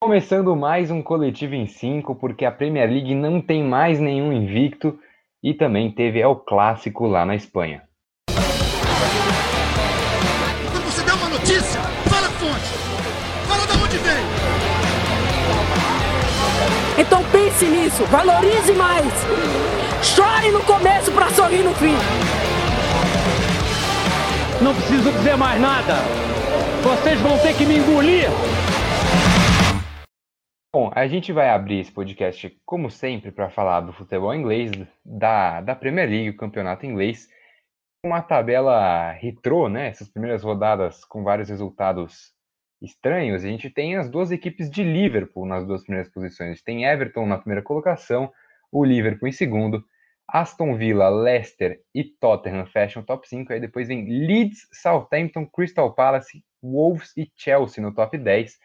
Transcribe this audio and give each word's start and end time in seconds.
Começando 0.00 0.54
mais 0.54 0.92
um 0.92 1.02
Coletivo 1.02 1.56
em 1.56 1.66
5, 1.66 2.14
porque 2.14 2.44
a 2.44 2.52
Premier 2.52 2.88
League 2.88 3.16
não 3.16 3.40
tem 3.40 3.64
mais 3.64 3.98
nenhum 3.98 4.32
invicto 4.32 4.96
e 5.42 5.52
também 5.52 5.90
teve 5.90 6.20
El 6.20 6.36
Clássico 6.36 7.04
lá 7.08 7.26
na 7.26 7.34
Espanha. 7.34 7.82
Quando 10.70 10.84
você 10.84 11.02
dá 11.04 11.16
uma 11.16 11.28
notícia, 11.30 11.80
fala 12.08 12.28
a 12.28 12.30
fonte. 12.30 12.78
Fala 13.48 13.66
de 13.66 13.72
onde 13.76 13.98
veio. 13.98 14.26
Então 16.96 17.24
pense 17.32 17.64
nisso, 17.64 18.04
valorize 18.04 18.72
mais. 18.74 19.12
Chore 20.00 20.52
no 20.52 20.62
começo 20.62 21.10
para 21.10 21.28
sorrir 21.30 21.64
no 21.64 21.74
fim. 21.74 21.96
Não 24.62 24.72
preciso 24.76 25.10
dizer 25.10 25.36
mais 25.36 25.60
nada. 25.60 25.96
Vocês 26.84 27.20
vão 27.20 27.36
ter 27.38 27.52
que 27.56 27.66
me 27.66 27.78
engolir. 27.78 28.28
Bom, 30.70 30.90
a 30.94 31.06
gente 31.06 31.32
vai 31.32 31.48
abrir 31.48 31.80
esse 31.80 31.90
podcast, 31.90 32.60
como 32.66 32.90
sempre, 32.90 33.32
para 33.32 33.48
falar 33.48 33.80
do 33.80 33.92
futebol 33.92 34.34
inglês, 34.34 34.70
da, 35.02 35.62
da 35.62 35.74
Premier 35.74 36.06
League, 36.06 36.28
o 36.28 36.36
campeonato 36.36 36.84
inglês, 36.84 37.26
uma 38.04 38.20
tabela 38.20 39.12
retrô, 39.12 39.70
né? 39.70 39.88
Essas 39.88 40.10
primeiras 40.10 40.42
rodadas 40.42 41.06
com 41.06 41.24
vários 41.24 41.48
resultados 41.48 42.34
estranhos. 42.82 43.44
A 43.44 43.48
gente 43.48 43.70
tem 43.70 43.96
as 43.96 44.10
duas 44.10 44.30
equipes 44.30 44.70
de 44.70 44.84
Liverpool 44.84 45.46
nas 45.46 45.66
duas 45.66 45.82
primeiras 45.82 46.12
posições. 46.12 46.50
A 46.50 46.52
gente 46.52 46.64
tem 46.64 46.84
Everton 46.84 47.24
na 47.24 47.38
primeira 47.38 47.62
colocação, 47.62 48.30
o 48.70 48.84
Liverpool 48.84 49.28
em 49.28 49.32
segundo, 49.32 49.82
Aston 50.28 50.76
Villa, 50.76 51.08
Leicester 51.08 51.80
e 51.94 52.04
Tottenham 52.04 52.66
fecham 52.66 53.02
o 53.02 53.06
top 53.06 53.26
5. 53.26 53.54
Aí 53.54 53.60
depois 53.60 53.88
vem 53.88 54.06
Leeds, 54.06 54.68
Southampton, 54.70 55.46
Crystal 55.46 55.94
Palace, 55.94 56.44
Wolves 56.62 57.16
e 57.16 57.26
Chelsea 57.34 57.82
no 57.82 57.94
top 57.94 58.18
10. 58.18 58.58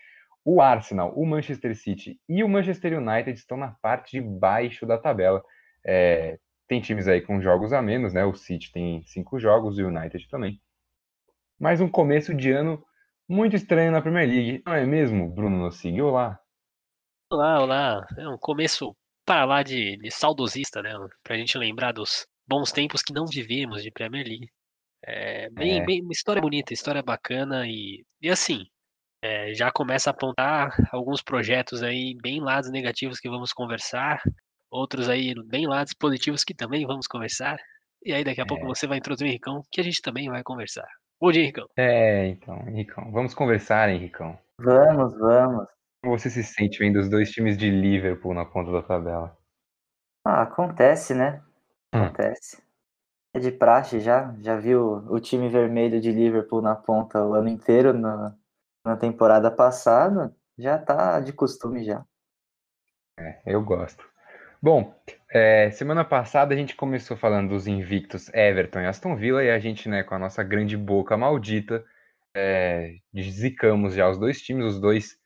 O 0.46 0.62
Arsenal, 0.62 1.14
o 1.16 1.26
Manchester 1.26 1.76
City 1.76 2.20
e 2.28 2.44
o 2.44 2.50
Manchester 2.50 2.98
United 3.00 3.38
estão 3.40 3.58
na 3.58 3.72
parte 3.82 4.12
de 4.12 4.22
baixo 4.22 4.86
da 4.86 4.98
tabela. 4.98 5.44
É, 5.86 6.40
tem 6.68 6.82
times 6.82 7.08
aí 7.08 7.22
com 7.22 7.42
jogos 7.42 7.72
a 7.74 7.82
menos, 7.82 8.14
né? 8.14 8.26
O 8.26 8.34
City 8.36 8.72
tem 8.72 9.04
cinco 9.06 9.40
jogos 9.40 9.78
e 9.78 9.84
o 9.84 9.88
United 9.88 10.28
também. 10.30 10.62
Mas 11.60 11.82
um 11.82 11.90
começo 11.90 12.34
de 12.34 12.52
ano 12.52 12.84
muito 13.28 13.56
estranho 13.56 13.92
na 13.92 14.02
Premier 14.02 14.28
League, 14.28 14.62
não 14.66 14.74
é 14.74 14.86
mesmo, 14.86 15.30
Bruno 15.30 15.58
Nossig? 15.58 16.02
Olá. 16.02 16.40
Olá, 17.32 17.62
olá. 17.62 18.06
É 18.18 18.28
um 18.28 18.38
começo 18.38 18.96
para 19.26 19.46
lá 19.46 19.64
de, 19.64 19.98
de 19.98 20.12
saudosista, 20.12 20.82
né? 20.82 20.92
Pra 21.24 21.36
gente 21.38 21.58
lembrar 21.58 21.92
dos 21.92 22.28
bons 22.48 22.72
tempos 22.72 23.02
que 23.02 23.14
não 23.14 23.26
vivemos 23.26 23.82
de 23.84 23.92
Premier 23.92 24.26
League. 24.28 24.50
É, 25.06 25.50
bem, 25.52 25.80
É. 25.80 25.86
bem, 25.86 26.02
uma 26.02 26.12
história 26.14 26.42
bonita, 26.42 26.74
história 26.74 27.02
bacana 27.04 27.68
e, 27.68 28.06
e 28.22 28.30
assim, 28.30 28.66
é, 29.24 29.54
já 29.54 29.72
começa 29.72 30.10
a 30.10 30.12
apontar 30.12 30.76
alguns 30.92 31.22
projetos 31.22 31.82
aí 31.82 32.14
bem 32.22 32.42
lados 32.42 32.70
negativos 32.70 33.22
que 33.22 33.30
vamos 33.30 33.54
conversar, 33.54 34.22
outros 34.70 35.08
aí 35.08 35.34
bem 35.48 35.66
lados 35.66 35.94
positivos 35.94 36.44
que 36.44 36.54
também 36.54 36.86
vamos 36.86 37.08
conversar. 37.08 37.58
E 38.06 38.12
aí 38.12 38.22
daqui 38.22 38.42
a 38.42 38.46
pouco 38.46 38.66
É. 38.66 38.68
você 38.68 38.86
vai 38.86 38.98
introduzir 38.98 39.26
o 39.26 39.30
Henricão, 39.30 39.62
que 39.72 39.80
a 39.80 39.84
gente 39.84 40.02
também 40.02 40.30
vai 40.30 40.44
conversar. 40.44 40.88
Bom 41.22 41.32
dia, 41.32 41.42
Henricão. 41.42 41.66
É, 41.78 42.28
então, 42.28 42.68
Henricão. 42.68 43.10
Vamos 43.14 43.34
conversar, 43.34 43.90
Henricão. 43.90 44.38
Vamos, 44.60 45.18
vamos. 45.18 45.68
Como 46.04 46.18
você 46.20 46.30
se 46.30 46.44
sente 46.44 46.80
vendo 46.80 47.00
os 47.00 47.10
dois 47.10 47.32
times 47.32 47.58
de 47.58 47.70
Liverpool 47.70 48.34
na 48.34 48.44
ponta 48.44 48.74
da 48.74 48.82
tabela? 48.82 49.38
Ah, 50.26 50.42
acontece, 50.42 51.16
né? 51.16 51.42
Hum. 51.96 52.04
Acontece. 52.04 52.62
É 53.34 53.40
de 53.40 53.52
praxe 53.52 54.02
já. 54.02 54.36
Já 54.42 54.58
viu 54.58 55.06
o 55.10 55.18
time 55.22 55.48
vermelho 55.48 56.02
de 56.02 56.12
Liverpool 56.12 56.62
na 56.62 56.76
ponta 56.76 57.26
o 57.26 57.34
ano 57.34 57.48
inteiro 57.48 57.94
na, 57.94 58.36
na 58.84 58.98
temporada 58.98 59.50
passada? 59.50 60.36
Já 60.58 60.78
tá 60.78 61.20
de 61.20 61.34
costume 61.34 61.84
já. 61.84 62.06
É, 63.18 63.42
eu 63.46 63.64
gosto. 63.64 64.04
Bom, 64.62 64.96
é, 65.30 65.72
semana 65.72 66.06
passada 66.06 66.54
a 66.54 66.58
gente 66.58 66.76
começou 66.76 67.18
falando 67.18 67.50
dos 67.50 67.68
invictos 67.68 68.30
Everton 68.34 68.80
e 68.80 68.86
Aston 68.86 69.16
Villa 69.16 69.44
e 69.44 69.50
a 69.52 69.60
gente, 69.60 69.90
né, 69.90 70.04
com 70.04 70.16
a 70.16 70.20
nossa 70.20 70.42
grande 70.42 70.78
boca 70.78 71.18
maldita, 71.18 71.84
é, 72.36 72.96
zicamos 73.16 73.94
já 73.94 74.10
os 74.10 74.18
dois 74.18 74.42
times, 74.42 74.66
os 74.66 74.80
dois 74.80 75.18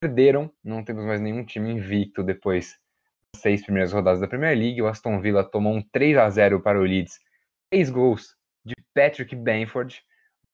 perderam, 0.00 0.52
não 0.62 0.84
temos 0.84 1.04
mais 1.04 1.20
nenhum 1.20 1.44
time 1.44 1.72
invicto 1.72 2.22
depois 2.22 2.76
das 3.34 3.42
seis 3.42 3.62
primeiras 3.62 3.92
rodadas 3.92 4.20
da 4.20 4.28
Premier 4.28 4.56
League. 4.56 4.80
O 4.80 4.86
Aston 4.86 5.20
Villa 5.20 5.42
tomou 5.42 5.74
um 5.74 5.82
3 5.82 6.16
a 6.18 6.30
0 6.30 6.60
para 6.60 6.78
o 6.78 6.82
Leeds, 6.82 7.18
três 7.70 7.90
gols 7.90 8.36
de 8.64 8.74
Patrick 8.94 9.34
Bamford, 9.34 10.00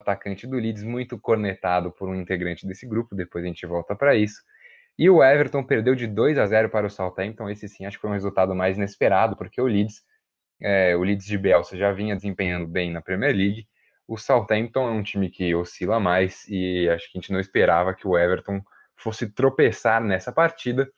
atacante 0.02 0.46
do 0.46 0.56
Leeds, 0.56 0.82
muito 0.82 1.18
cornetado 1.18 1.90
por 1.92 2.08
um 2.08 2.14
integrante 2.14 2.66
desse 2.66 2.86
grupo, 2.86 3.14
depois 3.14 3.44
a 3.44 3.48
gente 3.48 3.64
volta 3.66 3.94
para 3.94 4.14
isso. 4.14 4.42
E 4.98 5.08
o 5.08 5.22
Everton 5.22 5.64
perdeu 5.64 5.94
de 5.94 6.06
2 6.06 6.38
a 6.38 6.46
0 6.46 6.68
para 6.68 6.86
o 6.86 6.90
Southampton. 6.90 7.48
Esse 7.48 7.68
sim 7.68 7.86
acho 7.86 7.96
que 7.96 8.02
foi 8.02 8.10
um 8.10 8.14
resultado 8.14 8.54
mais 8.54 8.76
inesperado, 8.76 9.36
porque 9.36 9.60
o 9.60 9.66
Leeds, 9.66 10.02
é, 10.60 10.94
o 10.96 11.02
Leeds 11.02 11.26
de 11.26 11.38
Bielsa 11.38 11.76
já 11.76 11.92
vinha 11.92 12.14
desempenhando 12.14 12.66
bem 12.66 12.92
na 12.92 13.00
Premier 13.00 13.34
League. 13.34 13.66
O 14.06 14.18
Southampton 14.18 14.88
é 14.88 14.90
um 14.90 15.02
time 15.02 15.30
que 15.30 15.54
oscila 15.54 15.98
mais 15.98 16.46
e 16.48 16.88
acho 16.90 17.10
que 17.10 17.18
a 17.18 17.20
gente 17.20 17.32
não 17.32 17.40
esperava 17.40 17.94
que 17.94 18.06
o 18.06 18.18
Everton 18.18 18.60
fosse 18.96 19.30
tropeçar 19.30 20.02
nessa 20.02 20.30
partida. 20.30 20.90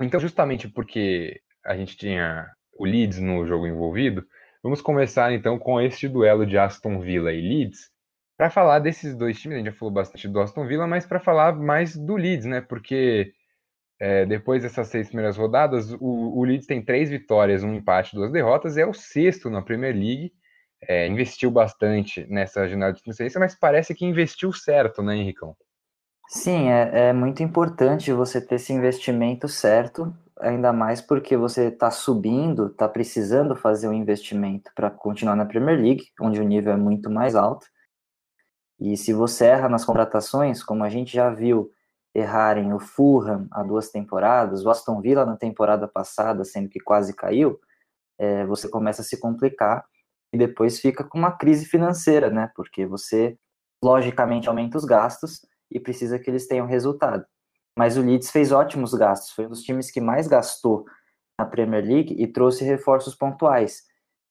Então, 0.00 0.18
justamente 0.18 0.68
porque 0.68 1.40
a 1.64 1.76
gente 1.76 1.96
tinha 1.96 2.50
o 2.72 2.84
Leeds 2.84 3.18
no 3.18 3.46
jogo 3.46 3.66
envolvido, 3.66 4.26
vamos 4.62 4.80
começar 4.80 5.32
então 5.32 5.58
com 5.58 5.80
este 5.80 6.08
duelo 6.08 6.46
de 6.46 6.58
Aston 6.58 7.00
Villa 7.00 7.32
e 7.32 7.40
Leeds 7.40 7.90
para 8.36 8.48
falar 8.48 8.78
desses 8.78 9.14
dois 9.14 9.38
times. 9.38 9.56
A 9.56 9.58
gente 9.58 9.70
já 9.70 9.78
falou 9.78 9.92
bastante 9.92 10.26
do 10.26 10.40
Aston 10.40 10.66
Villa, 10.66 10.86
mas 10.86 11.04
para 11.04 11.20
falar 11.20 11.54
mais 11.56 11.94
do 11.94 12.16
Leeds, 12.16 12.46
né? 12.46 12.60
Porque 12.60 13.32
é, 14.00 14.24
depois 14.24 14.62
dessas 14.62 14.88
seis 14.88 15.08
primeiras 15.08 15.36
rodadas, 15.36 15.92
o, 15.92 16.38
o, 16.38 16.42
Leeds 16.44 16.66
tem 16.66 16.82
três 16.82 17.10
vitórias, 17.10 17.62
um 17.62 17.74
empate, 17.74 18.14
duas 18.14 18.32
derrotas, 18.32 18.78
é 18.78 18.86
o 18.86 18.94
sexto 18.94 19.50
na 19.50 19.60
Premier 19.60 19.94
League. 19.94 20.32
É, 20.88 21.06
investiu 21.06 21.50
bastante 21.50 22.26
nessa 22.30 22.66
janela 22.66 22.94
de 22.94 23.02
transferência, 23.02 23.38
mas 23.38 23.54
parece 23.54 23.94
que 23.94 24.06
investiu 24.06 24.50
certo, 24.54 25.02
né, 25.02 25.14
Henricão? 25.16 25.54
Sim, 26.32 26.68
é, 26.68 27.08
é 27.08 27.12
muito 27.12 27.42
importante 27.42 28.12
você 28.12 28.40
ter 28.40 28.54
esse 28.54 28.72
investimento 28.72 29.48
certo, 29.48 30.14
ainda 30.38 30.72
mais 30.72 31.00
porque 31.00 31.36
você 31.36 31.64
está 31.66 31.90
subindo, 31.90 32.68
está 32.68 32.88
precisando 32.88 33.56
fazer 33.56 33.88
um 33.88 33.92
investimento 33.92 34.70
para 34.72 34.88
continuar 34.92 35.34
na 35.34 35.44
Premier 35.44 35.76
League, 35.76 36.04
onde 36.20 36.40
o 36.40 36.44
nível 36.44 36.72
é 36.72 36.76
muito 36.76 37.10
mais 37.10 37.34
alto. 37.34 37.66
E 38.78 38.96
se 38.96 39.12
você 39.12 39.46
erra 39.46 39.68
nas 39.68 39.84
contratações, 39.84 40.62
como 40.62 40.84
a 40.84 40.88
gente 40.88 41.12
já 41.12 41.30
viu 41.30 41.68
errarem 42.14 42.72
o 42.72 42.78
Fulham 42.78 43.48
há 43.50 43.64
duas 43.64 43.90
temporadas, 43.90 44.64
o 44.64 44.70
Aston 44.70 45.00
Villa 45.00 45.26
na 45.26 45.36
temporada 45.36 45.88
passada, 45.88 46.44
sendo 46.44 46.68
que 46.68 46.78
quase 46.78 47.12
caiu, 47.12 47.58
é, 48.16 48.46
você 48.46 48.68
começa 48.68 49.02
a 49.02 49.04
se 49.04 49.18
complicar 49.18 49.84
e 50.32 50.38
depois 50.38 50.78
fica 50.78 51.02
com 51.02 51.18
uma 51.18 51.32
crise 51.32 51.66
financeira, 51.66 52.30
né? 52.30 52.52
Porque 52.54 52.86
você, 52.86 53.36
logicamente, 53.82 54.48
aumenta 54.48 54.78
os 54.78 54.84
gastos 54.84 55.49
e 55.70 55.78
precisa 55.78 56.18
que 56.18 56.28
eles 56.28 56.46
tenham 56.46 56.66
resultado. 56.66 57.24
Mas 57.76 57.96
o 57.96 58.02
Leeds 58.02 58.30
fez 58.30 58.52
ótimos 58.52 58.92
gastos, 58.94 59.30
foi 59.30 59.46
um 59.46 59.50
dos 59.50 59.62
times 59.62 59.90
que 59.90 60.00
mais 60.00 60.26
gastou 60.26 60.84
na 61.38 61.46
Premier 61.46 61.84
League 61.84 62.14
e 62.18 62.26
trouxe 62.26 62.64
reforços 62.64 63.14
pontuais. 63.14 63.82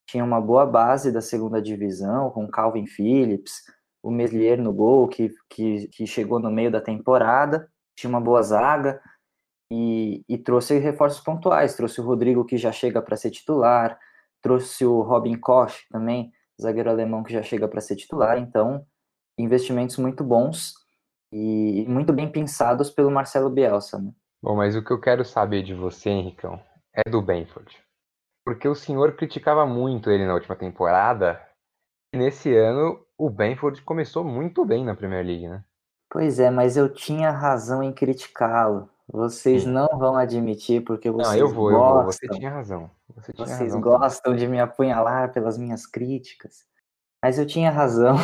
Tinha 0.07 0.23
uma 0.23 0.41
boa 0.41 0.66
base 0.66 1.11
da 1.11 1.22
segunda 1.22 1.61
divisão, 1.61 2.29
com 2.31 2.47
Calvin 2.47 2.85
Phillips, 2.85 3.63
o 4.01 4.11
Meslier 4.11 4.61
no 4.61 4.73
gol, 4.73 5.07
que, 5.07 5.31
que, 5.50 5.88
que, 5.88 6.07
chegou 6.07 6.39
no 6.39 6.51
meio 6.51 6.72
da 6.72 6.81
temporada, 6.81 7.69
tinha 7.95 8.09
uma 8.09 8.21
boa 8.21 8.41
zaga 8.41 9.01
e, 9.71 10.23
e 10.27 10.38
trouxe 10.38 10.77
reforços 10.79 11.21
pontuais. 11.21 11.75
Trouxe 11.75 12.00
o 12.00 12.03
Rodrigo, 12.03 12.45
que 12.45 12.57
já 12.57 12.71
chega 12.71 13.01
para 13.01 13.17
ser 13.17 13.31
titular, 13.31 14.00
trouxe 14.41 14.85
o 14.85 15.01
Robin 15.01 15.38
Koch 15.38 15.85
também, 15.91 16.31
zagueiro 16.59 16.89
alemão, 16.89 17.23
que 17.23 17.33
já 17.33 17.44
chega 17.44 17.67
para 17.67 17.81
ser 17.81 17.95
titular. 17.95 18.38
Então, 18.38 18.85
investimentos 19.38 19.97
muito 19.97 20.23
bons 20.23 20.73
e 21.31 21.85
muito 21.88 22.12
bem 22.12 22.31
pensados 22.31 22.90
pelo 22.90 23.12
Marcelo 23.12 23.50
Bielsa. 23.50 24.00
Né? 24.00 24.12
Bom, 24.42 24.56
mas 24.56 24.75
o 24.75 24.83
que 24.83 24.92
eu 24.92 25.00
quero 25.00 25.24
saber 25.24 25.63
de 25.63 25.74
você, 25.74 26.09
Henricão, 26.09 26.59
é 26.94 27.09
do 27.09 27.21
Benford. 27.21 27.77
Porque 28.45 28.68
o 28.68 28.75
senhor 28.75 29.15
criticava 29.15 29.65
muito 29.65 30.09
ele 30.09 30.25
na 30.25 30.33
última 30.33 30.56
temporada 30.56 31.39
e 32.13 32.18
nesse 32.18 32.56
ano 32.56 33.06
o 33.18 33.30
Benford 33.30 33.81
começou 33.83 34.24
muito 34.24 34.65
bem 34.65 34.83
na 34.83 34.95
Premier 34.95 35.25
League, 35.25 35.48
né? 35.48 35.63
Pois 36.09 36.39
é, 36.39 36.50
mas 36.50 36.75
eu 36.75 36.92
tinha 36.92 37.30
razão 37.30 37.83
em 37.83 37.94
criticá-lo. 37.94 38.89
Vocês 39.12 39.63
Sim. 39.63 39.69
não 39.69 39.88
vão 39.98 40.15
admitir, 40.15 40.83
porque 40.83 41.09
vocês 41.09 41.39
Não, 41.39 41.48
eu 41.48 41.54
vou, 41.54 41.71
gostam, 41.71 41.88
eu 41.88 42.04
vou. 42.04 42.12
Você 42.12 42.27
tinha 42.27 42.50
razão. 42.50 42.92
Você 43.15 43.33
tinha 43.33 43.48
vocês 43.48 43.74
razão. 43.74 43.81
gostam 43.81 44.36
de 44.36 44.48
me 44.48 44.59
apunhalar 44.59 45.31
pelas 45.31 45.57
minhas 45.57 45.86
críticas. 45.86 46.65
Mas 47.24 47.38
eu 47.38 47.45
tinha 47.45 47.69
razão 47.69 48.15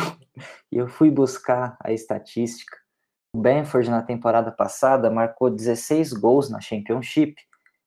e 0.72 0.78
eu 0.78 0.88
fui 0.88 1.10
buscar 1.10 1.76
a 1.80 1.92
estatística. 1.92 2.76
Benford 3.36 3.90
na 3.90 4.02
temporada 4.02 4.50
passada 4.50 5.10
marcou 5.10 5.50
16 5.50 6.14
gols 6.14 6.50
na 6.50 6.60
Championship 6.60 7.36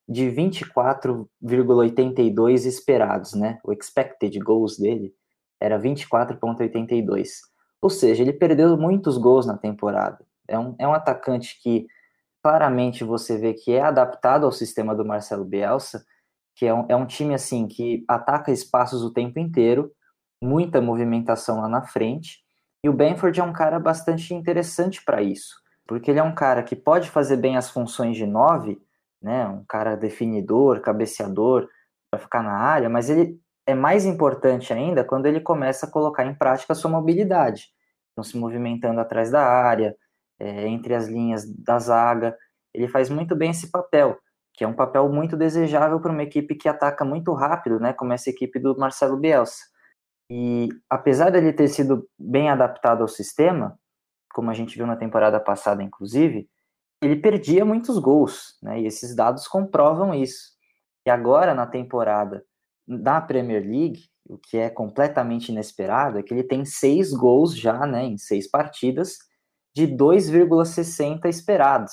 de 0.08 0.26
24,82 0.26 2.66
esperados, 2.66 3.34
né? 3.34 3.58
O 3.62 3.72
expected 3.72 4.38
goals 4.40 4.78
dele 4.78 5.14
era 5.60 5.78
24,82. 5.78 7.28
Ou 7.82 7.90
seja, 7.90 8.22
ele 8.22 8.32
perdeu 8.32 8.76
muitos 8.76 9.16
gols 9.16 9.46
na 9.46 9.56
temporada. 9.56 10.18
É 10.48 10.58
um, 10.58 10.74
é 10.78 10.88
um 10.88 10.94
atacante 10.94 11.60
que 11.62 11.86
claramente 12.42 13.04
você 13.04 13.38
vê 13.38 13.54
que 13.54 13.72
é 13.72 13.82
adaptado 13.82 14.44
ao 14.44 14.52
sistema 14.52 14.94
do 14.94 15.04
Marcelo 15.04 15.44
Bielsa, 15.44 16.04
que 16.56 16.66
é 16.66 16.74
um, 16.74 16.86
é 16.88 16.96
um 16.96 17.06
time 17.06 17.34
assim 17.34 17.68
que 17.68 18.04
ataca 18.08 18.50
espaços 18.50 19.02
o 19.02 19.12
tempo 19.12 19.38
inteiro, 19.38 19.92
muita 20.42 20.80
movimentação 20.80 21.60
lá 21.60 21.68
na 21.68 21.82
frente, 21.82 22.42
e 22.82 22.88
o 22.88 22.92
Benford 22.92 23.38
é 23.38 23.42
um 23.42 23.52
cara 23.52 23.78
bastante 23.78 24.34
interessante 24.34 25.04
para 25.04 25.22
isso, 25.22 25.60
porque 25.86 26.10
ele 26.10 26.18
é 26.18 26.22
um 26.22 26.34
cara 26.34 26.62
que 26.62 26.74
pode 26.74 27.10
fazer 27.10 27.36
bem 27.36 27.56
as 27.56 27.70
funções 27.70 28.16
de 28.16 28.26
nove, 28.26 28.80
né, 29.20 29.46
um 29.46 29.64
cara 29.68 29.96
definidor, 29.96 30.80
cabeceador, 30.80 31.68
para 32.10 32.20
ficar 32.20 32.42
na 32.42 32.56
área, 32.56 32.88
mas 32.88 33.10
ele 33.10 33.38
é 33.66 33.74
mais 33.74 34.04
importante 34.04 34.72
ainda 34.72 35.04
quando 35.04 35.26
ele 35.26 35.40
começa 35.40 35.86
a 35.86 35.90
colocar 35.90 36.24
em 36.24 36.34
prática 36.34 36.72
a 36.72 36.76
sua 36.76 36.90
mobilidade, 36.90 37.68
então 38.12 38.24
se 38.24 38.36
movimentando 38.36 39.00
atrás 39.00 39.30
da 39.30 39.44
área, 39.44 39.94
é, 40.38 40.66
entre 40.66 40.94
as 40.94 41.06
linhas 41.06 41.44
da 41.46 41.78
zaga, 41.78 42.36
ele 42.72 42.88
faz 42.88 43.10
muito 43.10 43.36
bem 43.36 43.50
esse 43.50 43.70
papel, 43.70 44.18
que 44.54 44.64
é 44.64 44.68
um 44.68 44.74
papel 44.74 45.08
muito 45.08 45.36
desejável 45.36 46.00
para 46.00 46.12
uma 46.12 46.22
equipe 46.22 46.54
que 46.54 46.68
ataca 46.68 47.04
muito 47.04 47.32
rápido, 47.34 47.78
né, 47.78 47.92
como 47.92 48.12
essa 48.12 48.30
equipe 48.30 48.58
do 48.58 48.76
Marcelo 48.76 49.16
Bielsa. 49.16 49.70
E 50.30 50.68
apesar 50.88 51.30
dele 51.30 51.52
ter 51.52 51.66
sido 51.66 52.08
bem 52.16 52.48
adaptado 52.48 53.02
ao 53.02 53.08
sistema, 53.08 53.76
como 54.32 54.48
a 54.48 54.54
gente 54.54 54.76
viu 54.76 54.86
na 54.86 54.96
temporada 54.96 55.40
passada, 55.40 55.82
inclusive, 55.82 56.48
ele 57.02 57.16
perdia 57.16 57.64
muitos 57.64 57.98
gols, 57.98 58.56
né? 58.62 58.80
E 58.80 58.86
esses 58.86 59.16
dados 59.16 59.48
comprovam 59.48 60.14
isso. 60.14 60.52
E 61.04 61.10
agora, 61.10 61.52
na 61.52 61.66
temporada 61.66 62.44
da 62.86 63.20
Premier 63.20 63.62
League, 63.62 64.04
o 64.24 64.38
que 64.38 64.56
é 64.56 64.70
completamente 64.70 65.48
inesperado 65.48 66.18
é 66.18 66.22
que 66.22 66.32
ele 66.32 66.44
tem 66.44 66.64
seis 66.64 67.12
gols 67.12 67.56
já, 67.56 67.84
né, 67.86 68.04
em 68.04 68.16
seis 68.16 68.48
partidas, 68.48 69.16
de 69.74 69.86
2,60 69.86 71.28
esperados, 71.28 71.92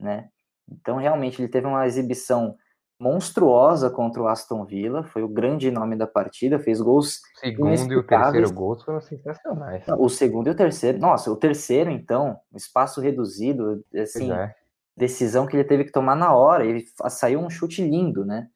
né? 0.00 0.28
Então, 0.70 0.96
realmente, 0.96 1.40
ele 1.40 1.48
teve 1.48 1.66
uma 1.66 1.86
exibição 1.86 2.56
monstruosa 3.00 3.88
contra 3.88 4.20
o 4.20 4.26
Aston 4.26 4.64
Villa, 4.64 5.04
foi 5.04 5.22
o 5.22 5.28
grande 5.28 5.70
nome 5.70 5.94
da 5.94 6.06
partida, 6.06 6.58
fez 6.58 6.80
gols. 6.80 7.20
O 7.36 7.38
segundo 7.38 7.92
e 7.92 7.96
o 7.96 8.02
terceiro 8.02 8.52
gols 8.52 8.82
foram 8.82 9.00
sensacionais. 9.00 9.84
O 9.96 10.08
segundo 10.08 10.48
e 10.48 10.50
o 10.50 10.56
terceiro, 10.56 10.98
nossa, 10.98 11.30
o 11.30 11.36
terceiro, 11.36 11.90
então, 11.90 12.38
espaço 12.54 13.00
reduzido, 13.00 13.84
assim, 13.94 14.32
é. 14.32 14.52
decisão 14.96 15.46
que 15.46 15.56
ele 15.56 15.64
teve 15.64 15.84
que 15.84 15.92
tomar 15.92 16.16
na 16.16 16.34
hora, 16.34 16.66
e 16.66 16.84
saiu 17.08 17.40
um 17.40 17.48
chute 17.48 17.82
lindo, 17.82 18.24
né? 18.24 18.48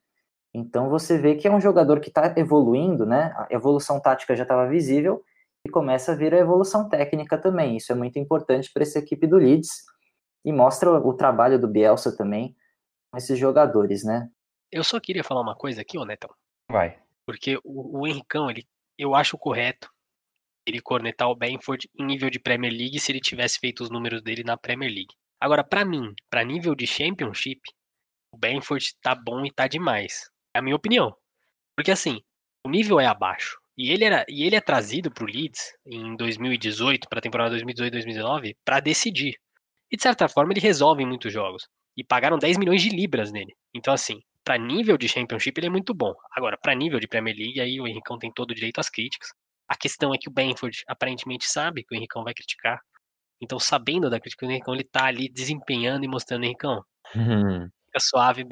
Então 0.53 0.89
você 0.89 1.17
vê 1.17 1.35
que 1.35 1.47
é 1.47 1.51
um 1.51 1.61
jogador 1.61 1.99
que 1.99 2.09
está 2.09 2.31
evoluindo, 2.37 3.05
né? 3.05 3.33
A 3.37 3.47
evolução 3.49 3.99
tática 3.99 4.35
já 4.35 4.43
estava 4.43 4.67
visível 4.67 5.23
e 5.65 5.69
começa 5.69 6.11
a 6.11 6.15
vir 6.15 6.33
a 6.33 6.37
evolução 6.37 6.87
técnica 6.87 7.37
também. 7.37 7.77
Isso 7.77 7.91
é 7.91 7.95
muito 7.95 8.19
importante 8.19 8.69
para 8.71 8.83
essa 8.83 8.99
equipe 8.99 9.25
do 9.25 9.37
Leeds 9.37 9.83
e 10.45 10.51
mostra 10.51 10.91
o 10.91 11.13
trabalho 11.13 11.57
do 11.57 11.67
Bielsa 11.67 12.15
também 12.15 12.55
esses 13.17 13.37
jogadores, 13.37 14.03
né? 14.03 14.29
Eu 14.71 14.83
só 14.83 14.99
queria 14.99 15.23
falar 15.23 15.41
uma 15.41 15.55
coisa 15.55 15.81
aqui, 15.81 15.97
ô 15.97 16.05
Netão. 16.05 16.33
Vai. 16.69 16.99
Porque 17.25 17.57
o, 17.63 17.99
o 17.99 18.07
Henricão, 18.07 18.49
ele, 18.49 18.67
eu 18.97 19.15
acho 19.15 19.37
correto 19.37 19.89
ele 20.65 20.81
cornetar 20.81 21.29
o 21.29 21.35
Benford 21.35 21.89
em 21.97 22.05
nível 22.05 22.29
de 22.29 22.39
Premier 22.39 22.71
League 22.71 22.99
se 22.99 23.11
ele 23.11 23.19
tivesse 23.19 23.59
feito 23.59 23.83
os 23.83 23.89
números 23.89 24.21
dele 24.21 24.43
na 24.43 24.57
Premier 24.57 24.91
League. 24.91 25.13
Agora, 25.39 25.63
para 25.63 25.83
mim, 25.83 26.13
para 26.29 26.43
nível 26.43 26.73
de 26.73 26.87
Championship, 26.87 27.61
o 28.31 28.37
Benford 28.37 28.95
tá 29.01 29.13
bom 29.13 29.45
e 29.45 29.51
tá 29.51 29.67
demais. 29.67 30.29
É 30.55 30.59
a 30.59 30.61
minha 30.61 30.75
opinião. 30.75 31.15
Porque 31.75 31.91
assim, 31.91 32.21
o 32.65 32.69
nível 32.69 32.99
é 32.99 33.05
abaixo. 33.05 33.59
E 33.77 33.91
ele, 33.91 34.05
era, 34.05 34.25
e 34.29 34.43
ele 34.43 34.55
é 34.55 34.61
trazido 34.61 35.11
pro 35.11 35.25
Leeds 35.25 35.73
em 35.85 36.15
2018, 36.15 37.09
para 37.09 37.19
a 37.19 37.21
temporada 37.21 37.57
2018-2019, 37.57 38.55
para 38.63 38.79
decidir. 38.79 39.35
E 39.91 39.97
de 39.97 40.03
certa 40.03 40.27
forma 40.27 40.53
ele 40.53 40.59
resolve 40.59 41.03
em 41.03 41.07
muitos 41.07 41.33
jogos. 41.33 41.67
E 41.95 42.03
pagaram 42.03 42.37
10 42.37 42.57
milhões 42.57 42.81
de 42.81 42.89
libras 42.89 43.31
nele. 43.31 43.55
Então, 43.73 43.93
assim, 43.93 44.19
para 44.43 44.57
nível 44.57 44.97
de 44.97 45.07
Championship 45.07 45.57
ele 45.59 45.67
é 45.67 45.69
muito 45.69 45.93
bom. 45.93 46.13
Agora, 46.31 46.57
para 46.57 46.75
nível 46.75 46.99
de 46.99 47.07
Premier 47.07 47.35
League, 47.35 47.61
aí 47.61 47.79
o 47.79 47.87
Henricão 47.87 48.17
tem 48.17 48.31
todo 48.31 48.51
o 48.51 48.55
direito 48.55 48.79
às 48.79 48.89
críticas. 48.89 49.29
A 49.67 49.75
questão 49.75 50.13
é 50.13 50.17
que 50.17 50.29
o 50.29 50.31
Benford 50.31 50.83
aparentemente 50.87 51.45
sabe 51.45 51.83
que 51.83 51.93
o 51.93 51.97
Henricão 51.97 52.23
vai 52.23 52.33
criticar. 52.33 52.79
Então, 53.41 53.59
sabendo 53.59 54.09
da 54.09 54.19
crítica 54.19 54.45
do 54.45 54.51
Henricão, 54.51 54.73
ele 54.73 54.83
tá 54.83 55.05
ali 55.05 55.29
desempenhando 55.29 56.03
e 56.03 56.07
mostrando, 56.07 56.45
Henricão, 56.45 56.83
uhum. 57.15 57.69
fica 57.85 57.99
suave 57.99 58.45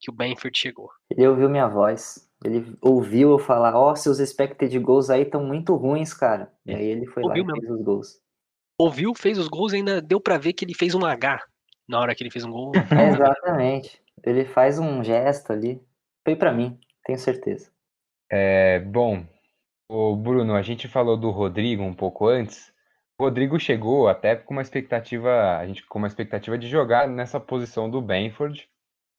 que 0.00 0.10
o 0.10 0.14
Benford 0.14 0.56
chegou. 0.56 0.90
Ele 1.10 1.26
ouviu 1.26 1.48
minha 1.48 1.66
voz. 1.66 2.28
Ele 2.44 2.76
ouviu 2.80 3.32
eu 3.32 3.38
falar, 3.38 3.74
ó, 3.74 3.90
oh, 3.90 3.96
seus 3.96 4.20
expected 4.20 4.78
goals 4.78 5.10
aí 5.10 5.22
estão 5.22 5.42
muito 5.42 5.74
ruins, 5.74 6.14
cara. 6.14 6.52
E 6.64 6.72
aí 6.72 6.86
ele 6.86 7.06
foi 7.06 7.22
ouviu 7.24 7.44
lá 7.44 7.50
e 7.50 7.52
mesmo. 7.52 7.60
fez 7.60 7.80
os 7.80 7.84
gols 7.84 8.28
ouviu, 8.78 9.12
fez 9.14 9.38
os 9.38 9.48
gols 9.48 9.72
e 9.72 9.76
ainda 9.76 10.00
deu 10.00 10.20
para 10.20 10.38
ver 10.38 10.52
que 10.52 10.64
ele 10.64 10.74
fez 10.74 10.94
um 10.94 11.04
H 11.04 11.44
na 11.88 11.98
hora 11.98 12.14
que 12.14 12.22
ele 12.22 12.30
fez 12.30 12.44
um 12.44 12.50
gol. 12.50 12.72
Exatamente. 12.92 14.00
Ele 14.24 14.44
faz 14.44 14.78
um 14.78 15.02
gesto 15.02 15.52
ali. 15.52 15.80
Foi 16.24 16.36
para 16.36 16.52
mim, 16.52 16.78
tenho 17.04 17.18
certeza. 17.18 17.70
É, 18.30 18.80
bom, 18.80 19.26
o 19.88 20.14
Bruno, 20.14 20.54
a 20.54 20.62
gente 20.62 20.86
falou 20.86 21.16
do 21.16 21.30
Rodrigo 21.30 21.82
um 21.82 21.94
pouco 21.94 22.28
antes. 22.28 22.72
O 23.18 23.24
Rodrigo 23.24 23.58
chegou 23.58 24.08
até 24.08 24.36
com 24.36 24.52
uma 24.52 24.62
expectativa, 24.62 25.56
a 25.56 25.66
gente 25.66 25.84
com 25.86 25.98
uma 25.98 26.06
expectativa 26.06 26.58
de 26.58 26.68
jogar 26.68 27.08
nessa 27.08 27.40
posição 27.40 27.90
do 27.90 28.02
Benford, 28.02 28.68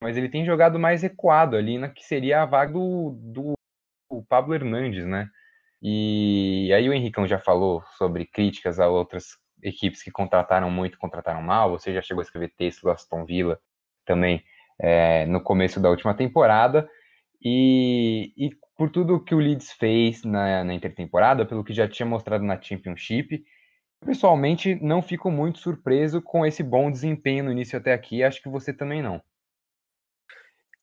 mas 0.01 0.15
ele 0.15 0.29
tem 0.29 0.45
jogado 0.45 0.79
mais 0.79 1.01
recuado 1.01 1.57
ali 1.57 1.77
na 1.77 1.89
que 1.89 2.05
seria 2.05 2.43
a 2.43 2.45
vaga 2.45 2.71
do, 2.71 3.11
do, 3.19 3.53
do 4.09 4.23
Pablo 4.29 4.53
Hernandes, 4.53 5.05
né? 5.05 5.29
E 5.81 6.71
aí 6.73 6.87
o 6.87 6.93
Henricão 6.93 7.25
já 7.25 7.39
falou 7.39 7.83
sobre 7.97 8.25
críticas 8.25 8.79
a 8.79 8.87
outras 8.87 9.37
equipes 9.61 10.01
que 10.01 10.11
contrataram 10.11 10.69
muito, 10.69 10.97
contrataram 10.97 11.41
mal. 11.41 11.71
Você 11.71 11.93
já 11.93 12.01
chegou 12.01 12.21
a 12.21 12.23
escrever 12.23 12.53
texto 12.55 12.81
do 12.81 12.91
Aston 12.91 13.25
Villa 13.25 13.59
também 14.05 14.43
é, 14.79 15.25
no 15.25 15.41
começo 15.41 15.79
da 15.79 15.89
última 15.89 16.13
temporada. 16.13 16.89
E, 17.41 18.33
e 18.37 18.49
por 18.77 18.89
tudo 18.89 19.23
que 19.23 19.35
o 19.35 19.39
Leeds 19.39 19.71
fez 19.73 20.23
na, 20.23 20.63
na 20.63 20.73
intertemporada, 20.73 21.45
pelo 21.45 21.63
que 21.63 21.73
já 21.73 21.87
tinha 21.87 22.05
mostrado 22.05 22.43
na 22.43 22.61
Championship, 22.61 23.43
pessoalmente 24.05 24.75
não 24.75 25.01
fico 25.01 25.29
muito 25.29 25.59
surpreso 25.59 26.21
com 26.21 26.45
esse 26.45 26.63
bom 26.63 26.91
desempenho 26.91 27.43
no 27.43 27.51
início 27.51 27.77
até 27.77 27.93
aqui. 27.93 28.23
Acho 28.23 28.41
que 28.41 28.49
você 28.49 28.73
também 28.73 29.01
não. 29.01 29.21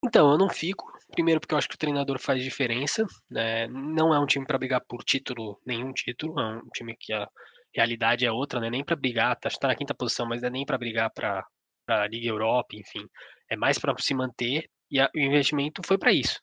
Então, 0.05 0.31
eu 0.31 0.37
não 0.37 0.49
fico. 0.49 0.91
Primeiro, 1.11 1.39
porque 1.39 1.53
eu 1.53 1.57
acho 1.57 1.69
que 1.69 1.75
o 1.75 1.79
treinador 1.79 2.19
faz 2.19 2.43
diferença. 2.43 3.05
Né? 3.29 3.67
Não 3.67 4.13
é 4.13 4.19
um 4.19 4.25
time 4.25 4.45
para 4.45 4.57
brigar 4.57 4.81
por 4.87 5.03
título, 5.03 5.59
nenhum 5.65 5.91
título. 5.91 6.39
É 6.39 6.57
um 6.57 6.69
time 6.73 6.95
que 6.99 7.13
a 7.13 7.27
realidade 7.77 8.25
é 8.25 8.31
outra, 8.31 8.59
né? 8.59 8.69
Nem 8.69 8.83
para 8.83 8.95
brigar, 8.95 9.35
tá, 9.37 9.49
tá 9.49 9.67
na 9.67 9.75
quinta 9.75 9.93
posição, 9.93 10.27
mas 10.27 10.41
não 10.41 10.47
é 10.47 10.51
nem 10.51 10.65
para 10.65 10.77
brigar 10.77 11.11
para 11.11 11.45
a 11.87 12.07
Liga 12.07 12.27
Europa, 12.27 12.75
enfim. 12.75 13.07
É 13.49 13.55
mais 13.55 13.79
para 13.79 13.95
se 13.99 14.13
manter 14.13 14.69
e 14.91 14.99
a, 14.99 15.09
o 15.15 15.19
investimento 15.19 15.81
foi 15.85 15.97
para 15.97 16.11
isso. 16.11 16.39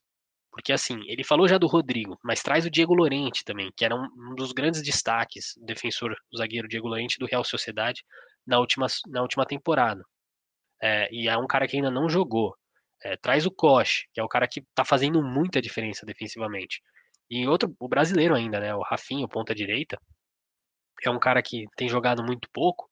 Porque 0.50 0.72
assim, 0.72 1.00
ele 1.08 1.24
falou 1.24 1.48
já 1.48 1.58
do 1.58 1.66
Rodrigo, 1.66 2.16
mas 2.22 2.42
traz 2.42 2.64
o 2.64 2.70
Diego 2.70 2.94
Lorente 2.94 3.44
também, 3.44 3.70
que 3.76 3.84
era 3.84 3.94
um, 3.94 4.08
um 4.16 4.34
dos 4.36 4.52
grandes 4.52 4.82
destaques, 4.82 5.56
o 5.56 5.64
defensor, 5.66 6.14
o 6.32 6.36
zagueiro 6.36 6.68
Diego 6.68 6.86
Lorente 6.86 7.18
do 7.18 7.26
Real 7.26 7.44
Sociedade 7.44 8.04
na 8.46 8.60
última, 8.60 8.86
na 9.08 9.20
última 9.22 9.44
temporada. 9.44 10.02
É, 10.80 11.08
e 11.12 11.28
é 11.28 11.36
um 11.36 11.46
cara 11.46 11.66
que 11.66 11.76
ainda 11.76 11.90
não 11.90 12.08
jogou. 12.08 12.54
É, 13.02 13.16
traz 13.16 13.46
o 13.46 13.50
Koch, 13.50 14.06
que 14.12 14.20
é 14.20 14.22
o 14.22 14.28
cara 14.28 14.46
que 14.46 14.62
tá 14.74 14.84
fazendo 14.84 15.22
muita 15.22 15.60
diferença 15.60 16.06
defensivamente. 16.06 16.80
E 17.28 17.46
outro, 17.48 17.74
o 17.80 17.88
brasileiro 17.88 18.34
ainda, 18.34 18.60
né? 18.60 18.74
O 18.74 18.82
Rafinho, 18.82 19.28
ponta 19.28 19.54
direita, 19.54 19.98
é 21.02 21.10
um 21.10 21.18
cara 21.18 21.42
que 21.42 21.66
tem 21.76 21.88
jogado 21.88 22.22
muito 22.22 22.48
pouco, 22.52 22.88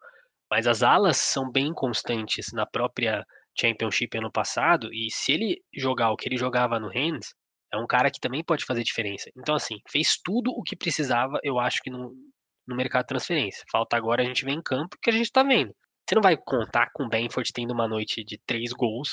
mas 0.51 0.67
as 0.67 0.83
alas 0.83 1.17
são 1.17 1.51
bem 1.51 1.73
constantes 1.73 2.53
na 2.53 2.67
própria 2.67 3.25
Championship 3.59 4.17
ano 4.17 4.31
passado, 4.31 4.93
e 4.93 5.11
se 5.11 5.33
ele 5.33 5.63
jogar 5.75 6.11
o 6.11 6.17
que 6.17 6.29
ele 6.29 6.37
jogava 6.37 6.79
no 6.79 6.89
Rennes, 6.89 7.35
é 7.73 7.77
um 7.77 7.87
cara 7.87 8.11
que 8.11 8.21
também 8.21 8.45
pode 8.45 8.65
fazer 8.65 8.83
diferença. 8.83 9.31
Então, 9.37 9.55
assim, 9.55 9.79
fez 9.89 10.19
tudo 10.23 10.51
o 10.51 10.63
que 10.63 10.77
precisava, 10.77 11.39
eu 11.43 11.59
acho 11.59 11.81
que 11.83 11.91
no, 11.91 12.15
no 12.67 12.77
mercado 12.77 13.05
de 13.05 13.09
transferência. 13.09 13.65
Falta 13.71 13.97
agora 13.97 14.23
a 14.23 14.25
gente 14.25 14.45
ver 14.45 14.53
em 14.53 14.63
campo 14.63 14.97
que 15.03 15.11
a 15.11 15.13
gente 15.13 15.31
tá 15.31 15.43
vendo. 15.43 15.75
Você 16.07 16.15
não 16.15 16.23
vai 16.23 16.37
contar 16.37 16.91
com 16.93 17.05
o 17.05 17.09
Benford 17.09 17.51
tendo 17.53 17.73
uma 17.73 17.89
noite 17.89 18.23
de 18.25 18.39
três 18.47 18.73
gols, 18.73 19.13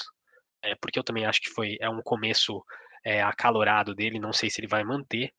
é, 0.62 0.75
porque 0.75 1.00
eu 1.00 1.03
também 1.03 1.25
acho 1.25 1.41
que 1.41 1.50
foi 1.50 1.77
é 1.79 1.89
um 1.89 2.01
começo 2.01 2.63
é, 3.05 3.22
acalorado 3.22 3.96
dele, 3.96 4.19
não 4.19 4.34
sei 4.34 4.50
se 4.50 4.60
ele 4.60 4.67
vai 4.67 4.84
manter. 4.84 5.31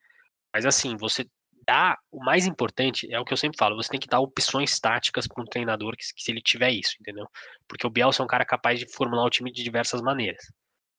Mas 0.52 0.64
assim, 0.64 0.96
você 0.96 1.26
dá. 1.66 1.98
O 2.10 2.22
mais 2.22 2.46
importante 2.46 3.12
é 3.12 3.18
o 3.18 3.24
que 3.24 3.32
eu 3.32 3.36
sempre 3.36 3.58
falo: 3.58 3.76
você 3.76 3.90
tem 3.90 4.00
que 4.00 4.08
dar 4.08 4.20
opções 4.20 4.78
táticas 4.78 5.26
para 5.26 5.42
um 5.42 5.46
treinador 5.46 5.96
que, 5.96 6.04
que, 6.14 6.22
se 6.22 6.30
ele 6.30 6.40
tiver 6.40 6.70
isso, 6.70 6.96
entendeu? 7.00 7.26
Porque 7.68 7.86
o 7.86 7.90
Bielsa 7.90 8.22
é 8.22 8.24
um 8.24 8.28
cara 8.28 8.44
capaz 8.44 8.78
de 8.78 8.86
formular 8.92 9.24
o 9.24 9.30
time 9.30 9.52
de 9.52 9.62
diversas 9.62 10.00
maneiras. 10.00 10.42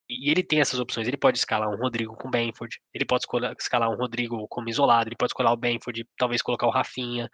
E, 0.09 0.27
e 0.27 0.31
ele 0.31 0.43
tem 0.43 0.59
essas 0.61 0.79
opções. 0.79 1.07
Ele 1.07 1.17
pode 1.17 1.37
escalar 1.37 1.69
um 1.69 1.77
Rodrigo 1.77 2.15
com 2.15 2.29
Benford, 2.29 2.79
ele 2.93 3.05
pode 3.05 3.25
escalar 3.59 3.89
um 3.89 3.95
Rodrigo 3.95 4.47
como 4.49 4.69
isolado, 4.69 5.09
ele 5.09 5.15
pode 5.15 5.31
escalar 5.31 5.53
o 5.53 5.57
Benford, 5.57 6.07
talvez 6.17 6.41
colocar 6.41 6.67
o 6.67 6.71
Rafinha. 6.71 7.29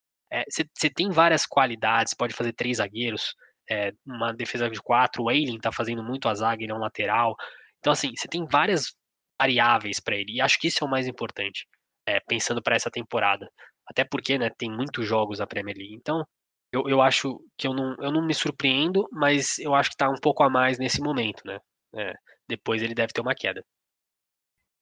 Você 0.50 0.63
é, 0.88 0.89
tem 0.89 1.10
várias 1.10 1.46
qualidades, 1.46 2.13
pode 2.13 2.34
fazer 2.34 2.53
três 2.53 2.77
zagueiros, 2.77 3.34
é, 3.69 3.93
uma 4.05 4.34
defesa 4.34 4.69
de 4.69 4.81
quatro. 4.81 5.24
O 5.24 5.31
Eileen 5.31 5.60
tá 5.60 5.72
fazendo 5.72 6.03
muito 6.03 6.27
a 6.29 6.36
zaga, 6.36 6.63
ele 6.63 6.72
é 6.72 6.75
um 6.75 6.79
lateral. 6.79 7.36
Então, 7.79 7.93
assim, 7.93 8.12
você 8.15 8.27
tem 8.27 8.46
várias 8.46 8.93
variáveis 9.39 10.00
para 10.00 10.15
ele. 10.15 10.34
E 10.34 10.41
acho 10.41 10.60
que 10.60 10.67
isso 10.67 10.84
é 10.84 10.88
o 10.88 10.89
mais 10.89 11.07
importante 11.07 11.67
é, 12.08 12.20
pensando 12.22 12.62
para 12.62 12.76
essa 12.76 12.90
temporada. 12.90 13.52
Até 13.86 14.04
porque 14.04 14.38
né, 14.38 14.50
tem 14.58 14.72
muitos 14.72 15.06
jogos 15.06 15.40
da 15.40 15.48
Premier 15.48 15.76
League. 15.76 15.96
Então, 15.96 16.26
eu, 16.72 16.88
eu 16.88 17.02
acho 17.02 17.40
que 17.58 17.68
eu 17.68 17.74
não, 17.74 17.96
eu 18.00 18.12
não 18.12 18.26
me 18.26 18.34
surpreendo, 18.34 19.08
mas 19.12 19.60
eu 19.60 19.76
acho 19.76 19.90
que 19.90 19.96
está 19.96 20.10
um 20.10 20.20
pouco 20.22 20.44
a 20.44 20.50
mais 20.50 20.80
nesse 20.80 21.02
momento, 21.02 21.42
né? 21.46 21.60
É, 21.96 22.14
depois 22.48 22.82
ele 22.82 22.94
deve 22.94 23.14
ter 23.14 23.22
uma 23.22 23.36
queda. 23.36 23.64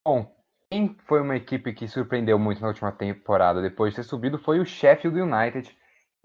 Bom, 0.05 0.36
quem 0.72 0.96
foi 1.08 1.22
uma 1.22 1.36
equipe 1.36 1.74
que 1.74 1.88
surpreendeu 1.88 2.38
muito 2.38 2.62
na 2.62 2.67
última 2.67 2.91
temporada 2.91 3.62
depois 3.62 3.94
de 3.94 3.98
ter 3.98 4.03
subido 4.03 4.39
foi 4.39 4.60
o 4.60 4.65
Sheffield 4.65 5.20
United, 5.20 5.75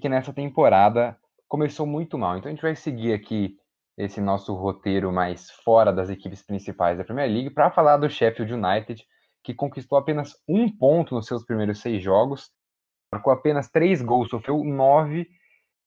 que 0.01 0.09
nessa 0.09 0.33
temporada 0.33 1.19
começou 1.49 1.87
muito 1.87 2.17
mal. 2.17 2.37
Então 2.37 2.51
a 2.51 2.55
gente 2.55 2.63
vai 2.63 2.75
seguir 2.75 3.13
aqui 3.13 3.57
esse 3.99 4.21
nosso 4.21 4.55
roteiro 4.55 5.13
mais 5.13 5.51
fora 5.51 5.93
das 5.93 6.09
equipes 6.09 6.43
principais 6.43 6.97
da 6.97 7.05
Premier 7.05 7.31
League 7.31 7.51
para 7.51 7.71
falar 7.71 7.99
do 7.99 8.09
Sheffield 8.09 8.55
United, 8.55 9.07
que 9.43 9.55
conquistou 9.55 9.99
apenas 9.99 10.35
um 10.49 10.71
ponto 10.71 11.15
nos 11.15 11.27
seus 11.27 11.45
primeiros 11.45 11.81
seis 11.81 12.03
jogos, 12.03 12.51
marcou 13.13 13.33
apenas 13.33 13.71
três 13.71 14.03
gols, 14.03 14.29
sofreu 14.29 14.63
nove, 14.65 15.29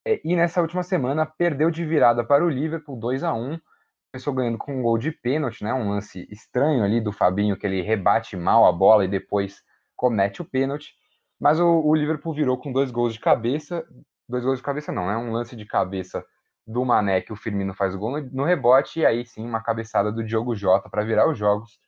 é, 0.05 0.19
e 0.24 0.36
nessa 0.36 0.62
última 0.62 0.83
semana 0.83 1.25
perdeu 1.25 1.72
de 1.72 1.86
virada 1.86 2.24
para 2.24 2.43
o 2.43 2.50
Liverpool 2.50 3.00
2 3.00 3.24
a 3.24 3.33
1 3.33 3.57
começou 4.13 4.31
ganhando 4.31 4.60
com 4.60 4.77
um 4.77 4.83
gol 4.83 4.95
de 4.95 5.12
pênalti, 5.12 5.63
né? 5.63 5.74
Um 5.74 5.89
lance 5.89 6.27
estranho 6.29 6.83
ali 6.83 7.01
do 7.01 7.12
Fabinho, 7.12 7.57
que 7.57 7.65
ele 7.65 7.81
rebate 7.81 8.38
mal 8.38 8.67
a 8.67 8.72
bola 8.72 9.03
e 9.03 9.07
depois 9.07 9.63
comete 9.95 10.39
o 10.39 10.45
pênalti. 10.45 10.93
Mas 11.39 11.60
o, 11.60 11.67
o 11.67 11.95
Liverpool 11.95 12.31
virou 12.31 12.55
com 12.55 12.72
dois 12.72 12.91
gols 12.91 13.15
de 13.15 13.19
cabeça. 13.19 13.83
Dois 14.29 14.43
gols 14.43 14.60
de 14.60 14.63
cabeça 14.63 14.91
não, 14.91 15.07
né? 15.07 15.17
um 15.17 15.31
lance 15.31 15.55
de 15.55 15.65
cabeça 15.65 16.24
do 16.65 16.86
Mané 16.86 17.22
que 17.22 17.33
o 17.33 17.36
Firmino 17.36 17.74
faz 17.74 17.95
o 17.95 17.98
gol 17.98 18.12
no, 18.12 18.29
no 18.31 18.43
rebote 18.43 19.00
e 19.00 19.05
aí 19.05 19.25
sim 19.25 19.43
uma 19.45 19.62
cabeçada 19.62 20.12
do 20.12 20.24
Diogo 20.24 20.55
Jota 20.55 20.89
para 20.89 21.03
virar 21.03 21.27
os 21.27 21.38
jogos. 21.38 21.79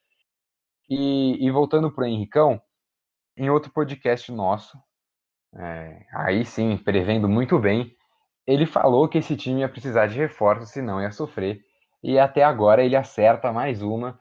E, 0.89 1.46
e 1.46 1.51
voltando 1.51 1.92
para 1.92 2.04
o 2.04 2.08
Henricão, 2.08 2.62
em 3.38 3.50
outro 3.50 3.72
podcast 3.72 4.32
nosso, 4.32 4.77
é, 5.58 6.06
aí 6.13 6.46
sim, 6.46 6.77
prevendo 6.77 7.27
muito 7.27 7.58
bem, 7.60 7.96
ele 8.46 8.65
falou 8.65 9.08
que 9.08 9.18
esse 9.18 9.36
time 9.36 9.62
ia 9.62 9.70
precisar 9.70 10.08
de 10.08 10.18
reforços, 10.18 10.70
senão 10.70 11.01
ia 11.01 11.12
sofrer 11.12 11.62
e 12.04 12.20
até 12.20 12.44
agora 12.44 12.84
ele 12.84 12.96
acerta 12.96 13.51
mais 13.51 13.82
uma. 13.82 14.20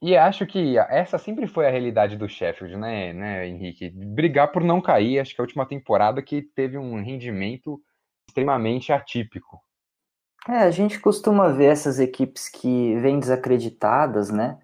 E 0.00 0.16
acho 0.16 0.46
que 0.46 0.78
essa 0.78 1.18
sempre 1.18 1.46
foi 1.46 1.66
a 1.66 1.70
realidade 1.70 2.16
do 2.16 2.28
Sheffield, 2.28 2.76
né, 2.76 3.12
né, 3.12 3.46
Henrique? 3.46 3.90
Brigar 3.90 4.50
por 4.50 4.62
não 4.62 4.80
cair, 4.80 5.18
acho 5.18 5.34
que 5.34 5.40
a 5.40 5.44
última 5.44 5.66
temporada 5.66 6.22
que 6.22 6.40
teve 6.40 6.78
um 6.78 7.02
rendimento 7.02 7.78
extremamente 8.26 8.92
atípico. 8.92 9.60
É, 10.48 10.58
a 10.58 10.70
gente 10.70 10.98
costuma 11.00 11.48
ver 11.48 11.66
essas 11.66 11.98
equipes 11.98 12.48
que 12.48 12.96
vêm 13.00 13.18
desacreditadas, 13.18 14.30
né? 14.30 14.58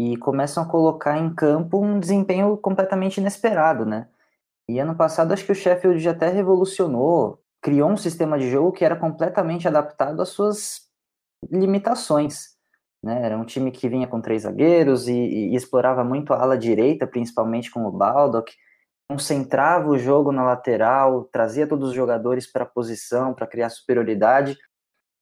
E 0.00 0.16
começam 0.16 0.62
a 0.62 0.68
colocar 0.68 1.18
em 1.18 1.32
campo 1.34 1.80
um 1.80 2.00
desempenho 2.00 2.56
completamente 2.56 3.18
inesperado, 3.18 3.86
né? 3.86 4.08
E 4.68 4.78
ano 4.78 4.96
passado 4.96 5.32
acho 5.32 5.44
que 5.44 5.52
o 5.52 5.54
Sheffield 5.54 6.00
já 6.00 6.12
até 6.12 6.28
revolucionou, 6.28 7.40
criou 7.62 7.90
um 7.90 7.96
sistema 7.96 8.38
de 8.38 8.50
jogo 8.50 8.72
que 8.72 8.84
era 8.84 8.96
completamente 8.96 9.68
adaptado 9.68 10.20
às 10.20 10.30
suas 10.30 10.88
limitações. 11.50 12.54
Né? 13.02 13.22
Era 13.22 13.36
um 13.36 13.44
time 13.44 13.70
que 13.70 13.88
vinha 13.88 14.06
com 14.06 14.20
três 14.20 14.42
zagueiros 14.42 15.06
e, 15.08 15.12
e 15.12 15.54
explorava 15.54 16.02
muito 16.02 16.32
a 16.32 16.40
ala 16.40 16.56
direita, 16.56 17.06
principalmente 17.06 17.70
com 17.70 17.84
o 17.84 17.92
Baldock, 17.92 18.52
concentrava 19.10 19.90
o 19.90 19.98
jogo 19.98 20.32
na 20.32 20.42
lateral, 20.42 21.24
trazia 21.24 21.66
todos 21.66 21.90
os 21.90 21.94
jogadores 21.94 22.50
para 22.50 22.64
a 22.64 22.66
posição, 22.66 23.34
para 23.34 23.46
criar 23.46 23.68
superioridade. 23.68 24.56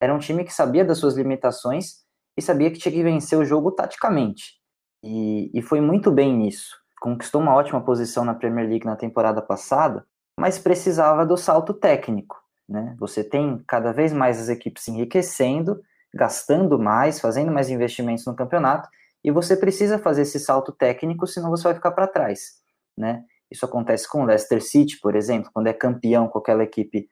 Era 0.01 0.13
um 0.13 0.19
time 0.19 0.45
que 0.45 0.53
sabia 0.53 0.85
das 0.85 0.97
suas 0.97 1.15
limitações 1.15 2.03
e 2.37 2.41
sabia 2.41 2.71
que 2.71 2.79
tinha 2.79 2.91
que 2.91 3.03
vencer 3.03 3.37
o 3.37 3.45
jogo 3.45 3.71
taticamente. 3.71 4.62
E, 5.03 5.51
e 5.53 5.61
foi 5.61 5.81
muito 5.81 6.11
bem 6.11 6.33
nisso. 6.33 6.77
Conquistou 7.01 7.41
uma 7.41 7.53
ótima 7.53 7.81
posição 7.81 8.23
na 8.23 8.33
Premier 8.33 8.67
League 8.67 8.85
na 8.85 8.95
temporada 8.95 9.41
passada, 9.41 10.05
mas 10.39 10.57
precisava 10.57 11.25
do 11.25 11.35
salto 11.35 11.73
técnico. 11.73 12.41
Né? 12.67 12.95
Você 12.99 13.23
tem 13.23 13.61
cada 13.67 13.91
vez 13.91 14.13
mais 14.13 14.39
as 14.39 14.49
equipes 14.49 14.83
se 14.83 14.91
enriquecendo 14.91 15.81
gastando 16.13 16.77
mais, 16.77 17.19
fazendo 17.19 17.51
mais 17.51 17.69
investimentos 17.69 18.25
no 18.25 18.35
campeonato, 18.35 18.87
e 19.23 19.31
você 19.31 19.57
precisa 19.57 19.97
fazer 19.97 20.23
esse 20.23 20.39
salto 20.39 20.71
técnico, 20.71 21.25
senão 21.25 21.49
você 21.49 21.63
vai 21.63 21.73
ficar 21.73 21.91
para 21.91 22.07
trás, 22.07 22.59
né? 22.97 23.23
Isso 23.49 23.65
acontece 23.65 24.07
com 24.07 24.21
o 24.23 24.25
Leicester 24.25 24.61
City, 24.61 24.99
por 24.99 25.15
exemplo, 25.15 25.49
quando 25.53 25.67
é 25.67 25.73
campeão 25.73 26.27
com 26.27 26.39
aquela 26.39 26.63
equipe 26.63 27.07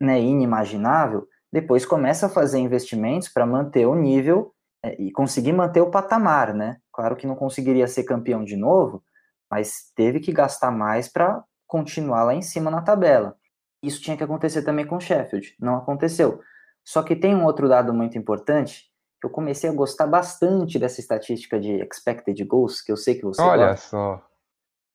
né, 0.00 0.20
inimaginável, 0.20 1.26
depois 1.52 1.84
começa 1.86 2.26
a 2.26 2.30
fazer 2.30 2.58
investimentos 2.58 3.28
para 3.28 3.46
manter 3.46 3.86
o 3.86 3.94
nível 3.94 4.54
é, 4.84 5.00
e 5.00 5.10
conseguir 5.12 5.52
manter 5.52 5.80
o 5.80 5.90
patamar, 5.90 6.54
né? 6.54 6.78
Claro 7.00 7.16
que 7.16 7.26
não 7.26 7.34
conseguiria 7.34 7.88
ser 7.88 8.04
campeão 8.04 8.44
de 8.44 8.58
novo, 8.58 9.02
mas 9.50 9.90
teve 9.96 10.20
que 10.20 10.30
gastar 10.30 10.70
mais 10.70 11.08
para 11.08 11.42
continuar 11.66 12.24
lá 12.24 12.34
em 12.34 12.42
cima 12.42 12.70
na 12.70 12.82
tabela. 12.82 13.34
Isso 13.82 14.02
tinha 14.02 14.18
que 14.18 14.22
acontecer 14.22 14.62
também 14.62 14.86
com 14.86 14.96
o 14.96 15.00
Sheffield, 15.00 15.56
não 15.58 15.76
aconteceu. 15.76 16.42
Só 16.84 17.02
que 17.02 17.16
tem 17.16 17.34
um 17.34 17.46
outro 17.46 17.70
dado 17.70 17.94
muito 17.94 18.18
importante, 18.18 18.90
que 19.18 19.26
eu 19.26 19.30
comecei 19.30 19.70
a 19.70 19.72
gostar 19.72 20.06
bastante 20.06 20.78
dessa 20.78 21.00
estatística 21.00 21.58
de 21.58 21.82
expected 21.82 22.44
goals, 22.44 22.82
que 22.82 22.92
eu 22.92 22.98
sei 22.98 23.14
que 23.14 23.24
você 23.24 23.40
Olha 23.40 23.68
gosta. 23.68 23.88
só. 23.88 24.28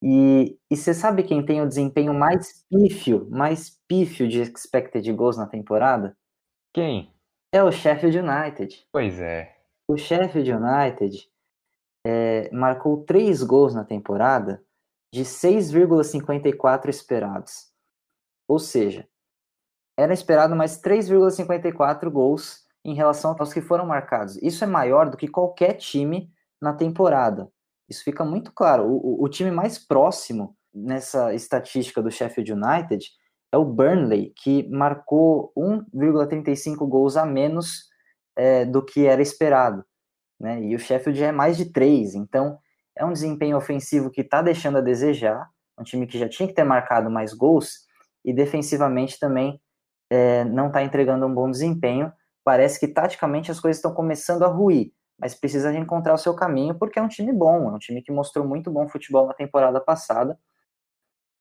E, 0.03 0.59
e 0.69 0.77
você 0.77 0.93
sabe 0.93 1.23
quem 1.23 1.43
tem 1.43 1.59
o 1.63 1.67
desempenho 1.67 2.13
mais 2.13 2.63
pífio, 2.69 3.27
mais 3.31 3.79
pífio 3.87 4.27
de 4.27 4.43
expected 4.43 5.11
goals 5.11 5.37
na 5.37 5.47
temporada? 5.47 6.15
Quem? 6.71 7.11
É 7.51 7.63
o 7.63 7.71
Sheffield 7.71 8.19
United. 8.19 8.85
Pois 8.91 9.19
é. 9.19 9.55
O 9.89 9.97
Sheffield 9.97 10.51
United 10.51 11.33
é, 12.05 12.49
marcou 12.53 13.03
três 13.03 13.41
gols 13.41 13.73
na 13.73 13.83
temporada 13.83 14.63
de 15.11 15.23
6,54 15.23 16.89
esperados. 16.89 17.71
Ou 18.47 18.59
seja, 18.59 19.07
era 19.97 20.13
esperado 20.13 20.55
mais 20.55 20.79
3,54 20.79 22.09
gols 22.11 22.63
em 22.83 22.93
relação 22.93 23.35
aos 23.39 23.51
que 23.51 23.61
foram 23.61 23.87
marcados. 23.87 24.37
Isso 24.37 24.63
é 24.63 24.67
maior 24.67 25.09
do 25.09 25.17
que 25.17 25.27
qualquer 25.27 25.73
time 25.73 26.31
na 26.61 26.73
temporada. 26.73 27.49
Isso 27.89 28.03
fica 28.03 28.23
muito 28.23 28.51
claro. 28.53 28.85
O, 28.85 29.23
o 29.23 29.27
time 29.29 29.49
mais 29.49 29.79
próximo 29.79 30.55
nessa 30.71 31.33
estatística 31.33 32.03
do 32.03 32.11
Sheffield 32.11 32.53
United 32.53 33.03
é 33.51 33.57
o 33.57 33.65
Burnley, 33.65 34.31
que 34.35 34.67
marcou 34.69 35.51
1,35 35.57 36.87
gols 36.87 37.17
a 37.17 37.25
menos 37.25 37.89
é, 38.35 38.65
do 38.65 38.83
que 38.83 39.07
era 39.07 39.21
esperado. 39.21 39.83
Né? 40.39 40.63
E 40.63 40.75
o 40.75 40.79
Sheffield 40.79 41.19
já 41.19 41.27
é 41.27 41.31
mais 41.31 41.57
de 41.57 41.71
3. 41.71 42.15
Então, 42.15 42.57
é 42.95 43.05
um 43.05 43.13
desempenho 43.13 43.57
ofensivo 43.57 44.09
que 44.09 44.21
está 44.21 44.41
deixando 44.41 44.77
a 44.77 44.81
desejar. 44.81 45.49
Um 45.77 45.83
time 45.83 46.07
que 46.07 46.17
já 46.17 46.29
tinha 46.29 46.47
que 46.47 46.53
ter 46.53 46.63
marcado 46.63 47.09
mais 47.09 47.33
gols. 47.33 47.85
E 48.23 48.33
defensivamente 48.33 49.19
também 49.19 49.61
é, 50.09 50.43
não 50.45 50.67
está 50.67 50.83
entregando 50.83 51.25
um 51.25 51.33
bom 51.33 51.49
desempenho. 51.49 52.11
Parece 52.43 52.79
que 52.79 52.87
taticamente 52.87 53.51
as 53.51 53.59
coisas 53.59 53.77
estão 53.77 53.93
começando 53.93 54.43
a 54.43 54.47
ruir, 54.47 54.91
mas 55.17 55.33
precisa 55.33 55.71
reencontrar 55.71 56.13
o 56.13 56.17
seu 56.17 56.35
caminho 56.35 56.77
porque 56.77 56.99
é 56.99 57.01
um 57.01 57.07
time 57.07 57.33
bom, 57.33 57.69
é 57.69 57.73
um 57.73 57.79
time 57.79 58.01
que 58.01 58.11
mostrou 58.11 58.45
muito 58.45 58.69
bom 58.69 58.87
futebol 58.87 59.25
na 59.25 59.33
temporada 59.33 59.81
passada 59.81 60.37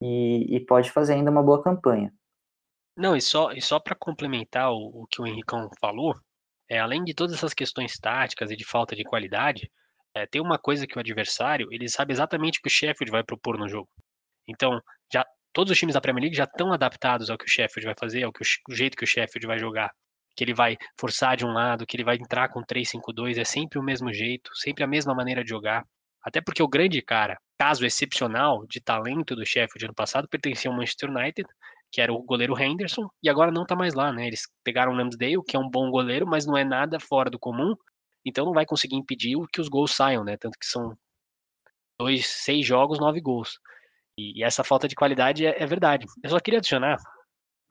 e, 0.00 0.56
e 0.56 0.60
pode 0.60 0.90
fazer 0.90 1.14
ainda 1.14 1.30
uma 1.30 1.42
boa 1.42 1.62
campanha. 1.62 2.12
Não, 2.96 3.16
e 3.16 3.20
só, 3.20 3.52
e 3.52 3.60
só 3.60 3.80
para 3.80 3.94
complementar 3.94 4.72
o, 4.72 5.02
o, 5.02 5.06
que 5.06 5.20
o 5.20 5.26
Henricão 5.26 5.68
falou, 5.80 6.14
é, 6.68 6.78
além 6.78 7.04
de 7.04 7.14
todas 7.14 7.34
essas 7.36 7.54
questões 7.54 7.98
táticas 7.98 8.50
e 8.50 8.56
de 8.56 8.64
falta 8.64 8.96
de 8.96 9.04
qualidade, 9.04 9.70
é, 10.14 10.26
tem 10.26 10.40
uma 10.40 10.58
coisa 10.58 10.86
que 10.86 10.96
o 10.96 11.00
adversário 11.00 11.68
ele 11.70 11.88
sabe 11.88 12.12
exatamente 12.12 12.58
o 12.58 12.62
que 12.62 12.68
o 12.68 12.70
Sheffield 12.70 13.10
vai 13.10 13.24
propor 13.24 13.58
no 13.58 13.68
jogo. 13.68 13.88
Então, 14.48 14.80
já 15.12 15.24
todos 15.52 15.70
os 15.70 15.78
times 15.78 15.94
da 15.94 16.00
Premier 16.00 16.22
League 16.22 16.36
já 16.36 16.44
estão 16.44 16.72
adaptados 16.72 17.30
ao 17.30 17.38
que 17.38 17.44
o 17.44 17.48
Sheffield 17.48 17.86
vai 17.86 17.94
fazer, 17.98 18.22
ao 18.22 18.32
que 18.32 18.42
o, 18.42 18.72
o 18.72 18.74
jeito 18.74 18.96
que 18.96 19.04
o 19.04 19.06
Sheffield 19.06 19.46
vai 19.46 19.58
jogar. 19.58 19.90
Que 20.36 20.42
ele 20.42 20.54
vai 20.54 20.76
forçar 20.98 21.36
de 21.36 21.46
um 21.46 21.52
lado, 21.52 21.86
que 21.86 21.96
ele 21.96 22.04
vai 22.04 22.16
entrar 22.16 22.48
com 22.48 22.60
3-5-2, 22.60 23.38
é 23.38 23.44
sempre 23.44 23.78
o 23.78 23.82
mesmo 23.82 24.12
jeito, 24.12 24.50
sempre 24.56 24.82
a 24.82 24.86
mesma 24.86 25.14
maneira 25.14 25.44
de 25.44 25.50
jogar. 25.50 25.84
Até 26.22 26.40
porque 26.40 26.62
o 26.62 26.68
grande 26.68 27.00
cara, 27.02 27.38
caso 27.58 27.84
excepcional 27.84 28.66
de 28.66 28.80
talento 28.80 29.36
do 29.36 29.46
Sheffield 29.46 29.84
ano 29.84 29.94
passado, 29.94 30.28
pertencia 30.28 30.70
ao 30.70 30.76
Manchester 30.76 31.10
United, 31.10 31.48
que 31.94 32.00
era 32.00 32.12
o 32.12 32.20
goleiro 32.24 32.60
Henderson, 32.60 33.08
e 33.22 33.30
agora 33.30 33.52
não 33.52 33.64
tá 33.64 33.76
mais 33.76 33.94
lá, 33.94 34.12
né? 34.12 34.26
Eles 34.26 34.48
pegaram 34.64 34.92
o 34.92 34.96
Ramsdale, 34.96 35.44
que 35.46 35.54
é 35.56 35.60
um 35.60 35.70
bom 35.70 35.92
goleiro, 35.92 36.26
mas 36.26 36.44
não 36.44 36.56
é 36.56 36.64
nada 36.64 36.98
fora 36.98 37.30
do 37.30 37.38
comum, 37.38 37.72
então 38.26 38.44
não 38.44 38.52
vai 38.52 38.66
conseguir 38.66 38.96
impedir 38.96 39.36
que 39.52 39.60
os 39.60 39.68
gols 39.68 39.94
saiam, 39.94 40.24
né? 40.24 40.36
Tanto 40.36 40.58
que 40.58 40.66
são 40.66 40.98
dois, 41.96 42.26
seis 42.26 42.66
jogos, 42.66 42.98
nove 42.98 43.20
gols. 43.20 43.60
E, 44.18 44.40
e 44.40 44.42
essa 44.42 44.64
falta 44.64 44.88
de 44.88 44.96
qualidade 44.96 45.46
é, 45.46 45.62
é, 45.62 45.64
verdade. 45.66 46.04
Eu 46.20 46.30
só 46.30 46.40
queria 46.40 46.58
adicionar, 46.58 46.96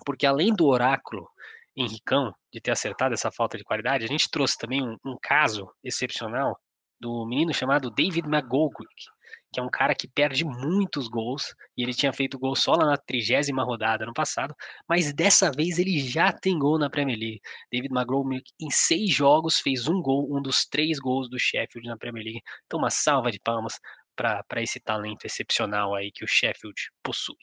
porque 0.05 0.25
além 0.25 0.53
do 0.55 0.67
oráculo 0.67 1.29
Henricão 1.75 2.33
de 2.53 2.61
ter 2.61 2.71
acertado 2.71 3.13
essa 3.13 3.29
falta 3.29 3.57
de 3.57 3.63
qualidade, 3.65 4.05
a 4.05 4.07
gente 4.07 4.31
trouxe 4.31 4.57
também 4.57 4.81
um, 4.81 4.95
um 5.05 5.17
caso 5.21 5.69
excepcional 5.83 6.57
do 6.97 7.25
menino 7.25 7.53
chamado 7.53 7.91
David 7.91 8.25
McGoldrick, 8.25 9.03
que 9.51 9.59
é 9.59 9.63
um 9.63 9.69
cara 9.69 9.93
que 9.93 10.07
perde 10.07 10.43
muitos 10.43 11.07
gols, 11.07 11.53
e 11.77 11.83
ele 11.83 11.93
tinha 11.93 12.11
feito 12.11 12.39
gol 12.39 12.55
só 12.55 12.73
lá 12.73 12.85
na 12.85 12.97
trigésima 12.97 13.63
rodada 13.63 14.05
no 14.05 14.13
passado, 14.13 14.55
mas 14.87 15.13
dessa 15.13 15.51
vez 15.51 15.77
ele 15.77 15.99
já 15.99 16.31
tem 16.31 16.57
gol 16.57 16.79
na 16.79 16.89
Premier 16.89 17.17
League. 17.17 17.41
David 17.71 17.93
McGoldrick, 17.93 18.51
em 18.59 18.69
seis 18.71 19.11
jogos, 19.11 19.59
fez 19.59 19.87
um 19.87 20.01
gol, 20.01 20.27
um 20.35 20.41
dos 20.41 20.65
três 20.65 20.99
gols 20.99 21.29
do 21.29 21.37
Sheffield 21.37 21.87
na 21.87 21.97
Premier 21.97 22.23
League. 22.23 22.41
Então, 22.65 22.79
uma 22.79 22.89
salva 22.89 23.31
de 23.31 23.39
palmas 23.39 23.79
para 24.15 24.61
esse 24.61 24.79
talento 24.79 25.25
excepcional 25.25 25.95
aí 25.95 26.11
que 26.11 26.23
o 26.23 26.27
Sheffield 26.27 26.91
possui. 27.03 27.35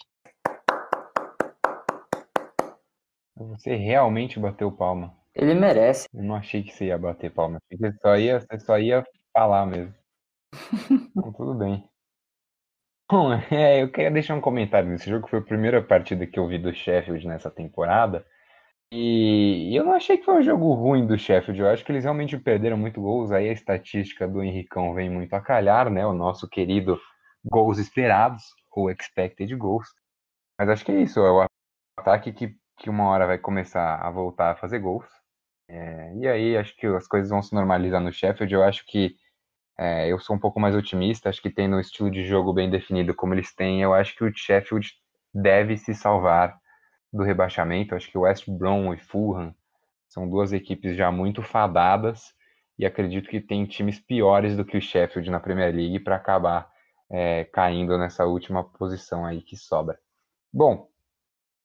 Você 3.37 3.75
realmente 3.75 4.38
bateu 4.38 4.70
palma. 4.70 5.16
Ele 5.35 5.54
merece. 5.54 6.09
Eu 6.12 6.23
não 6.23 6.35
achei 6.35 6.62
que 6.62 6.73
você 6.73 6.87
ia 6.87 6.99
bater 6.99 7.30
palma. 7.30 7.59
Você 7.70 7.92
só 8.02 8.16
ia, 8.16 8.40
você 8.40 8.61
só 8.61 8.78
ia 8.78 9.04
falar 9.32 9.64
mesmo. 9.64 9.94
Então, 11.16 11.33
tudo 11.33 11.54
bem. 11.54 11.88
Bom, 13.11 13.33
é, 13.50 13.83
eu 13.83 13.90
queria 13.90 14.11
deixar 14.11 14.35
um 14.35 14.40
comentário 14.40 14.88
nesse 14.88 15.11
jogo. 15.11 15.28
Foi 15.28 15.40
a 15.40 15.42
primeira 15.42 15.83
partida 15.83 16.26
que 16.26 16.38
eu 16.38 16.47
vi 16.47 16.59
do 16.59 16.73
Sheffield 16.73 17.26
nessa 17.26 17.50
temporada. 17.50 18.25
E 18.92 19.75
eu 19.76 19.85
não 19.85 19.92
achei 19.92 20.19
que 20.19 20.25
foi 20.25 20.35
um 20.35 20.42
jogo 20.42 20.73
ruim 20.75 21.07
do 21.07 21.19
Sheffield. 21.19 21.61
Eu 21.61 21.69
acho 21.69 21.85
que 21.85 21.92
eles 21.92 22.04
realmente 22.04 22.37
perderam 22.38 22.76
muito 22.76 23.00
gols. 23.00 23.30
Aí 23.30 23.49
a 23.49 23.52
estatística 23.52 24.26
do 24.26 24.42
Henricão 24.42 24.95
vem 24.95 25.09
muito 25.11 25.35
a 25.35 25.40
calhar, 25.40 25.90
né? 25.90 26.07
O 26.07 26.12
nosso 26.12 26.49
querido 26.49 27.00
gols 27.45 27.78
esperados, 27.78 28.42
ou 28.71 28.90
expected 28.90 29.54
goals. 29.57 29.88
Mas 30.59 30.69
acho 30.69 30.85
que 30.85 30.92
é 30.92 31.02
isso. 31.02 31.21
É 31.21 31.30
o 31.30 31.47
ataque 31.99 32.33
que, 32.33 32.57
que 32.78 32.90
uma 32.90 33.09
hora 33.09 33.26
vai 33.26 33.38
começar 33.38 33.97
a 33.97 34.11
voltar 34.11 34.52
a 34.52 34.57
fazer 34.57 34.80
gols. 34.80 35.07
É, 35.69 36.14
e 36.16 36.28
aí 36.28 36.57
acho 36.57 36.76
que 36.76 36.87
as 36.87 37.07
coisas 37.07 37.30
vão 37.30 37.42
se 37.42 37.54
normalizar 37.54 38.00
no 38.00 38.12
Sheffield. 38.12 38.52
Eu 38.52 38.64
acho 38.64 38.85
que 38.87 39.16
é, 39.81 40.13
eu 40.13 40.21
sou 40.21 40.37
um 40.37 40.39
pouco 40.39 40.61
mais 40.61 40.77
otimista. 40.77 41.31
Acho 41.31 41.41
que 41.41 41.49
tendo 41.49 41.77
um 41.77 41.81
estilo 41.81 42.11
de 42.11 42.23
jogo 42.27 42.53
bem 42.53 42.69
definido 42.69 43.15
como 43.15 43.33
eles 43.33 43.55
têm, 43.55 43.81
eu 43.81 43.95
acho 43.95 44.15
que 44.15 44.23
o 44.23 44.31
Sheffield 44.31 44.93
deve 45.33 45.79
se 45.79 45.95
salvar 45.95 46.61
do 47.11 47.23
rebaixamento. 47.23 47.95
Acho 47.95 48.11
que 48.11 48.19
o 48.19 48.23
West 48.23 48.47
Brom 48.47 48.93
e 48.93 48.99
Fulham 48.99 49.55
são 50.07 50.29
duas 50.29 50.53
equipes 50.53 50.95
já 50.95 51.11
muito 51.11 51.43
fadadas 51.43 52.35
e 52.79 52.85
acredito 52.85 53.31
que 53.31 53.41
tem 53.41 53.65
times 53.65 53.99
piores 53.99 54.55
do 54.55 54.67
que 54.67 54.77
o 54.77 54.83
Sheffield 54.83 55.31
na 55.31 55.41
Premier 55.41 55.75
League 55.75 56.01
para 56.01 56.17
acabar 56.17 56.69
é, 57.11 57.45
caindo 57.45 57.97
nessa 57.97 58.27
última 58.27 58.63
posição 58.63 59.25
aí 59.25 59.41
que 59.41 59.57
sobra. 59.57 59.99
Bom, 60.53 60.89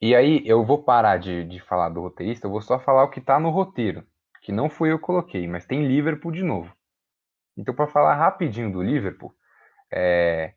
e 0.02 0.16
aí 0.16 0.42
eu 0.46 0.64
vou 0.64 0.82
parar 0.82 1.18
de, 1.18 1.44
de 1.44 1.60
falar 1.60 1.90
do 1.90 2.00
roteirista, 2.00 2.48
eu 2.48 2.52
vou 2.52 2.62
só 2.62 2.80
falar 2.80 3.04
o 3.04 3.10
que 3.10 3.20
está 3.20 3.38
no 3.42 3.50
roteiro, 3.50 4.06
que 4.42 4.54
não 4.54 4.70
fui 4.70 4.90
eu 4.90 5.00
que 5.00 5.06
coloquei, 5.06 5.46
mas 5.48 5.66
tem 5.66 5.86
Liverpool 5.86 6.32
de 6.32 6.44
novo. 6.44 6.74
Então, 7.58 7.74
para 7.74 7.88
falar 7.88 8.16
rapidinho 8.16 8.72
do 8.72 8.82
Liverpool, 8.82 9.34
é, 9.92 10.54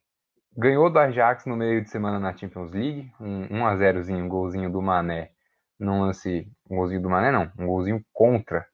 Ganhou 0.61 0.91
do 0.91 0.99
Ajax 0.99 1.47
no 1.47 1.57
meio 1.57 1.81
de 1.83 1.89
semana 1.89 2.19
na 2.19 2.37
Champions 2.37 2.73
League, 2.73 3.13
um 3.21 3.47
1x0zinho, 3.47 4.25
um 4.25 4.29
golzinho 4.29 4.69
do 4.69 4.83
Mané, 4.83 5.31
num 5.79 6.01
lance, 6.01 6.51
um 6.69 6.77
golzinho 6.79 7.01
do 7.01 7.09
Mané 7.09 7.31
não, 7.31 7.53
um 7.57 7.67
golzinho 7.69 8.05
contra, 8.13 8.67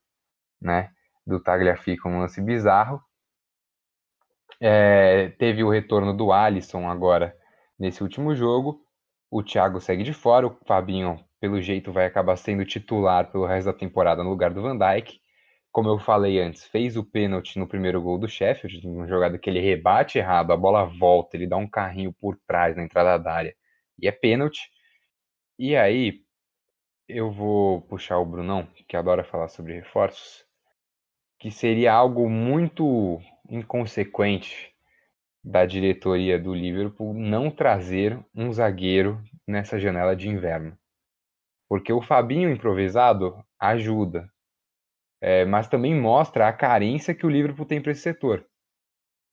né, 0.58 0.90
do 1.26 1.38
Tagliafico, 1.38 2.08
um 2.08 2.20
lance 2.20 2.40
bizarro. 2.40 3.02
É, 4.58 5.28
teve 5.38 5.62
o 5.62 5.68
retorno 5.68 6.16
do 6.16 6.32
Alisson 6.32 6.88
agora 6.88 7.36
nesse 7.78 8.02
último 8.02 8.34
jogo, 8.34 8.80
o 9.30 9.42
Thiago 9.42 9.78
segue 9.78 10.04
de 10.04 10.14
fora, 10.14 10.46
o 10.46 10.56
Fabinho, 10.66 11.22
pelo 11.38 11.60
jeito, 11.60 11.92
vai 11.92 12.06
acabar 12.06 12.36
sendo 12.36 12.64
titular 12.64 13.30
pelo 13.30 13.44
resto 13.44 13.66
da 13.66 13.78
temporada 13.78 14.24
no 14.24 14.30
lugar 14.30 14.54
do 14.54 14.62
Van 14.62 14.78
Dijk 14.78 15.20
como 15.74 15.88
eu 15.88 15.98
falei 15.98 16.40
antes, 16.40 16.64
fez 16.66 16.96
o 16.96 17.02
pênalti 17.02 17.58
no 17.58 17.66
primeiro 17.66 18.00
gol 18.00 18.16
do 18.16 18.28
Sheffield, 18.28 18.86
uma 18.86 19.08
jogada 19.08 19.36
que 19.36 19.50
ele 19.50 19.58
rebate 19.58 20.18
errado, 20.18 20.52
a 20.52 20.56
bola 20.56 20.84
volta, 20.84 21.36
ele 21.36 21.48
dá 21.48 21.56
um 21.56 21.66
carrinho 21.66 22.12
por 22.12 22.38
trás 22.46 22.76
na 22.76 22.84
entrada 22.84 23.18
da 23.18 23.32
área 23.32 23.56
e 23.98 24.06
é 24.06 24.12
pênalti. 24.12 24.70
E 25.58 25.74
aí 25.74 26.22
eu 27.08 27.28
vou 27.32 27.82
puxar 27.82 28.18
o 28.18 28.24
Brunão, 28.24 28.68
que 28.86 28.96
adora 28.96 29.24
falar 29.24 29.48
sobre 29.48 29.72
reforços, 29.72 30.44
que 31.40 31.50
seria 31.50 31.92
algo 31.92 32.30
muito 32.30 33.20
inconsequente 33.50 34.72
da 35.42 35.66
diretoria 35.66 36.38
do 36.38 36.54
Liverpool 36.54 37.12
não 37.12 37.50
trazer 37.50 38.16
um 38.32 38.52
zagueiro 38.52 39.20
nessa 39.44 39.80
janela 39.80 40.14
de 40.14 40.28
inverno. 40.28 40.78
Porque 41.68 41.92
o 41.92 42.00
Fabinho 42.00 42.48
improvisado 42.48 43.44
ajuda, 43.58 44.32
é, 45.26 45.42
mas 45.46 45.66
também 45.66 45.98
mostra 45.98 46.46
a 46.46 46.52
carência 46.52 47.14
que 47.14 47.24
o 47.24 47.30
Liverpool 47.30 47.64
tem 47.64 47.80
para 47.80 47.92
esse 47.92 48.02
setor. 48.02 48.46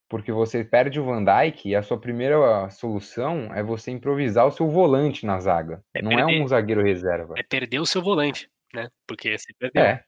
Porque 0.08 0.32
você 0.32 0.64
perde 0.64 0.98
o 0.98 1.04
Van 1.04 1.22
Dijk 1.22 1.68
e 1.68 1.76
a 1.76 1.82
sua 1.82 2.00
primeira 2.00 2.70
solução 2.70 3.52
é 3.54 3.62
você 3.62 3.90
improvisar 3.90 4.46
o 4.46 4.50
seu 4.50 4.70
volante 4.70 5.26
na 5.26 5.38
zaga. 5.38 5.84
É 5.94 6.00
não 6.00 6.08
perder, 6.08 6.38
é 6.38 6.42
um 6.42 6.48
zagueiro 6.48 6.82
reserva. 6.82 7.34
É 7.36 7.42
perder 7.42 7.78
o 7.78 7.84
seu 7.84 8.00
volante, 8.00 8.50
né? 8.72 8.88
Porque 9.06 9.36
você 9.36 9.52
perdeu. 9.58 9.82
É. 9.82 10.02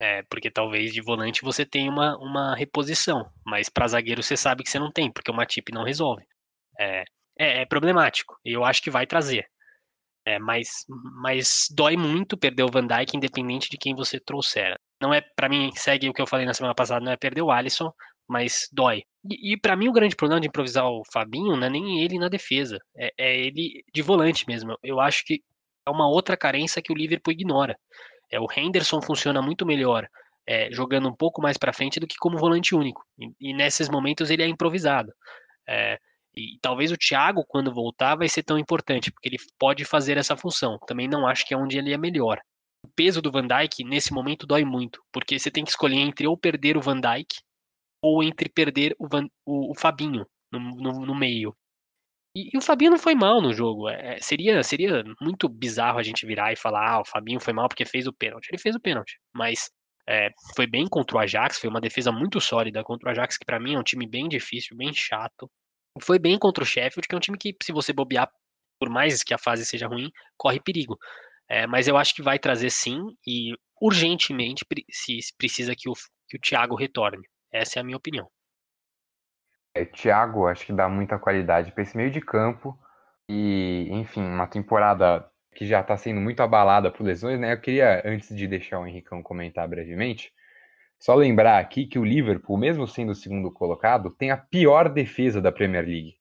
É, 0.00 0.22
porque 0.30 0.50
talvez 0.52 0.92
de 0.92 1.00
volante 1.00 1.42
você 1.42 1.66
tenha 1.66 1.90
uma, 1.90 2.16
uma 2.18 2.54
reposição, 2.54 3.28
mas 3.44 3.68
para 3.68 3.88
zagueiro 3.88 4.22
você 4.22 4.36
sabe 4.36 4.62
que 4.62 4.70
você 4.70 4.78
não 4.78 4.92
tem, 4.92 5.10
porque 5.10 5.32
uma 5.32 5.46
tip 5.46 5.70
não 5.72 5.82
resolve. 5.82 6.24
É, 6.78 7.04
é, 7.36 7.62
é 7.62 7.66
problemático, 7.66 8.36
e 8.44 8.52
eu 8.52 8.64
acho 8.64 8.82
que 8.82 8.90
vai 8.90 9.04
trazer. 9.04 9.48
É, 10.26 10.38
mas, 10.38 10.86
mas 11.22 11.68
dói 11.70 11.96
muito 11.96 12.36
perder 12.36 12.62
o 12.62 12.70
Van 12.70 12.86
Dijk, 12.86 13.16
independente 13.16 13.68
de 13.68 13.76
quem 13.76 13.94
você 13.94 14.18
trouxer. 14.18 14.78
Não 15.00 15.12
é, 15.12 15.20
para 15.20 15.48
mim, 15.48 15.70
segue 15.74 16.08
o 16.08 16.14
que 16.14 16.22
eu 16.22 16.26
falei 16.26 16.46
na 16.46 16.54
semana 16.54 16.74
passada, 16.74 17.04
não 17.04 17.12
é 17.12 17.16
perder 17.16 17.42
o 17.42 17.50
Alisson, 17.50 17.92
mas 18.26 18.68
dói. 18.72 19.02
E, 19.30 19.52
e 19.52 19.56
para 19.58 19.76
mim 19.76 19.88
o 19.88 19.92
grande 19.92 20.16
problema 20.16 20.40
de 20.40 20.48
improvisar 20.48 20.86
o 20.86 21.02
Fabinho 21.12 21.56
não 21.56 21.66
é 21.66 21.70
nem 21.70 22.02
ele 22.02 22.18
na 22.18 22.28
defesa, 22.28 22.78
é, 22.96 23.12
é 23.18 23.38
ele 23.38 23.84
de 23.92 24.02
volante 24.02 24.46
mesmo. 24.48 24.78
Eu 24.82 24.98
acho 24.98 25.24
que 25.26 25.42
é 25.86 25.90
uma 25.90 26.08
outra 26.08 26.36
carência 26.36 26.80
que 26.80 26.92
o 26.92 26.96
Liverpool 26.96 27.32
ignora. 27.32 27.78
É, 28.30 28.40
o 28.40 28.48
Henderson 28.56 29.02
funciona 29.02 29.42
muito 29.42 29.66
melhor 29.66 30.08
é, 30.46 30.70
jogando 30.70 31.08
um 31.08 31.14
pouco 31.14 31.40
mais 31.40 31.56
para 31.56 31.72
frente 31.72 31.98
do 31.98 32.06
que 32.06 32.16
como 32.16 32.38
volante 32.38 32.74
único. 32.74 33.04
E, 33.18 33.50
e, 33.50 33.54
nesses 33.54 33.88
momentos 33.88 34.30
ele 34.30 34.42
é 34.42 34.46
improvisado. 34.46 35.12
É, 35.66 35.98
e 36.36 36.58
talvez 36.60 36.90
o 36.90 36.96
Thiago, 36.96 37.44
quando 37.46 37.72
voltar, 37.72 38.16
vai 38.16 38.28
ser 38.28 38.42
tão 38.42 38.58
importante, 38.58 39.10
porque 39.12 39.28
ele 39.28 39.38
pode 39.58 39.84
fazer 39.84 40.16
essa 40.16 40.36
função. 40.36 40.78
Também 40.86 41.08
não 41.08 41.26
acho 41.26 41.46
que 41.46 41.54
é 41.54 41.56
onde 41.56 41.78
ele 41.78 41.92
é 41.92 41.98
melhor. 41.98 42.40
O 42.84 42.88
peso 42.88 43.22
do 43.22 43.30
Van 43.30 43.46
Dijk 43.46 43.84
nesse 43.84 44.12
momento 44.12 44.46
dói 44.46 44.64
muito, 44.64 45.02
porque 45.12 45.38
você 45.38 45.50
tem 45.50 45.64
que 45.64 45.70
escolher 45.70 45.96
entre 45.96 46.26
ou 46.26 46.36
perder 46.36 46.76
o 46.76 46.82
Van 46.82 47.00
Dijk 47.00 47.40
ou 48.02 48.22
entre 48.22 48.48
perder 48.48 48.94
o, 48.98 49.08
Van, 49.08 49.26
o, 49.46 49.70
o 49.70 49.74
Fabinho 49.74 50.26
no, 50.52 50.58
no, 50.58 51.06
no 51.06 51.14
meio. 51.14 51.56
E, 52.36 52.50
e, 52.52 52.58
o 52.58 52.60
Fabinho 52.60 52.90
não 52.90 52.98
foi 52.98 53.14
mal 53.14 53.40
no 53.40 53.54
jogo. 53.54 53.88
É, 53.88 54.18
seria, 54.20 54.62
seria 54.62 55.04
muito 55.20 55.48
bizarro 55.48 55.98
a 55.98 56.02
gente 56.02 56.26
virar 56.26 56.52
e 56.52 56.56
falar: 56.56 56.90
ah, 56.90 57.00
o 57.00 57.04
Fabinho 57.04 57.40
foi 57.40 57.52
mal 57.52 57.68
porque 57.68 57.84
fez 57.84 58.06
o 58.06 58.12
pênalti. 58.12 58.48
Ele 58.50 58.60
fez 58.60 58.74
o 58.74 58.80
pênalti, 58.80 59.18
mas 59.32 59.70
é, 60.06 60.30
foi 60.54 60.66
bem 60.66 60.86
contra 60.86 61.16
o 61.16 61.20
Ajax, 61.20 61.58
foi 61.58 61.70
uma 61.70 61.80
defesa 61.80 62.12
muito 62.12 62.40
sólida 62.40 62.82
contra 62.82 63.08
o 63.08 63.12
Ajax, 63.12 63.38
que 63.38 63.46
para 63.46 63.60
mim 63.60 63.74
é 63.74 63.78
um 63.78 63.84
time 63.84 64.06
bem 64.06 64.28
difícil, 64.28 64.76
bem 64.76 64.92
chato 64.92 65.48
foi 66.02 66.18
bem 66.18 66.38
contra 66.38 66.64
o 66.64 66.66
Sheffield, 66.66 67.06
que 67.06 67.14
é 67.14 67.18
um 67.18 67.20
time 67.20 67.38
que, 67.38 67.54
se 67.62 67.72
você 67.72 67.92
bobear, 67.92 68.30
por 68.78 68.88
mais 68.88 69.22
que 69.22 69.34
a 69.34 69.38
fase 69.38 69.64
seja 69.64 69.86
ruim, 69.86 70.10
corre 70.36 70.60
perigo. 70.60 70.98
É, 71.48 71.66
mas 71.66 71.86
eu 71.86 71.96
acho 71.96 72.14
que 72.14 72.22
vai 72.22 72.38
trazer 72.38 72.70
sim, 72.70 73.00
e 73.26 73.54
urgentemente 73.80 74.64
se 74.90 75.18
precisa 75.36 75.74
que 75.76 75.88
o, 75.88 75.92
que 76.28 76.36
o 76.36 76.40
Thiago 76.40 76.74
retorne. 76.74 77.26
Essa 77.52 77.78
é 77.78 77.80
a 77.80 77.84
minha 77.84 77.96
opinião. 77.96 78.28
É, 79.74 79.84
Thiago, 79.84 80.46
acho 80.46 80.64
que 80.64 80.72
dá 80.72 80.88
muita 80.88 81.18
qualidade 81.18 81.72
para 81.72 81.82
esse 81.82 81.96
meio 81.96 82.10
de 82.10 82.20
campo. 82.20 82.78
E, 83.28 83.88
enfim, 83.90 84.22
uma 84.22 84.46
temporada 84.46 85.28
que 85.54 85.66
já 85.66 85.80
está 85.80 85.96
sendo 85.96 86.20
muito 86.20 86.40
abalada 86.40 86.90
por 86.90 87.04
lesões, 87.04 87.38
né? 87.38 87.52
Eu 87.52 87.60
queria, 87.60 88.02
antes 88.04 88.34
de 88.34 88.46
deixar 88.46 88.80
o 88.80 88.86
Henricão 88.86 89.22
comentar 89.22 89.66
brevemente, 89.68 90.32
só 91.04 91.14
lembrar 91.14 91.58
aqui 91.58 91.84
que 91.84 91.98
o 91.98 92.04
Liverpool, 92.04 92.56
mesmo 92.56 92.88
sendo 92.88 93.12
o 93.12 93.14
segundo 93.14 93.52
colocado, 93.52 94.08
tem 94.08 94.30
a 94.30 94.38
pior 94.38 94.88
defesa 94.88 95.38
da 95.38 95.52
Premier 95.52 95.84
League. 95.84 96.14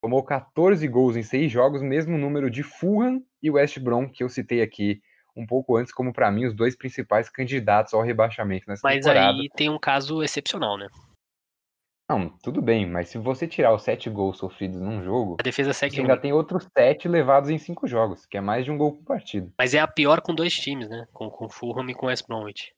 Tomou 0.00 0.22
14 0.22 0.86
gols 0.86 1.16
em 1.16 1.24
6 1.24 1.50
jogos, 1.50 1.82
mesmo 1.82 2.16
número 2.16 2.48
de 2.48 2.62
Fulham 2.62 3.20
e 3.42 3.50
West 3.50 3.80
Brom, 3.80 4.08
que 4.08 4.22
eu 4.22 4.28
citei 4.28 4.62
aqui 4.62 5.02
um 5.36 5.44
pouco 5.44 5.76
antes, 5.76 5.92
como 5.92 6.12
para 6.12 6.30
mim 6.30 6.44
os 6.44 6.54
dois 6.54 6.76
principais 6.76 7.28
candidatos 7.28 7.94
ao 7.94 8.00
rebaixamento 8.00 8.66
nessa 8.68 8.82
mas 8.84 9.00
temporada. 9.00 9.32
Mas 9.32 9.40
aí 9.40 9.48
tem 9.56 9.68
um 9.68 9.78
caso 9.78 10.22
excepcional, 10.22 10.78
né? 10.78 10.86
Não, 12.08 12.28
tudo 12.44 12.62
bem, 12.62 12.86
mas 12.86 13.08
se 13.08 13.18
você 13.18 13.48
tirar 13.48 13.74
os 13.74 13.82
7 13.82 14.08
gols 14.08 14.38
sofridos 14.38 14.80
num 14.80 15.02
jogo, 15.02 15.38
a 15.40 15.42
defesa 15.42 15.72
segue 15.72 15.96
você 15.96 16.00
ainda 16.00 16.16
tem 16.16 16.32
outros 16.32 16.68
7 16.78 17.08
levados 17.08 17.50
em 17.50 17.58
5 17.58 17.88
jogos, 17.88 18.24
que 18.24 18.36
é 18.36 18.40
mais 18.40 18.64
de 18.64 18.70
um 18.70 18.78
gol 18.78 18.92
por 18.92 19.04
partida. 19.04 19.52
Mas 19.58 19.74
é 19.74 19.80
a 19.80 19.88
pior 19.88 20.20
com 20.20 20.32
dois 20.32 20.54
times, 20.54 20.88
né? 20.88 21.08
Com, 21.12 21.28
com 21.28 21.48
Fulham 21.48 21.90
e 21.90 21.94
com 21.94 22.06
West 22.06 22.24
Bromwich. 22.24 22.72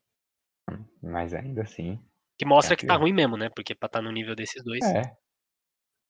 Mas 1.03 1.35
ainda 1.35 1.63
assim. 1.63 2.01
Que 2.39 2.45
mostra 2.45 2.75
é 2.75 2.77
que 2.77 2.87
tá 2.87 2.97
ruim 2.97 3.13
mesmo, 3.13 3.37
né? 3.37 3.49
Porque 3.55 3.75
pra 3.75 3.87
estar 3.87 3.99
tá 3.99 4.03
no 4.03 4.11
nível 4.11 4.35
desses 4.35 4.63
dois. 4.65 4.85
É. 4.85 5.17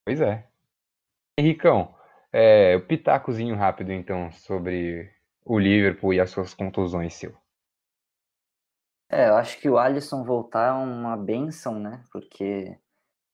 Pois 0.04 0.20
é. 0.20 0.46
Henricão, 1.38 1.94
é, 2.32 2.76
o 2.76 2.86
pitacozinho 2.86 3.56
rápido 3.56 3.92
então 3.92 4.30
sobre 4.32 5.10
o 5.44 5.58
Liverpool 5.58 6.14
e 6.14 6.20
as 6.20 6.30
suas 6.30 6.54
contusões, 6.54 7.14
seu. 7.14 7.36
É, 9.10 9.28
eu 9.28 9.36
acho 9.36 9.60
que 9.60 9.68
o 9.68 9.78
Alisson 9.78 10.24
voltar 10.24 10.68
é 10.68 10.72
uma 10.72 11.16
benção, 11.16 11.78
né? 11.78 12.02
Porque 12.10 12.76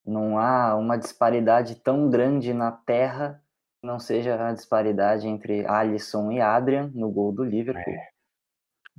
não 0.05 0.39
há 0.39 0.77
uma 0.77 0.97
disparidade 0.97 1.77
tão 1.77 2.11
grande 2.11 2.53
na 2.53 2.73
terra 2.73 3.43
que 3.81 3.87
não 3.87 3.99
seja 3.99 4.49
a 4.49 4.53
disparidade 4.53 5.29
entre 5.29 5.67
Alisson 5.67 6.33
e 6.33 6.41
Adrian 6.41 6.91
no 6.95 7.11
gol 7.11 7.33
do 7.33 7.45
Liverpool. 7.45 7.95
É. 7.95 8.11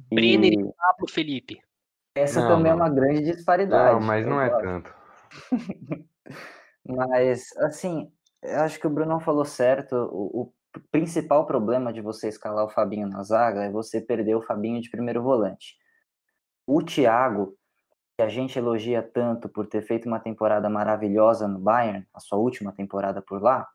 Brenner 0.10 0.54
e 0.54 0.74
Pablo 0.74 1.08
Felipe. 1.08 1.62
Essa 2.16 2.42
não, 2.42 2.48
também 2.50 2.72
não. 2.72 2.80
é 2.80 2.84
uma 2.84 2.90
grande 2.90 3.22
disparidade. 3.22 3.94
Não, 3.94 4.02
mas 4.02 4.26
não 4.26 4.42
é 4.42 4.50
tanto. 4.50 4.94
mas, 6.86 7.56
assim, 7.58 8.12
eu 8.44 8.62
acho 8.62 8.80
que 8.80 8.88
o 8.88 8.90
Bruno 8.90 9.20
falou 9.20 9.46
certo. 9.46 9.96
O, 10.12 10.42
o, 10.42 10.54
principal 10.90 11.46
problema 11.46 11.92
de 11.92 12.00
você 12.00 12.30
escalar 12.30 12.64
o 12.64 12.70
Fabinho 12.70 13.06
na 13.06 13.22
zaga 13.24 13.64
é 13.64 13.70
você 13.70 14.00
perder 14.00 14.36
o 14.36 14.42
Fabinho 14.42 14.82
de 14.82 14.90
primeiro 14.90 15.22
volante. 15.22 15.76
O 16.66 16.82
Thiago, 16.82 17.58
que 18.18 18.24
a 18.24 18.30
gente 18.30 18.58
elogia 18.58 19.04
tanto 19.04 19.50
por 19.50 19.68
ter 19.68 19.82
feito 19.82 20.08
uma 20.08 20.20
temporada 20.20 20.70
maravilhosa 20.70 21.46
no 21.46 21.60
Bayern, 21.60 22.08
a 22.14 22.22
sua 22.22 22.38
última 22.38 22.72
temporada 22.72 23.22
por 23.22 23.42
lá, 23.42 23.68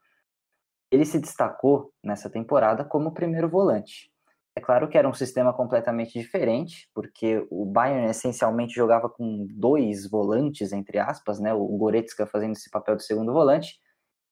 ele 0.90 1.05
se 1.05 1.18
destacou 1.18 1.92
nessa 2.03 2.31
temporada 2.31 2.83
como 2.83 3.12
primeiro 3.12 3.49
volante. 3.49 4.11
É 4.57 4.61
claro 4.61 4.88
que 4.88 4.97
era 4.97 5.07
um 5.07 5.12
sistema 5.12 5.53
completamente 5.53 6.19
diferente, 6.19 6.88
porque 6.95 7.47
o 7.51 7.66
Bayern 7.66 8.09
essencialmente 8.09 8.75
jogava 8.75 9.07
com 9.07 9.47
dois 9.51 10.09
volantes, 10.09 10.73
entre 10.73 10.99
aspas, 10.99 11.38
né? 11.38 11.53
O 11.53 11.77
Goretzka 11.77 12.27
fazendo 12.27 12.53
esse 12.53 12.71
papel 12.71 12.97
de 12.97 13.05
segundo 13.05 13.35
volante, 13.35 13.79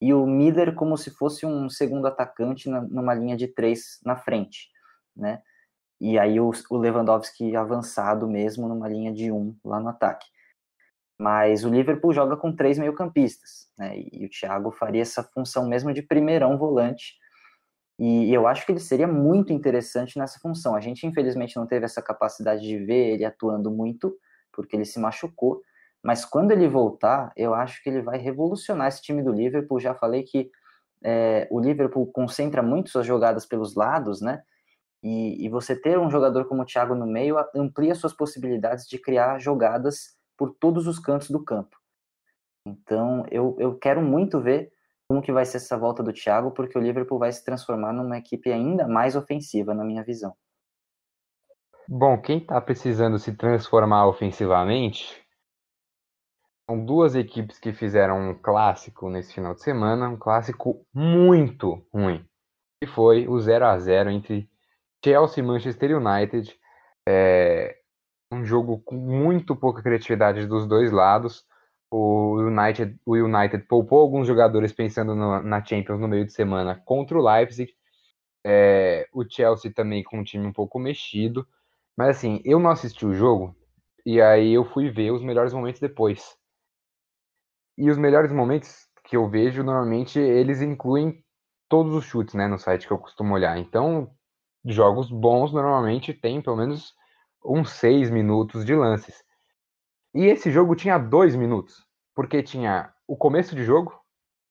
e 0.00 0.14
o 0.14 0.26
Mider 0.26 0.74
como 0.74 0.96
se 0.96 1.10
fosse 1.10 1.44
um 1.44 1.68
segundo 1.68 2.06
atacante 2.06 2.70
numa 2.70 3.14
linha 3.14 3.36
de 3.36 3.48
três 3.48 4.00
na 4.02 4.16
frente, 4.16 4.70
né? 5.14 5.42
E 6.00 6.18
aí 6.18 6.40
o, 6.40 6.50
Lewandowski 6.70 7.54
avançado 7.54 8.26
mesmo 8.26 8.66
numa 8.66 8.88
linha 8.88 9.12
de 9.12 9.30
um 9.30 9.54
lá 9.62 9.78
no 9.78 9.88
ataque. 9.88 10.26
Mas 11.18 11.64
o 11.64 11.68
Liverpool 11.68 12.12
joga 12.12 12.36
com 12.36 12.54
três 12.54 12.78
meio-campistas, 12.78 13.70
né? 13.78 13.98
E 14.12 14.24
o 14.24 14.30
Thiago 14.30 14.70
faria 14.72 15.02
essa 15.02 15.22
função 15.22 15.68
mesmo 15.68 15.92
de 15.92 16.02
primeirão 16.02 16.56
volante, 16.56 17.14
e 17.98 18.34
eu 18.34 18.46
acho 18.46 18.66
que 18.66 18.72
ele 18.72 18.80
seria 18.80 19.06
muito 19.06 19.52
interessante 19.52 20.18
nessa 20.18 20.38
função. 20.40 20.74
A 20.74 20.80
gente, 20.80 21.06
infelizmente, 21.06 21.56
não 21.56 21.66
teve 21.66 21.84
essa 21.84 22.02
capacidade 22.02 22.62
de 22.62 22.78
ver 22.78 23.14
ele 23.14 23.24
atuando 23.24 23.70
muito, 23.70 24.16
porque 24.52 24.74
ele 24.74 24.84
se 24.84 24.98
machucou. 24.98 25.62
Mas 26.02 26.24
quando 26.24 26.50
ele 26.50 26.68
voltar, 26.68 27.32
eu 27.36 27.54
acho 27.54 27.82
que 27.82 27.88
ele 27.88 28.02
vai 28.02 28.18
revolucionar 28.18 28.88
esse 28.88 29.00
time 29.00 29.22
do 29.22 29.32
Liverpool. 29.32 29.80
Já 29.80 29.94
falei 29.94 30.24
que 30.24 30.50
é, 31.02 31.46
o 31.50 31.60
Liverpool 31.60 32.06
concentra 32.12 32.62
muito 32.62 32.90
suas 32.90 33.06
jogadas 33.06 33.46
pelos 33.46 33.74
lados, 33.74 34.20
né? 34.20 34.42
E, 35.02 35.44
e, 35.44 35.48
você 35.50 35.76
ter 35.78 35.98
um 35.98 36.10
jogador 36.10 36.46
como 36.46 36.62
o 36.62 36.64
Thiago 36.64 36.94
no 36.94 37.06
meio 37.06 37.36
amplia 37.54 37.94
suas 37.94 38.14
possibilidades 38.14 38.86
de 38.86 38.98
criar 38.98 39.38
jogadas 39.38 40.16
por 40.36 40.54
todos 40.58 40.86
os 40.86 40.98
cantos 40.98 41.30
do 41.30 41.44
campo. 41.44 41.76
Então, 42.66 43.26
eu, 43.30 43.54
eu 43.58 43.76
quero 43.76 44.00
muito 44.00 44.40
ver 44.40 44.72
como 45.14 45.22
que 45.22 45.32
vai 45.32 45.44
ser 45.44 45.58
essa 45.58 45.78
volta 45.78 46.02
do 46.02 46.12
Thiago, 46.12 46.50
porque 46.50 46.76
o 46.76 46.80
Liverpool 46.80 47.20
vai 47.20 47.30
se 47.30 47.44
transformar 47.44 47.92
numa 47.92 48.18
equipe 48.18 48.50
ainda 48.50 48.88
mais 48.88 49.14
ofensiva, 49.14 49.72
na 49.72 49.84
minha 49.84 50.02
visão. 50.02 50.34
Bom, 51.88 52.20
quem 52.20 52.38
está 52.38 52.60
precisando 52.60 53.16
se 53.16 53.32
transformar 53.36 54.08
ofensivamente 54.08 55.24
são 56.68 56.84
duas 56.84 57.14
equipes 57.14 57.60
que 57.60 57.72
fizeram 57.72 58.30
um 58.30 58.34
clássico 58.34 59.08
nesse 59.08 59.34
final 59.34 59.54
de 59.54 59.62
semana, 59.62 60.08
um 60.08 60.16
clássico 60.16 60.84
muito 60.92 61.86
ruim, 61.94 62.26
que 62.82 62.88
foi 62.88 63.28
o 63.28 63.38
0 63.38 63.66
a 63.66 63.78
0 63.78 64.10
entre 64.10 64.50
Chelsea 65.04 65.44
e 65.44 65.46
Manchester 65.46 65.96
United. 65.96 66.58
É 67.06 67.78
um 68.32 68.44
jogo 68.44 68.80
com 68.80 68.96
muito 68.96 69.54
pouca 69.54 69.80
criatividade 69.80 70.44
dos 70.48 70.66
dois 70.66 70.90
lados 70.90 71.46
o 71.96 72.40
United, 72.40 72.98
o 73.06 73.14
United 73.14 73.64
poupou 73.68 74.00
alguns 74.00 74.26
jogadores 74.26 74.72
pensando 74.72 75.14
no, 75.14 75.40
na 75.42 75.64
Champions 75.64 76.00
no 76.00 76.08
meio 76.08 76.24
de 76.24 76.32
semana 76.32 76.82
contra 76.84 77.16
o 77.16 77.22
Leipzig. 77.22 77.72
É, 78.44 79.08
o 79.12 79.24
Chelsea 79.28 79.72
também 79.72 80.02
com 80.02 80.18
um 80.18 80.24
time 80.24 80.44
um 80.44 80.52
pouco 80.52 80.76
mexido. 80.78 81.46
Mas 81.96 82.16
assim, 82.16 82.42
eu 82.44 82.58
não 82.58 82.70
assisti 82.70 83.06
o 83.06 83.14
jogo 83.14 83.54
e 84.04 84.20
aí 84.20 84.52
eu 84.52 84.64
fui 84.64 84.90
ver 84.90 85.12
os 85.12 85.22
melhores 85.22 85.52
momentos 85.52 85.80
depois. 85.80 86.36
E 87.78 87.88
os 87.88 87.96
melhores 87.96 88.32
momentos 88.32 88.88
que 89.04 89.16
eu 89.16 89.30
vejo, 89.30 89.62
normalmente, 89.62 90.18
eles 90.18 90.60
incluem 90.60 91.22
todos 91.68 91.94
os 91.94 92.04
chutes, 92.04 92.34
né, 92.34 92.48
no 92.48 92.58
site 92.58 92.88
que 92.88 92.92
eu 92.92 92.98
costumo 92.98 93.34
olhar. 93.34 93.56
Então, 93.56 94.10
jogos 94.64 95.10
bons 95.10 95.52
normalmente 95.52 96.12
tem 96.12 96.42
pelo 96.42 96.56
menos 96.56 96.92
uns 97.44 97.70
seis 97.70 98.10
minutos 98.10 98.64
de 98.64 98.74
lances. 98.74 99.22
E 100.14 100.24
esse 100.26 100.50
jogo 100.50 100.76
tinha 100.76 100.96
dois 100.96 101.34
minutos, 101.34 101.83
porque 102.14 102.42
tinha 102.42 102.92
o 103.06 103.16
começo 103.16 103.54
de 103.54 103.64
jogo, 103.64 103.98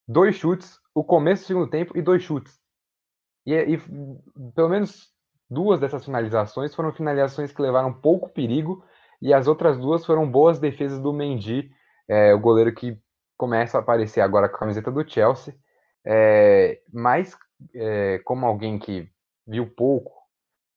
dois 0.07 0.35
chutes, 0.35 0.79
o 0.93 1.03
começo 1.03 1.43
do 1.43 1.47
segundo 1.47 1.69
tempo 1.69 1.97
e 1.97 2.01
dois 2.01 2.23
chutes. 2.23 2.59
E, 3.45 3.53
e 3.53 3.77
pelo 4.55 4.69
menos 4.69 5.11
duas 5.49 5.79
dessas 5.79 6.05
finalizações 6.05 6.73
foram 6.73 6.91
finalizações 6.91 7.51
que 7.51 7.61
levaram 7.61 7.93
pouco 7.93 8.29
perigo, 8.29 8.83
e 9.21 9.33
as 9.33 9.47
outras 9.47 9.77
duas 9.77 10.05
foram 10.05 10.29
boas 10.29 10.59
defesas 10.59 10.99
do 10.99 11.13
Mendy, 11.13 11.71
é, 12.07 12.33
o 12.33 12.39
goleiro 12.39 12.73
que 12.73 12.99
começa 13.37 13.77
a 13.77 13.81
aparecer 13.81 14.21
agora 14.21 14.49
com 14.49 14.55
a 14.55 14.59
camiseta 14.59 14.91
do 14.91 15.09
Chelsea. 15.09 15.55
É, 16.05 16.81
mas, 16.91 17.37
é, 17.73 18.19
como 18.25 18.45
alguém 18.45 18.77
que 18.77 19.09
viu 19.47 19.65
pouco 19.65 20.23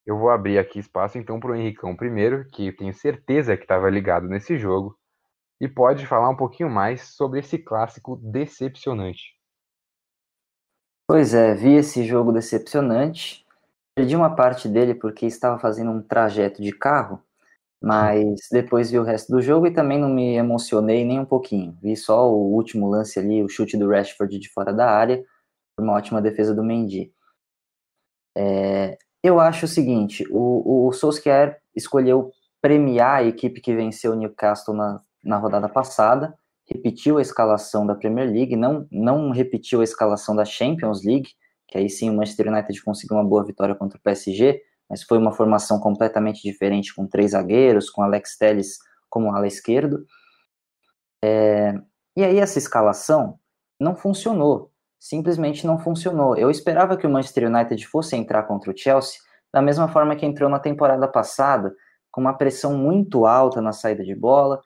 eu 0.07 0.16
vou 0.16 0.31
abrir 0.31 0.57
aqui 0.57 0.79
espaço 0.79 1.18
então 1.18 1.40
para 1.40 1.51
o 1.51 1.57
Henricão 1.57 1.96
primeiro, 1.96 2.49
que 2.51 2.70
tenho 2.72 2.94
certeza 2.94 3.57
que 3.57 3.64
estava 3.64 3.90
ligado 3.90 4.29
nesse 4.29 4.57
jogo, 4.57 4.96
e 5.61 5.69
pode 5.69 6.07
falar 6.07 6.29
um 6.29 6.37
pouquinho 6.37 6.71
mais 6.71 7.14
sobre 7.14 7.40
esse 7.40 7.59
clássico 7.59 8.16
decepcionante. 8.16 9.37
Pois 11.09 11.35
é, 11.35 11.55
vi 11.55 11.75
esse 11.75 12.05
jogo 12.05 12.33
decepcionante. 12.33 13.47
Perdi 13.95 14.16
uma 14.16 14.35
parte 14.35 14.69
dele 14.69 14.95
porque 14.95 15.25
estava 15.25 15.59
fazendo 15.59 15.90
um 15.90 16.03
trajeto 16.03 16.61
de 16.61 16.73
carro, 16.73 17.23
mas 17.81 18.40
depois 18.51 18.90
vi 18.90 18.99
o 18.99 19.05
resto 19.05 19.33
do 19.33 19.40
jogo 19.40 19.66
e 19.66 19.73
também 19.73 19.99
não 19.99 20.09
me 20.09 20.35
emocionei 20.35 21.05
nem 21.05 21.21
um 21.21 21.25
pouquinho. 21.25 21.79
Vi 21.81 21.97
só 21.97 22.31
o 22.31 22.53
último 22.53 22.88
lance 22.88 23.19
ali, 23.19 23.42
o 23.42 23.49
chute 23.49 23.77
do 23.77 23.88
Rashford 23.88 24.38
de 24.38 24.51
fora 24.51 24.73
da 24.73 24.90
área, 24.90 25.25
uma 25.79 25.95
ótima 25.95 26.21
defesa 26.21 26.55
do 26.55 26.64
Mendy. 26.64 27.12
É, 28.37 28.99
eu 29.23 29.40
acho 29.40 29.64
o 29.64 29.69
seguinte, 29.69 30.27
o, 30.31 30.88
o 30.88 30.92
Solskjaer 30.92 31.59
escolheu 31.75 32.33
premiar 32.61 33.19
a 33.19 33.25
equipe 33.25 33.61
que 33.61 33.75
venceu 33.75 34.12
o 34.12 34.16
Newcastle 34.16 34.75
na, 34.75 35.01
na 35.27 35.37
rodada 35.37 35.69
passada, 35.69 36.35
repetiu 36.67 37.19
a 37.19 37.23
escalação 37.23 37.87
da 37.87 37.95
Premier 37.95 38.31
League, 38.31 38.57
não, 38.57 38.87
não 38.91 39.31
repetiu 39.31 39.81
a 39.81 39.85
escalação 39.85 40.35
da 40.35 40.45
Champions 40.45 41.05
League, 41.05 41.31
que 41.69 41.79
aí 41.79 41.91
sim 41.91 42.11
o 42.11 42.15
Manchester 42.15 42.49
United 42.49 42.83
conseguiu 42.83 43.17
uma 43.17 43.25
boa 43.25 43.45
vitória 43.45 43.75
contra 43.75 43.99
o 43.99 44.03
PSG, 44.03 44.62
mas 44.89 45.03
foi 45.03 45.19
uma 45.19 45.33
formação 45.33 45.81
completamente 45.81 46.43
diferente, 46.43 46.95
com 46.95 47.07
três 47.07 47.33
zagueiros, 47.33 47.91
com 47.91 48.03
Alex 48.03 48.37
Telles 48.37 48.79
como 49.09 49.35
ala 49.35 49.47
esquerdo. 49.47 50.05
É, 51.23 51.75
e 52.17 52.25
aí 52.25 52.39
essa 52.39 52.59
escalação 52.59 53.39
não 53.81 53.97
funcionou 53.97 54.71
simplesmente 54.99 55.67
não 55.67 55.79
funcionou. 55.79 56.37
Eu 56.37 56.51
esperava 56.51 56.97
que 56.97 57.07
o 57.07 57.11
Manchester 57.11 57.49
United 57.49 57.87
fosse 57.87 58.17
entrar 58.17 58.43
contra 58.45 58.71
o 58.71 58.77
Chelsea 58.77 59.21
da 59.53 59.62
mesma 59.62 59.89
forma 59.89 60.17
que 60.17 60.27
entrou 60.27 60.51
na 60.51 60.59
temporada 60.59 61.07
passada, 61.09 61.75
com 62.11 62.21
uma 62.21 62.37
pressão 62.37 62.77
muito 62.77 63.25
alta 63.25 63.61
na 63.61 63.73
saída 63.73 64.03
de 64.03 64.15
bola 64.15 64.61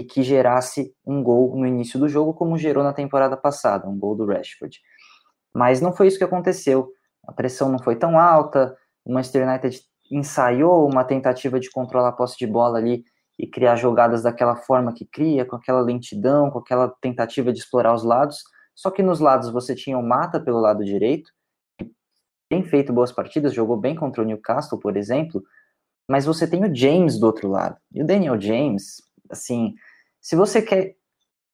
e 0.00 0.04
que 0.04 0.22
gerasse 0.22 0.94
um 1.06 1.22
gol 1.22 1.56
no 1.56 1.66
início 1.66 1.98
do 1.98 2.08
jogo, 2.08 2.34
como 2.34 2.58
gerou 2.58 2.82
na 2.82 2.92
temporada 2.92 3.36
passada, 3.36 3.88
um 3.88 3.98
gol 3.98 4.16
do 4.16 4.26
Rashford. 4.26 4.80
Mas 5.54 5.80
não 5.80 5.92
foi 5.92 6.08
isso 6.08 6.18
que 6.18 6.24
aconteceu. 6.24 6.90
A 7.26 7.32
pressão 7.32 7.70
não 7.70 7.78
foi 7.78 7.96
tão 7.96 8.18
alta, 8.18 8.76
o 9.04 9.12
Manchester 9.12 9.48
United 9.48 9.80
ensaiou 10.10 10.88
uma 10.88 11.04
tentativa 11.04 11.58
de 11.58 11.70
controlar 11.70 12.08
a 12.08 12.12
posse 12.12 12.36
de 12.36 12.46
bola 12.46 12.78
ali 12.78 13.04
e 13.38 13.46
criar 13.46 13.76
jogadas 13.76 14.22
daquela 14.22 14.56
forma 14.56 14.92
que 14.92 15.06
cria, 15.06 15.44
com 15.44 15.56
aquela 15.56 15.80
lentidão, 15.80 16.50
com 16.50 16.58
aquela 16.58 16.88
tentativa 17.00 17.52
de 17.52 17.58
explorar 17.58 17.94
os 17.94 18.04
lados, 18.04 18.42
só 18.74 18.90
que 18.90 19.02
nos 19.02 19.20
lados 19.20 19.50
você 19.50 19.74
tinha 19.74 19.98
o 19.98 20.02
Mata 20.02 20.40
pelo 20.40 20.60
lado 20.60 20.84
direito, 20.84 21.30
que 21.78 21.90
tem 22.48 22.64
feito 22.64 22.92
boas 22.92 23.12
partidas, 23.12 23.54
jogou 23.54 23.76
bem 23.76 23.94
contra 23.94 24.22
o 24.22 24.24
Newcastle, 24.24 24.78
por 24.78 24.96
exemplo, 24.96 25.42
mas 26.08 26.26
você 26.26 26.46
tem 26.46 26.64
o 26.64 26.74
James 26.74 27.18
do 27.18 27.26
outro 27.26 27.48
lado. 27.48 27.76
E 27.92 28.02
o 28.02 28.06
Daniel 28.06 28.40
James, 28.40 29.02
assim, 29.30 29.74
se 30.20 30.36
você 30.36 30.62
quer 30.62 30.96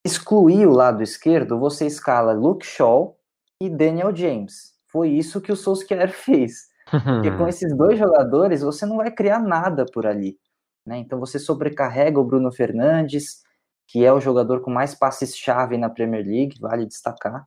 excluir 0.05 0.67
o 0.67 0.73
lado 0.73 1.03
esquerdo, 1.03 1.59
você 1.59 1.87
escala 1.87 2.33
Luke 2.33 2.65
Shaw 2.65 3.19
e 3.61 3.69
Daniel 3.69 4.15
James. 4.15 4.73
Foi 4.89 5.11
isso 5.11 5.41
que 5.41 5.53
o 5.53 5.57
Solskjaer 5.57 6.11
fez. 6.13 6.69
Porque 6.91 7.31
com 7.31 7.47
esses 7.49 7.77
dois 7.77 7.99
jogadores, 7.99 8.63
você 8.63 8.87
não 8.87 8.97
vai 8.97 9.11
criar 9.11 9.39
nada 9.39 9.85
por 9.87 10.07
ali. 10.07 10.39
Né? 10.87 10.99
Então 10.99 11.21
você 11.21 11.39
sobrecarrega 11.39 12.19
o 12.19 12.25
Bruno 12.25 12.51
Fernandes, 12.51 13.43
que 13.87 14.05
é 14.05 14.13
o 14.13 14.21
jogador 14.21 14.61
com 14.61 14.71
mais 14.71 14.95
passes-chave 14.95 15.77
na 15.77 15.91
Premier 15.91 16.25
League, 16.25 16.59
vale 16.61 16.87
destacar. 16.87 17.45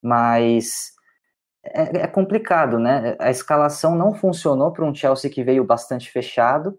Mas 0.00 0.92
é, 1.64 2.02
é, 2.02 2.06
complicado, 2.06 2.78
né? 2.78 3.16
A 3.18 3.30
escalação 3.30 3.94
não 3.94 4.14
funcionou 4.14 4.72
para 4.72 4.84
um 4.84 4.94
Chelsea 4.94 5.30
que 5.30 5.44
veio 5.44 5.64
bastante 5.64 6.10
fechado, 6.10 6.78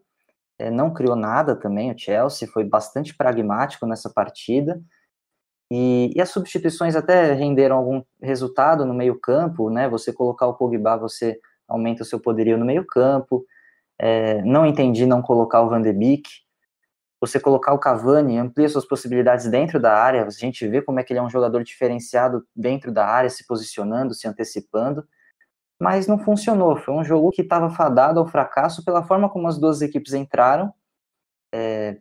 é, 0.60 0.70
não 0.72 0.94
criou 0.94 1.16
nada 1.16 1.56
também. 1.56 1.92
O 1.92 1.98
Chelsea 1.98 2.48
foi 2.48 2.64
bastante 2.64 3.16
pragmático 3.16 3.86
nessa 3.86 4.10
partida. 4.10 4.82
E, 5.72 6.12
e, 6.16 6.22
as 6.22 6.30
substituições 6.30 6.96
até 6.96 7.34
renderam 7.34 7.78
algum 7.78 8.04
resultado 8.22 8.86
no 8.86 8.94
meio-campo, 8.94 9.70
né? 9.70 9.90
Você 9.90 10.14
colocar 10.14 10.48
o 10.48 10.54
Pogba, 10.54 10.98
você 10.98 11.40
aumenta 11.68 12.04
o 12.04 12.06
seu 12.06 12.20
poderio 12.20 12.58
no 12.58 12.66
meio-campo. 12.66 13.46
É, 14.00 14.42
não 14.44 14.66
entendi 14.66 15.06
não 15.06 15.22
colocar 15.22 15.62
o 15.62 15.70
Van 15.70 15.82
de 15.82 15.94
Beek, 15.94 16.30
você 17.26 17.40
colocar 17.40 17.74
o 17.74 17.80
Cavani, 17.80 18.38
amplia 18.38 18.68
suas 18.68 18.86
possibilidades 18.86 19.50
dentro 19.50 19.80
da 19.80 19.94
área, 19.94 20.26
a 20.26 20.30
gente 20.30 20.68
vê 20.68 20.82
como 20.82 21.00
é 21.00 21.04
que 21.04 21.14
ele 21.14 21.20
é 21.20 21.24
um 21.24 21.30
jogador 21.30 21.64
diferenciado 21.64 22.46
dentro 22.54 22.92
da 22.92 23.08
área, 23.08 23.30
se 23.30 23.48
posicionando, 23.48 24.14
se 24.14 24.28
antecipando, 24.28 25.08
mas 25.84 26.08
não 26.08 26.18
funcionou. 26.18 26.78
Foi 26.78 26.94
um 26.94 27.04
jogo 27.04 27.30
que 27.30 27.42
estava 27.42 27.70
fadado 27.70 28.18
ao 28.18 28.26
fracasso 28.26 28.86
pela 28.86 29.04
forma 29.04 29.30
como 29.30 29.50
as 29.50 29.60
duas 29.60 29.82
equipes 29.82 30.14
entraram, 30.14 30.74
é, 31.54 31.98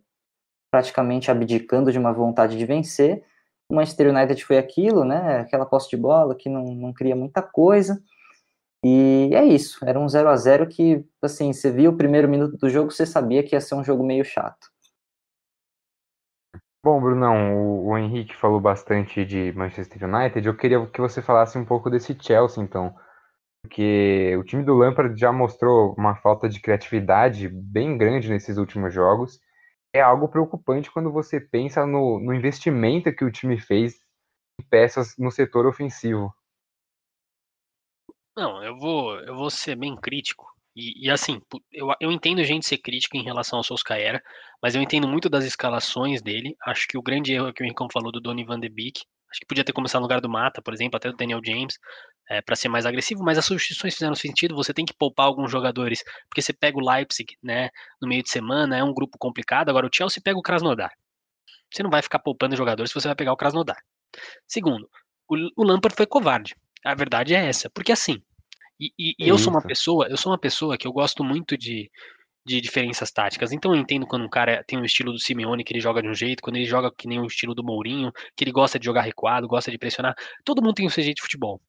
praticamente 0.71 1.33
abdicando 1.33 1.91
de 1.91 1.99
uma 1.99 2.13
vontade 2.13 2.57
de 2.57 2.65
vencer. 2.65 3.25
O 3.69 3.75
Manchester 3.75 4.11
United 4.11 4.45
foi 4.45 4.57
aquilo, 4.57 5.05
né? 5.05 5.41
Aquela 5.41 5.67
posse 5.67 5.91
de 5.91 5.97
bola 5.97 6.37
que 6.37 6.49
não, 6.49 6.63
não 6.63 6.93
cria 6.93 7.17
muita 7.17 7.43
coisa. 7.43 8.01
E 8.85 9.31
é 9.33 9.45
isso, 9.45 9.85
era 9.85 9.99
um 9.99 10.09
0 10.09 10.29
a 10.29 10.37
0 10.37 10.69
que, 10.69 11.05
assim, 11.21 11.53
você 11.53 11.71
via 11.71 11.91
o 11.91 11.97
primeiro 11.97 12.29
minuto 12.29 12.57
do 12.57 12.71
jogo, 12.71 12.93
você 12.93 13.05
sabia 13.05 13.43
que 13.43 13.57
ia 13.57 13.61
ser 13.61 13.75
um 13.75 13.85
jogo 13.85 14.05
meio 14.05 14.25
chato. 14.25 14.71
Bom, 16.85 17.01
Brunão, 17.01 17.57
o, 17.57 17.89
o 17.89 17.99
Henrique 17.99 18.37
falou 18.37 18.61
bastante 18.61 19.25
de 19.25 19.53
Manchester 19.53 20.05
United. 20.05 20.47
Eu 20.47 20.57
queria 20.57 20.85
que 20.87 21.01
você 21.01 21.21
falasse 21.21 21.59
um 21.59 21.65
pouco 21.65 21.91
desse 21.91 22.17
Chelsea, 22.21 22.63
então. 22.63 22.95
Porque 23.63 24.37
o 24.37 24.45
time 24.45 24.65
do 24.65 24.75
Lampard 24.75 25.19
já 25.19 25.33
mostrou 25.33 25.95
uma 25.97 26.17
falta 26.17 26.49
de 26.49 26.61
criatividade 26.61 27.49
bem 27.49 27.97
grande 27.97 28.29
nesses 28.29 28.59
últimos 28.59 28.93
jogos. 28.93 29.41
É 29.95 30.01
algo 30.01 30.29
preocupante 30.29 30.91
quando 30.91 31.13
você 31.13 31.41
pensa 31.41 31.87
no, 31.87 32.19
no 32.19 32.35
investimento 32.35 33.15
que 33.15 33.25
o 33.25 33.31
time 33.31 33.59
fez 33.59 33.95
em 34.61 34.65
peças 34.65 35.17
no 35.17 35.31
setor 35.31 35.67
ofensivo. 35.67 36.35
Não, 38.37 38.63
eu 38.65 38.77
vou, 38.77 39.19
eu 39.21 39.37
vou 39.37 39.51
ser 39.51 39.77
bem 39.77 39.95
crítico. 39.95 40.53
E, 40.75 41.07
e 41.07 41.11
assim, 41.11 41.41
eu, 41.71 41.89
eu 42.01 42.11
entendo 42.11 42.43
gente 42.43 42.67
ser 42.67 42.79
crítica 42.79 43.17
em 43.17 43.23
relação 43.23 43.59
ao 43.59 43.63
Solskjaer, 43.63 44.23
mas 44.63 44.75
eu 44.75 44.83
entendo 44.83 45.07
muito 45.07 45.29
das 45.29 45.45
escalações 45.45 46.23
dele. 46.23 46.57
Acho 46.65 46.89
que 46.89 46.97
o 46.97 47.03
grande 47.03 47.35
erro 47.35 47.53
que 47.53 47.63
o 47.63 47.67
Rincão 47.67 47.89
falou 47.93 48.11
do 48.11 48.21
Donny 48.21 48.45
van 48.45 48.59
de 48.59 48.71
Beek, 48.71 49.03
acho 49.31 49.41
que 49.41 49.47
podia 49.47 49.65
ter 49.65 49.73
começado 49.73 50.01
no 50.01 50.07
lugar 50.07 50.21
do 50.21 50.31
Mata, 50.31 50.63
por 50.63 50.73
exemplo, 50.73 50.97
até 50.97 51.11
do 51.11 51.17
Daniel 51.17 51.41
James, 51.45 51.79
é, 52.33 52.41
para 52.41 52.57
ser 52.57 52.69
mais 52.71 52.87
agressivo, 52.87 53.23
mas 53.23 53.37
as 53.37 53.45
substituições 53.45 53.93
fizeram 53.93 54.15
sentido. 54.15 54.55
Você 54.57 54.73
tem 54.73 54.87
que 54.87 54.95
poupar 54.95 55.27
alguns 55.27 55.51
jogadores, 55.51 56.03
porque 56.29 56.41
você 56.41 56.53
pega 56.53 56.79
o 56.79 56.81
Leipzig, 56.81 57.37
né, 57.43 57.69
no 58.01 58.09
meio 58.09 58.23
de 58.23 58.31
semana, 58.31 58.77
é 58.77 58.83
um 58.83 58.95
grupo 58.95 59.19
complicado. 59.19 59.69
Agora 59.69 59.87
o 59.87 59.91
Chelsea 59.93 60.23
pega 60.25 60.39
o 60.39 60.43
Krasnodar. 60.43 60.91
Você 61.71 61.83
não 61.83 61.91
vai 61.91 62.01
ficar 62.01 62.19
poupando 62.19 62.57
jogadores 62.57 62.91
se 62.91 62.95
você 62.95 63.09
vai 63.09 63.15
pegar 63.15 63.33
o 63.33 63.37
Krasnodar. 63.37 63.77
Segundo, 64.47 64.89
o, 65.29 65.37
o 65.59 65.65
Lampard 65.65 65.95
foi 65.95 66.07
covarde. 66.07 66.55
A 66.85 66.95
verdade 66.95 67.35
é 67.35 67.47
essa, 67.47 67.69
porque 67.69 67.93
assim, 67.93 68.23
e, 68.81 68.93
e, 68.99 69.15
e 69.19 69.29
eu 69.29 69.39
sou 69.39 69.53
uma 69.53 69.63
pessoa, 69.63 70.09
eu 70.09 70.17
sou 70.17 70.33
uma 70.33 70.39
pessoa 70.39 70.79
que 70.79 70.87
eu 70.87 70.93
gosto 70.93 71.23
muito 71.23 71.57
de, 71.57 71.91
de 72.47 72.61
diferenças 72.63 73.11
táticas. 73.13 73.53
Então 73.53 73.75
eu 73.75 73.81
entendo 73.81 74.07
quando 74.07 74.25
um 74.25 74.29
cara 74.29 74.65
tem 74.67 74.79
um 74.79 74.85
estilo 74.85 75.13
do 75.13 75.19
Simeone 75.19 75.65
que 75.65 75.73
ele 75.73 75.81
joga 75.81 76.03
de 76.03 76.09
um 76.09 76.15
jeito, 76.15 76.43
quando 76.43 76.57
ele 76.57 76.65
joga 76.65 76.91
que 76.97 77.07
nem 77.07 77.21
o 77.21 77.27
estilo 77.27 77.55
do 77.55 77.63
Mourinho, 77.63 78.11
que 78.35 78.43
ele 78.43 78.53
gosta 78.53 78.79
de 78.79 78.87
jogar 78.87 79.03
recuado, 79.03 79.47
gosta 79.47 79.71
de 79.71 79.79
pressionar. 79.79 80.15
Todo 80.45 80.63
mundo 80.63 80.75
tem 80.75 80.87
o 80.87 80.91
seu 80.91 81.05
jeito 81.05 81.17
de 81.17 81.23
futebol. 81.23 81.61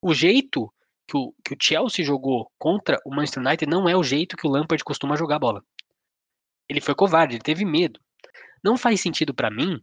O 0.00 0.14
jeito 0.14 0.72
que 1.06 1.16
o, 1.16 1.32
que 1.44 1.54
o 1.54 1.56
Chelsea 1.60 2.04
jogou 2.04 2.50
contra 2.58 2.98
o 3.04 3.14
Manchester 3.14 3.42
United 3.42 3.70
não 3.70 3.88
é 3.88 3.96
o 3.96 4.02
jeito 4.02 4.36
que 4.36 4.46
o 4.46 4.50
Lampard 4.50 4.82
costuma 4.84 5.16
jogar 5.16 5.36
a 5.36 5.40
bola. 5.40 5.64
Ele 6.68 6.80
foi 6.80 6.94
covarde, 6.94 7.34
ele 7.34 7.42
teve 7.42 7.64
medo. 7.64 8.00
Não 8.62 8.76
faz 8.76 9.00
sentido 9.00 9.32
para 9.32 9.50
mim 9.50 9.80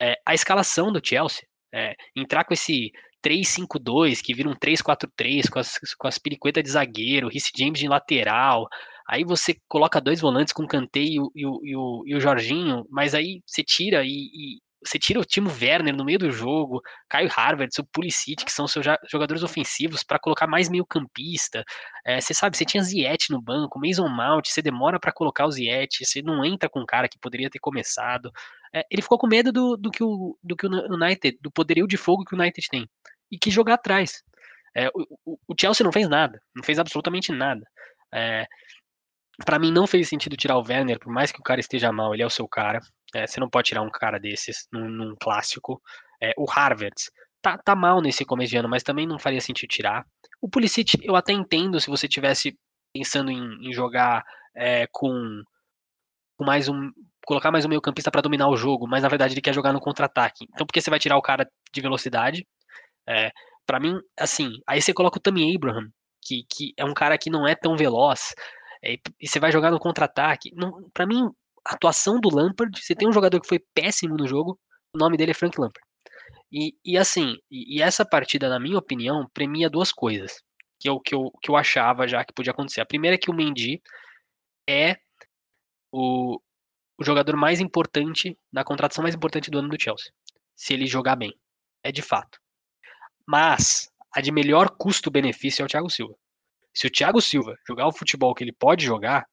é, 0.00 0.18
a 0.24 0.34
escalação 0.34 0.90
do 0.90 1.04
Chelsea. 1.04 1.46
É, 1.74 1.94
entrar 2.14 2.44
com 2.44 2.54
esse 2.54 2.90
3-5-2, 3.24 4.20
que 4.22 4.34
vira 4.34 4.48
um 4.48 4.54
3-4-3 4.54 5.48
com 5.48 5.58
as, 5.58 5.78
com 5.96 6.08
as 6.08 6.18
periquetas 6.18 6.62
de 6.62 6.70
zagueiro, 6.70 7.28
Rhys 7.28 7.50
James 7.56 7.78
de 7.78 7.88
lateral. 7.88 8.66
Aí 9.06 9.24
você 9.24 9.56
coloca 9.68 10.00
dois 10.00 10.20
volantes 10.20 10.52
com 10.52 10.64
o 10.64 10.68
Kanté 10.68 11.00
e 11.00 11.20
o, 11.20 11.30
e, 11.34 11.46
o, 11.46 11.60
e, 11.64 11.76
o, 11.76 12.02
e 12.06 12.14
o 12.14 12.20
Jorginho, 12.20 12.86
mas 12.90 13.14
aí 13.14 13.42
você 13.46 13.62
tira 13.62 14.04
e, 14.04 14.08
e 14.08 14.60
você 14.84 14.98
tira 14.98 15.20
o 15.20 15.24
Timo 15.24 15.50
Werner 15.50 15.94
no 15.94 16.04
meio 16.04 16.18
do 16.18 16.30
jogo, 16.30 16.82
Caio 17.08 17.28
Harvard, 17.28 17.72
o 17.78 17.84
Pulisic, 17.84 18.44
que 18.44 18.52
são 18.52 18.66
seus 18.66 18.84
jogadores 19.10 19.42
ofensivos, 19.42 20.02
para 20.02 20.18
colocar 20.18 20.46
mais 20.46 20.68
meio 20.68 20.84
campista. 20.84 21.64
É, 22.04 22.20
você 22.20 22.34
sabe, 22.34 22.56
você 22.56 22.64
tinha 22.64 22.82
Ziet 22.82 23.30
no 23.30 23.40
banco, 23.40 23.78
Mason 23.78 24.08
Mount, 24.08 24.48
você 24.48 24.60
demora 24.60 24.98
para 24.98 25.12
colocar 25.12 25.46
o 25.46 25.52
Ziet, 25.52 26.04
você 26.04 26.22
não 26.22 26.44
entra 26.44 26.68
com 26.68 26.80
um 26.80 26.86
cara 26.86 27.08
que 27.08 27.18
poderia 27.18 27.48
ter 27.48 27.58
começado. 27.58 28.30
É, 28.74 28.84
ele 28.90 29.02
ficou 29.02 29.18
com 29.18 29.26
medo 29.26 29.52
do, 29.52 29.76
do, 29.76 29.90
que 29.90 30.02
o, 30.02 30.36
do 30.42 30.56
que 30.56 30.66
o 30.66 30.70
United, 30.70 31.38
do 31.40 31.50
poderio 31.50 31.86
de 31.86 31.96
fogo 31.96 32.24
que 32.24 32.34
o 32.34 32.38
United 32.38 32.66
tem 32.68 32.88
e 33.30 33.38
quis 33.38 33.52
jogar 33.52 33.74
atrás. 33.74 34.22
É, 34.74 34.88
o, 35.24 35.38
o, 35.46 35.54
Chelsea 35.58 35.84
não 35.84 35.92
fez 35.92 36.08
nada, 36.08 36.40
não 36.54 36.62
fez 36.62 36.78
absolutamente 36.78 37.30
nada. 37.30 37.66
É, 38.12 38.46
para 39.44 39.58
mim 39.58 39.70
não 39.70 39.86
fez 39.86 40.08
sentido 40.08 40.36
tirar 40.36 40.56
o 40.56 40.64
Werner, 40.66 40.98
por 40.98 41.12
mais 41.12 41.30
que 41.30 41.40
o 41.40 41.42
cara 41.42 41.60
esteja 41.60 41.92
mal, 41.92 42.14
ele 42.14 42.22
é 42.22 42.26
o 42.26 42.30
seu 42.30 42.48
cara. 42.48 42.80
É, 43.14 43.26
você 43.26 43.40
não 43.40 43.48
pode 43.48 43.68
tirar 43.68 43.82
um 43.82 43.90
cara 43.90 44.18
desses 44.18 44.66
num, 44.72 44.88
num 44.88 45.16
clássico. 45.20 45.80
É, 46.20 46.32
o 46.36 46.44
Harvard 46.44 46.94
tá, 47.40 47.58
tá 47.58 47.74
mal 47.74 48.00
nesse 48.00 48.24
começo 48.24 48.50
de 48.50 48.56
ano, 48.56 48.68
mas 48.68 48.82
também 48.82 49.06
não 49.06 49.18
faria 49.18 49.40
sentido 49.40 49.68
tirar. 49.68 50.06
O 50.40 50.48
Pulisic 50.48 50.98
eu 51.02 51.16
até 51.16 51.32
entendo 51.32 51.80
se 51.80 51.90
você 51.90 52.08
tivesse 52.08 52.56
pensando 52.94 53.30
em, 53.30 53.68
em 53.68 53.72
jogar 53.72 54.24
é, 54.54 54.86
com, 54.90 55.42
com 56.36 56.44
mais 56.44 56.68
um 56.68 56.90
colocar 57.24 57.52
mais 57.52 57.64
um 57.64 57.68
meio 57.68 57.80
campista 57.80 58.10
para 58.10 58.20
dominar 58.20 58.48
o 58.48 58.56
jogo, 58.56 58.86
mas 58.88 59.04
na 59.04 59.08
verdade 59.08 59.32
ele 59.34 59.40
quer 59.40 59.54
jogar 59.54 59.72
no 59.72 59.80
contra-ataque. 59.80 60.44
Então 60.52 60.66
por 60.66 60.72
que 60.72 60.80
você 60.80 60.90
vai 60.90 60.98
tirar 60.98 61.16
o 61.16 61.22
cara 61.22 61.48
de 61.72 61.80
velocidade? 61.80 62.46
É, 63.08 63.30
para 63.64 63.78
mim, 63.78 63.98
assim, 64.18 64.50
aí 64.66 64.82
você 64.82 64.92
coloca 64.92 65.18
o 65.18 65.20
Tammy 65.20 65.54
Abraham, 65.54 65.88
que, 66.20 66.44
que 66.52 66.72
é 66.76 66.84
um 66.84 66.94
cara 66.94 67.16
que 67.16 67.30
não 67.30 67.46
é 67.46 67.54
tão 67.54 67.76
veloz, 67.76 68.34
é, 68.84 68.94
e 69.20 69.28
você 69.28 69.38
vai 69.38 69.52
jogar 69.52 69.70
no 69.70 69.78
contra-ataque. 69.78 70.50
Para 70.92 71.06
mim, 71.06 71.30
atuação 71.64 72.20
do 72.20 72.34
Lampard, 72.34 72.78
você 72.80 72.94
tem 72.94 73.08
um 73.08 73.12
jogador 73.12 73.40
que 73.40 73.48
foi 73.48 73.58
péssimo 73.74 74.16
no 74.16 74.26
jogo, 74.26 74.58
o 74.94 74.98
nome 74.98 75.16
dele 75.16 75.30
é 75.30 75.34
Frank 75.34 75.60
Lampard. 75.60 75.86
E, 76.52 76.74
e 76.84 76.98
assim, 76.98 77.38
e, 77.50 77.78
e 77.78 77.82
essa 77.82 78.04
partida, 78.04 78.48
na 78.48 78.60
minha 78.60 78.78
opinião, 78.78 79.28
premia 79.32 79.70
duas 79.70 79.90
coisas 79.92 80.42
que 80.78 80.88
eu, 80.88 81.00
que, 81.00 81.14
eu, 81.14 81.30
que 81.40 81.50
eu 81.50 81.56
achava 81.56 82.06
já 82.06 82.24
que 82.24 82.34
podia 82.34 82.52
acontecer. 82.52 82.80
A 82.80 82.86
primeira 82.86 83.14
é 83.14 83.18
que 83.18 83.30
o 83.30 83.34
Mendy 83.34 83.80
é 84.68 84.96
o, 85.92 86.40
o 86.98 87.04
jogador 87.04 87.36
mais 87.36 87.60
importante, 87.60 88.36
na 88.52 88.64
contratação 88.64 89.02
mais 89.02 89.14
importante 89.14 89.50
do 89.50 89.58
ano 89.58 89.68
do 89.68 89.80
Chelsea. 89.80 90.12
Se 90.54 90.74
ele 90.74 90.86
jogar 90.86 91.16
bem. 91.16 91.32
É 91.84 91.90
de 91.90 92.02
fato. 92.02 92.38
Mas 93.26 93.90
a 94.14 94.20
de 94.20 94.30
melhor 94.30 94.70
custo-benefício 94.76 95.62
é 95.62 95.64
o 95.64 95.68
Thiago 95.68 95.90
Silva. 95.90 96.14
Se 96.74 96.86
o 96.86 96.90
Thiago 96.90 97.20
Silva 97.20 97.56
jogar 97.66 97.86
o 97.86 97.92
futebol 97.92 98.34
que 98.34 98.44
ele 98.44 98.52
pode 98.52 98.84
jogar, 98.84 99.26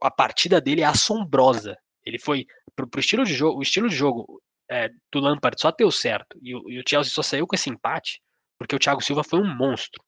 a 0.00 0.10
partida 0.10 0.60
dele 0.60 0.82
é 0.82 0.84
assombrosa. 0.84 1.76
Ele 2.04 2.18
foi 2.18 2.46
pro, 2.74 2.88
pro 2.88 3.00
estilo 3.00 3.24
de 3.24 3.34
jogo, 3.34 3.58
o 3.58 3.62
estilo 3.62 3.88
de 3.88 3.96
jogo 3.96 4.40
é, 4.70 4.88
do 5.12 5.20
Lampard 5.20 5.60
só 5.60 5.70
deu 5.70 5.90
certo 5.90 6.38
e 6.42 6.54
o, 6.54 6.70
e 6.70 6.78
o 6.78 6.84
Chelsea 6.86 7.12
só 7.12 7.22
saiu 7.22 7.46
com 7.46 7.54
esse 7.54 7.70
empate 7.70 8.20
porque 8.58 8.74
o 8.74 8.78
Thiago 8.78 9.02
Silva 9.02 9.22
foi 9.22 9.40
um 9.40 9.56
monstro. 9.56 10.02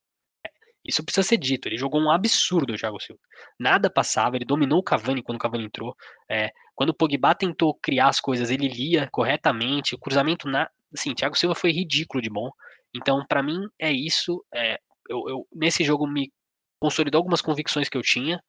Isso 0.85 1.05
precisa 1.05 1.27
ser 1.27 1.37
dito. 1.37 1.69
Ele 1.69 1.77
jogou 1.77 2.01
um 2.01 2.11
absurdo, 2.11 2.73
o 2.73 2.77
Thiago 2.77 2.99
Silva. 2.99 3.21
Nada 3.59 3.91
passava, 3.91 4.37
ele 4.37 4.45
dominou 4.47 4.79
o 4.79 4.83
Cavani 4.83 5.23
quando 5.23 5.37
o 5.37 5.41
Cavani 5.41 5.65
entrou. 5.65 5.95
É, 6.31 6.51
quando 6.75 6.91
o 6.91 6.95
Pogba 6.95 7.35
tentou 7.35 7.75
criar 7.75 8.09
as 8.09 8.21
coisas, 8.21 8.51
ele 8.51 8.69
lia 8.69 9.07
corretamente. 9.13 9.95
O 9.95 9.99
cruzamento 9.99 10.49
na, 10.49 10.71
assim, 10.95 11.15
Thiago 11.15 11.37
Silva 11.37 11.55
foi 11.55 11.73
ridículo 11.73 12.23
de 12.23 12.31
bom. 12.31 12.51
Então, 12.95 13.23
para 13.29 13.43
mim, 13.43 13.69
é 13.79 13.93
isso. 13.93 14.43
É, 14.55 14.81
eu, 15.11 15.29
eu, 15.29 15.49
nesse 15.53 15.85
jogo 15.85 16.07
me 16.07 16.33
consolidou 16.81 17.19
algumas 17.19 17.43
convicções 17.43 17.89
que 17.89 17.99
eu 17.99 18.03
tinha. 18.03 18.43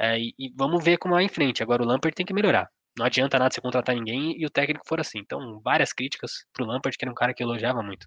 É, 0.00 0.18
e, 0.18 0.34
e, 0.38 0.50
vamos 0.56 0.82
ver 0.82 0.96
como 0.96 1.14
vai 1.14 1.24
em 1.24 1.28
frente. 1.28 1.62
Agora 1.62 1.82
o 1.82 1.86
Lampard 1.86 2.14
tem 2.14 2.24
que 2.24 2.32
melhorar. 2.32 2.70
Não 2.98 3.04
adianta 3.04 3.38
nada 3.38 3.52
você 3.52 3.60
contratar 3.60 3.94
ninguém 3.94 4.34
e 4.40 4.46
o 4.46 4.50
técnico 4.50 4.88
for 4.88 4.98
assim. 4.98 5.18
Então, 5.18 5.60
várias 5.62 5.92
críticas 5.92 6.46
pro 6.54 6.64
Lampard, 6.64 6.96
que 6.96 7.04
era 7.04 7.12
um 7.12 7.14
cara 7.14 7.34
que 7.34 7.42
elogiava 7.42 7.82
muito. 7.82 8.06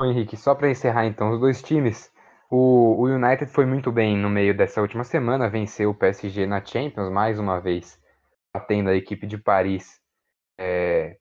Henrique, 0.00 0.36
só 0.36 0.54
para 0.54 0.70
encerrar 0.70 1.06
então 1.06 1.32
os 1.32 1.40
dois 1.40 1.62
times, 1.62 2.12
o, 2.50 3.02
o, 3.02 3.06
United 3.06 3.50
foi 3.50 3.64
muito 3.64 3.90
bem 3.90 4.16
no 4.16 4.28
meio 4.28 4.54
dessa 4.54 4.80
última 4.82 5.02
semana, 5.02 5.48
venceu 5.48 5.90
o 5.90 5.94
PSG 5.94 6.46
na 6.46 6.64
Champions 6.64 7.10
mais 7.10 7.38
uma 7.38 7.58
vez, 7.58 7.98
batendo 8.54 8.90
a 8.90 8.94
equipe 8.94 9.26
de 9.26 9.38
Paris 9.38 9.98
é, 10.58 11.16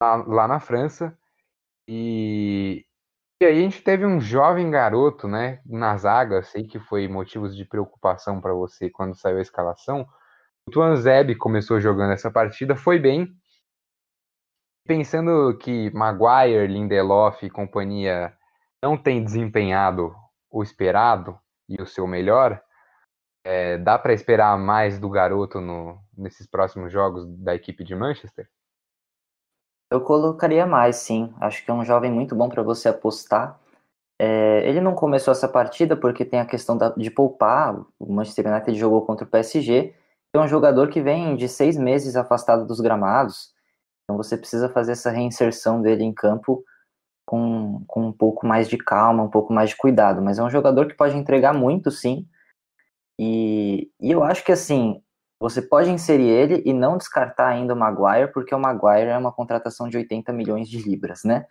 na, 0.00 0.16
lá 0.16 0.48
na 0.48 0.60
França. 0.60 1.16
E, 1.88 2.86
e 3.40 3.46
aí 3.46 3.58
a 3.58 3.60
gente 3.62 3.82
teve 3.82 4.04
um 4.04 4.20
jovem 4.20 4.70
garoto, 4.70 5.26
né, 5.26 5.62
na 5.64 5.96
zaga, 5.96 6.42
sei 6.42 6.66
que 6.66 6.78
foi 6.78 7.08
motivos 7.08 7.56
de 7.56 7.64
preocupação 7.64 8.38
para 8.38 8.52
você 8.52 8.90
quando 8.90 9.14
saiu 9.14 9.38
a 9.38 9.42
escalação. 9.42 10.06
O 10.66 10.70
Tuan 10.70 10.94
Zeb 10.96 11.34
começou 11.36 11.80
jogando 11.80 12.12
essa 12.12 12.30
partida, 12.30 12.76
foi 12.76 12.98
bem. 12.98 13.28
Pensando 14.86 15.56
que 15.56 15.90
Maguire, 15.94 16.66
Lindelof 16.66 17.42
e 17.42 17.50
companhia 17.50 18.36
não 18.82 18.96
têm 18.96 19.24
desempenhado 19.24 20.14
o 20.50 20.62
esperado 20.62 21.38
e 21.66 21.80
o 21.80 21.86
seu 21.86 22.06
melhor, 22.06 22.62
é, 23.42 23.78
dá 23.78 23.98
para 23.98 24.12
esperar 24.12 24.58
mais 24.58 24.98
do 24.98 25.08
garoto 25.08 25.60
no, 25.62 25.98
nesses 26.14 26.46
próximos 26.46 26.92
jogos 26.92 27.26
da 27.38 27.54
equipe 27.54 27.84
de 27.84 27.94
Manchester? 27.94 28.46
Eu 29.90 30.00
colocaria 30.00 30.64
mais, 30.66 30.96
sim. 30.96 31.34
Acho 31.40 31.64
que 31.64 31.70
é 31.70 31.74
um 31.74 31.84
jovem 31.84 32.10
muito 32.10 32.34
bom 32.34 32.48
para 32.48 32.62
você 32.62 32.88
apostar. 32.88 33.58
É, 34.20 34.68
ele 34.68 34.80
não 34.80 34.94
começou 34.94 35.32
essa 35.32 35.48
partida 35.48 35.96
porque 35.96 36.24
tem 36.24 36.38
a 36.38 36.46
questão 36.46 36.76
da, 36.76 36.90
de 36.90 37.10
poupar. 37.10 37.76
O 37.98 38.12
Manchester 38.12 38.46
United 38.46 38.78
jogou 38.78 39.04
contra 39.04 39.24
o 39.26 39.28
PSG. 39.28 39.92
É 40.32 40.38
um 40.38 40.46
jogador 40.46 40.88
que 40.88 41.00
vem 41.00 41.34
de 41.34 41.48
seis 41.48 41.76
meses 41.76 42.14
afastado 42.14 42.64
dos 42.64 42.80
gramados. 42.80 43.52
Então 44.04 44.16
você 44.16 44.36
precisa 44.36 44.68
fazer 44.68 44.92
essa 44.92 45.10
reinserção 45.10 45.82
dele 45.82 46.04
em 46.04 46.12
campo 46.12 46.64
com, 47.26 47.82
com 47.86 48.06
um 48.08 48.12
pouco 48.12 48.46
mais 48.46 48.68
de 48.68 48.78
calma, 48.78 49.24
um 49.24 49.30
pouco 49.30 49.52
mais 49.52 49.70
de 49.70 49.76
cuidado. 49.76 50.22
Mas 50.22 50.38
é 50.38 50.42
um 50.42 50.50
jogador 50.50 50.86
que 50.86 50.94
pode 50.94 51.16
entregar 51.16 51.52
muito, 51.52 51.90
sim. 51.90 52.28
E, 53.18 53.90
e 54.00 54.10
eu 54.10 54.22
acho 54.22 54.44
que 54.44 54.52
assim, 54.52 55.02
você 55.40 55.62
pode 55.62 55.88
inserir 55.88 56.28
ele 56.28 56.62
e 56.66 56.72
não 56.74 56.98
descartar 56.98 57.48
ainda 57.48 57.72
o 57.72 57.76
Maguire, 57.76 58.30
porque 58.30 58.54
o 58.54 58.58
Maguire 58.58 59.08
é 59.08 59.16
uma 59.16 59.32
contratação 59.32 59.88
de 59.88 59.96
80 59.96 60.34
milhões 60.34 60.68
de 60.68 60.78
libras, 60.82 61.24
né? 61.24 61.46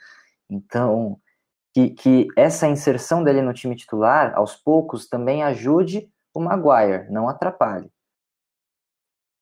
Então, 0.47 1.19
que, 1.73 1.89
que 1.89 2.27
essa 2.37 2.67
inserção 2.67 3.23
dele 3.23 3.41
no 3.41 3.51
time 3.51 3.75
titular, 3.75 4.35
aos 4.35 4.55
poucos, 4.55 5.07
também 5.07 5.43
ajude 5.43 6.07
o 6.35 6.39
Maguire, 6.39 7.11
não 7.11 7.27
atrapalhe. 7.27 7.91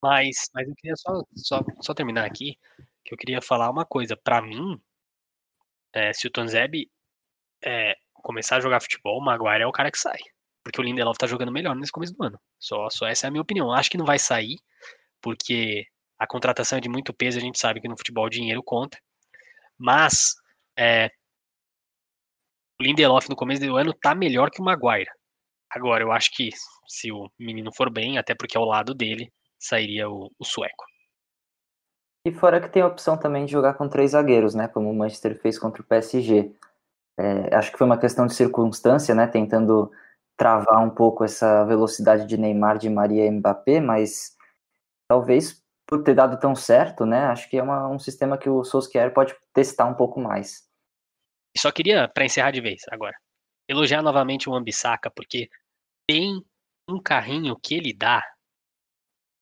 Mas, 0.01 0.49
mas 0.53 0.65
eu 0.65 0.75
queria 0.75 0.95
só, 0.95 1.21
só, 1.35 1.61
só 1.81 1.93
terminar 1.93 2.25
aqui, 2.25 2.57
que 3.03 3.13
eu 3.13 3.17
queria 3.17 3.41
falar 3.41 3.69
uma 3.69 3.85
coisa. 3.85 4.15
Para 4.15 4.41
mim, 4.41 4.81
é, 5.91 6.13
se 6.13 6.25
o 6.25 6.31
Tonzeb 6.31 6.89
é, 7.65 7.97
começar 8.13 8.57
a 8.57 8.61
jogar 8.61 8.79
futebol, 8.79 9.19
o 9.19 9.23
Maguire 9.23 9.63
é 9.63 9.67
o 9.67 9.73
cara 9.73 9.91
que 9.91 9.99
sai. 9.99 10.19
Porque 10.67 10.81
o 10.81 10.83
Lindelof 10.83 11.17
tá 11.17 11.25
jogando 11.25 11.49
melhor 11.49 11.73
nesse 11.77 11.93
começo 11.93 12.13
do 12.13 12.21
ano. 12.25 12.37
Só, 12.59 12.89
só 12.89 13.07
essa 13.07 13.25
é 13.25 13.29
a 13.29 13.31
minha 13.31 13.41
opinião. 13.41 13.71
Acho 13.71 13.89
que 13.89 13.97
não 13.97 14.05
vai 14.05 14.19
sair, 14.19 14.57
porque 15.21 15.85
a 16.19 16.27
contratação 16.27 16.77
é 16.77 16.81
de 16.81 16.89
muito 16.89 17.13
peso, 17.13 17.37
a 17.37 17.41
gente 17.41 17.57
sabe 17.57 17.79
que 17.79 17.87
no 17.87 17.95
futebol 17.95 18.25
o 18.25 18.29
dinheiro 18.29 18.61
conta. 18.61 18.97
Mas 19.77 20.35
é, 20.77 21.09
o 22.81 22.83
Lindelof 22.83 23.29
no 23.29 23.35
começo 23.35 23.61
do 23.61 23.77
ano 23.77 23.93
tá 23.93 24.13
melhor 24.13 24.51
que 24.51 24.61
o 24.61 24.65
Maguire. 24.65 25.09
Agora, 25.71 26.03
eu 26.03 26.11
acho 26.11 26.31
que 26.31 26.49
se 26.85 27.13
o 27.13 27.31
menino 27.39 27.71
for 27.73 27.89
bem, 27.89 28.17
até 28.17 28.35
porque 28.35 28.57
ao 28.57 28.65
lado 28.65 28.93
dele 28.93 29.31
sairia 29.57 30.09
o, 30.09 30.29
o 30.37 30.43
sueco. 30.43 30.83
E 32.25 32.31
fora 32.33 32.59
que 32.59 32.67
tem 32.67 32.81
a 32.81 32.87
opção 32.87 33.17
também 33.17 33.45
de 33.45 33.53
jogar 33.53 33.75
com 33.75 33.87
três 33.87 34.11
zagueiros, 34.11 34.53
né? 34.53 34.67
Como 34.67 34.91
o 34.91 34.93
Manchester 34.93 35.39
fez 35.39 35.57
contra 35.57 35.81
o 35.81 35.85
PSG. 35.85 36.53
É, 37.17 37.55
acho 37.55 37.71
que 37.71 37.77
foi 37.77 37.87
uma 37.87 37.97
questão 37.97 38.27
de 38.27 38.33
circunstância, 38.33 39.15
né? 39.15 39.27
Tentando 39.27 39.89
travar 40.37 40.83
um 40.83 40.89
pouco 40.89 41.23
essa 41.23 41.65
velocidade 41.65 42.25
de 42.27 42.37
Neymar, 42.37 42.77
de 42.77 42.89
Maria 42.89 43.25
e 43.25 43.31
Mbappé, 43.31 43.81
mas 43.81 44.37
talvez 45.09 45.63
por 45.87 46.03
ter 46.03 46.13
dado 46.13 46.39
tão 46.39 46.53
certo, 46.53 47.05
né? 47.05 47.25
Acho 47.25 47.49
que 47.49 47.57
é 47.57 47.63
uma, 47.63 47.87
um 47.89 47.97
sistema 47.97 48.37
que 48.37 48.49
o 48.49 48.63
Solskjaer 48.63 49.13
pode 49.13 49.35
testar 49.53 49.85
um 49.85 49.95
pouco 49.95 50.19
mais. 50.19 50.67
Só 51.57 51.71
queria, 51.71 52.07
para 52.07 52.25
encerrar 52.25 52.51
de 52.51 52.61
vez 52.61 52.83
agora, 52.91 53.15
elogiar 53.67 54.01
novamente 54.01 54.49
o 54.49 54.53
Ambissaca, 54.53 55.09
porque 55.09 55.49
tem 56.07 56.41
um 56.89 57.01
carrinho 57.01 57.57
que 57.61 57.73
ele 57.73 57.93
dá, 57.93 58.21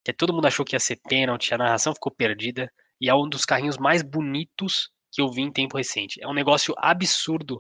que 0.04 0.14
todo 0.14 0.34
mundo 0.34 0.46
achou 0.46 0.64
que 0.64 0.76
ia 0.76 0.80
ser 0.80 1.00
pênalti, 1.08 1.54
a 1.54 1.58
narração 1.58 1.94
ficou 1.94 2.14
perdida, 2.14 2.72
e 3.02 3.10
é 3.10 3.16
um 3.16 3.28
dos 3.28 3.44
carrinhos 3.44 3.78
mais 3.78 4.02
bonitos 4.02 4.92
que 5.12 5.22
eu 5.22 5.32
vi 5.32 5.42
em 5.42 5.52
tempo 5.52 5.78
recente. 5.78 6.22
É 6.22 6.28
um 6.28 6.34
negócio 6.34 6.74
absurdo. 6.78 7.60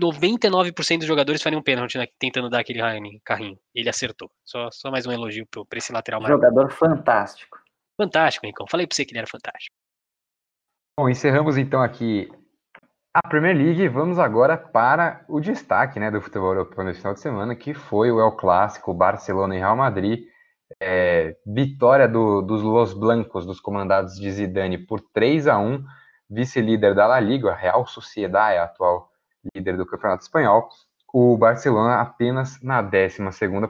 99% 0.00 0.98
dos 0.98 1.06
jogadores 1.06 1.42
fariam 1.42 1.60
um 1.60 1.62
pênalti 1.62 1.98
né, 1.98 2.06
tentando 2.18 2.50
dar 2.50 2.60
aquele 2.60 2.80
carrinho. 3.24 3.58
Ele 3.74 3.88
acertou. 3.88 4.30
Só, 4.44 4.70
só 4.70 4.90
mais 4.90 5.06
um 5.06 5.12
elogio 5.12 5.46
para 5.46 5.78
esse 5.78 5.92
lateral. 5.92 6.22
Jogador 6.26 6.70
fantástico. 6.70 7.58
Fantástico, 7.96 8.46
Rincon. 8.46 8.66
Falei 8.68 8.86
para 8.86 8.94
você 8.94 9.04
que 9.04 9.12
ele 9.12 9.20
era 9.20 9.28
fantástico. 9.28 9.74
Bom, 10.98 11.08
encerramos 11.08 11.56
então 11.56 11.82
aqui 11.82 12.28
a 13.12 13.28
Premier 13.28 13.56
League, 13.56 13.88
vamos 13.88 14.18
agora 14.18 14.56
para 14.56 15.24
o 15.28 15.40
destaque 15.40 16.00
né, 16.00 16.10
do 16.10 16.20
futebol 16.20 16.48
europeu 16.48 16.84
nesse 16.84 16.98
final 16.98 17.14
de 17.14 17.20
semana, 17.20 17.54
que 17.54 17.72
foi 17.72 18.10
o 18.10 18.20
El 18.20 18.32
Clássico, 18.32 18.92
Barcelona 18.92 19.54
e 19.54 19.58
Real 19.58 19.76
Madrid. 19.76 20.26
É, 20.80 21.36
vitória 21.46 22.08
do, 22.08 22.42
dos 22.42 22.62
Los 22.62 22.92
Blancos, 22.92 23.46
dos 23.46 23.60
comandados 23.60 24.16
de 24.16 24.30
Zidane, 24.32 24.78
por 24.78 25.00
3 25.00 25.46
a 25.46 25.58
1 25.58 25.84
vice-líder 26.28 26.94
da 26.94 27.06
La 27.06 27.20
Liga, 27.20 27.52
a 27.52 27.54
Real 27.54 27.86
Sociedade, 27.86 28.58
atual 28.58 29.08
líder 29.54 29.76
do 29.76 29.86
Campeonato 29.86 30.22
Espanhol. 30.22 30.68
O 31.12 31.36
Barcelona 31.36 32.00
apenas 32.00 32.60
na 32.60 32.82
12 32.82 33.18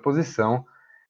posição. 0.02 0.64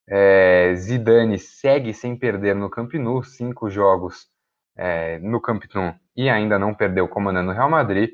É, 0.07 0.73
Zidane 0.75 1.39
segue 1.39 1.93
sem 1.93 2.15
perder 2.15 2.55
no 2.55 2.69
Camp 2.69 2.93
Nou, 2.93 3.23
cinco 3.23 3.69
jogos 3.69 4.27
é, 4.75 5.17
no 5.19 5.41
Camp 5.41 5.63
Nou 5.73 5.95
e 6.15 6.29
ainda 6.29 6.59
não 6.59 6.73
perdeu 6.73 7.07
comandando 7.07 7.51
o 7.51 7.53
Real 7.53 7.69
Madrid. 7.69 8.11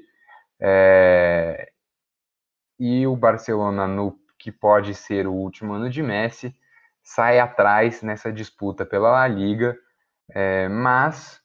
É, 0.60 1.72
e 2.80 3.06
o 3.06 3.16
Barcelona, 3.16 3.88
no 3.88 4.18
que 4.40 4.52
pode 4.52 4.96
ser 4.96 5.28
o 5.28 5.34
último 5.34 5.74
ano 5.74 5.90
de 5.90 6.02
Messi, 6.02 6.56
sai 7.04 7.40
atrás 7.40 8.02
nessa 8.02 8.32
disputa 8.32 8.86
pela 8.86 9.12
La 9.12 9.28
Liga, 9.28 9.78
é, 10.30 10.68
mas 10.68 11.40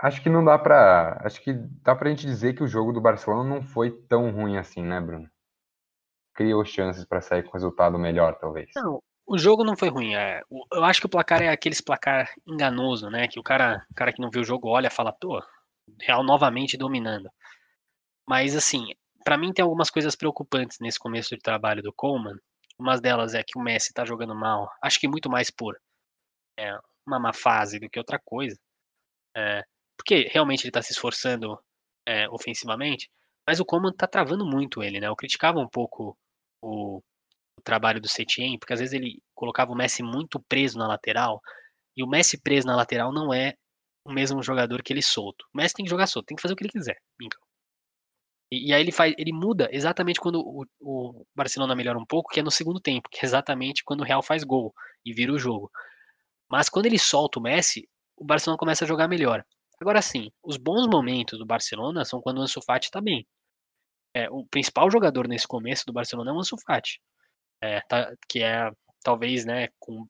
acho 0.00 0.22
que 0.22 0.28
não 0.28 0.44
dá 0.44 0.58
para, 0.58 1.20
acho 1.24 1.40
que 1.40 1.52
dá 1.82 1.94
para 1.94 2.08
a 2.08 2.10
gente 2.10 2.26
dizer 2.26 2.54
que 2.54 2.62
o 2.62 2.68
jogo 2.68 2.92
do 2.92 3.00
Barcelona 3.00 3.48
não 3.48 3.62
foi 3.62 3.90
tão 3.90 4.30
ruim 4.30 4.56
assim, 4.56 4.82
né, 4.82 5.00
Bruno? 5.00 5.28
Criou 6.34 6.64
chances 6.64 7.04
para 7.04 7.20
sair 7.20 7.42
com 7.42 7.52
resultado 7.52 7.98
melhor, 7.98 8.36
talvez. 8.38 8.70
Não, 8.76 9.02
o 9.26 9.38
jogo 9.38 9.64
não 9.64 9.76
foi 9.76 9.88
ruim. 9.88 10.14
É, 10.14 10.42
eu 10.72 10.84
acho 10.84 11.00
que 11.00 11.06
o 11.06 11.10
placar 11.10 11.42
é 11.42 11.48
aqueles 11.48 11.80
placar 11.80 12.30
enganoso, 12.46 13.08
né? 13.10 13.26
Que 13.26 13.40
o 13.40 13.42
cara, 13.42 13.84
o 13.90 13.94
cara 13.94 14.12
que 14.12 14.20
não 14.20 14.30
viu 14.30 14.42
o 14.42 14.44
jogo 14.44 14.68
olha 14.68 14.90
fala, 14.90 15.12
pô, 15.12 15.42
Real 16.00 16.22
novamente 16.22 16.76
dominando. 16.76 17.30
Mas, 18.28 18.56
assim, 18.56 18.88
para 19.24 19.38
mim 19.38 19.52
tem 19.52 19.62
algumas 19.62 19.90
coisas 19.90 20.16
preocupantes 20.16 20.78
nesse 20.80 20.98
começo 20.98 21.34
de 21.34 21.40
trabalho 21.40 21.82
do 21.82 21.92
Coleman. 21.92 22.36
Uma 22.78 22.98
delas 23.00 23.34
é 23.34 23.42
que 23.42 23.58
o 23.58 23.62
Messi 23.62 23.92
tá 23.92 24.04
jogando 24.04 24.34
mal. 24.34 24.70
Acho 24.82 25.00
que 25.00 25.08
muito 25.08 25.30
mais 25.30 25.50
por 25.50 25.78
é, 26.58 26.76
uma 27.06 27.18
má 27.18 27.32
fase 27.32 27.78
do 27.78 27.88
que 27.88 27.98
outra 27.98 28.20
coisa. 28.22 28.58
É, 29.36 29.64
porque 29.96 30.28
realmente 30.30 30.64
ele 30.64 30.72
tá 30.72 30.82
se 30.82 30.92
esforçando 30.92 31.58
é, 32.06 32.28
ofensivamente. 32.30 33.10
Mas 33.46 33.60
o 33.60 33.64
Coleman 33.64 33.92
tá 33.92 34.06
travando 34.06 34.44
muito 34.44 34.82
ele, 34.82 35.00
né? 35.00 35.08
Eu 35.08 35.16
criticava 35.16 35.58
um 35.58 35.68
pouco 35.68 36.16
o, 36.62 36.98
o 36.98 37.62
trabalho 37.62 38.00
do 38.00 38.08
Setien, 38.08 38.58
porque 38.58 38.72
às 38.72 38.80
vezes 38.80 38.94
ele 38.94 39.22
colocava 39.34 39.72
o 39.72 39.76
Messi 39.76 40.02
muito 40.02 40.40
preso 40.48 40.78
na 40.78 40.88
lateral. 40.88 41.40
E 41.96 42.02
o 42.02 42.08
Messi 42.08 42.40
preso 42.40 42.66
na 42.66 42.76
lateral 42.76 43.12
não 43.12 43.32
é 43.32 43.54
o 44.04 44.12
mesmo 44.12 44.42
jogador 44.42 44.82
que 44.82 44.92
ele 44.92 45.02
solto. 45.02 45.44
O 45.54 45.58
Messi 45.58 45.74
tem 45.74 45.84
que 45.84 45.90
jogar 45.90 46.06
solto, 46.06 46.26
tem 46.26 46.36
que 46.36 46.42
fazer 46.42 46.54
o 46.54 46.56
que 46.56 46.64
ele 46.64 46.72
quiser. 46.72 46.96
Então, 47.22 47.40
e, 48.50 48.68
e, 48.70 48.72
aí 48.72 48.80
ele 48.80 48.92
faz, 48.92 49.14
ele 49.18 49.32
muda 49.32 49.68
exatamente 49.72 50.20
quando 50.20 50.40
o, 50.40 50.64
o, 50.80 51.26
Barcelona 51.34 51.74
melhora 51.74 51.98
um 51.98 52.06
pouco, 52.06 52.30
que 52.32 52.40
é 52.40 52.42
no 52.42 52.50
segundo 52.50 52.80
tempo, 52.80 53.08
que 53.10 53.18
é 53.20 53.24
exatamente 53.24 53.82
quando 53.84 54.00
o 54.00 54.04
Real 54.04 54.22
faz 54.22 54.44
gol 54.44 54.72
e 55.04 55.12
vira 55.12 55.32
o 55.32 55.38
jogo. 55.38 55.70
Mas 56.50 56.68
quando 56.68 56.86
ele 56.86 56.98
solta 56.98 57.38
o 57.38 57.42
Messi, 57.42 57.88
o 58.16 58.24
Barcelona 58.24 58.58
começa 58.58 58.84
a 58.84 58.88
jogar 58.88 59.08
melhor. 59.08 59.44
Agora 59.80 60.00
sim, 60.00 60.30
os 60.42 60.56
bons 60.56 60.86
momentos 60.86 61.38
do 61.38 61.46
Barcelona 61.46 62.04
são 62.04 62.20
quando 62.20 62.38
o 62.38 62.42
Ansu 62.42 62.60
Fati 62.62 62.90
tá 62.90 63.00
bem. 63.00 63.26
É, 64.14 64.30
o 64.30 64.46
principal 64.46 64.90
jogador 64.90 65.28
nesse 65.28 65.46
começo 65.46 65.84
do 65.86 65.92
Barcelona 65.92 66.30
é 66.30 66.34
o 66.34 66.38
Ansu 66.38 66.56
Fati, 66.66 67.00
é, 67.62 67.80
tá, 67.82 68.14
que 68.28 68.42
é 68.42 68.70
talvez, 69.02 69.44
né, 69.44 69.68
com 69.78 70.02
o 70.02 70.08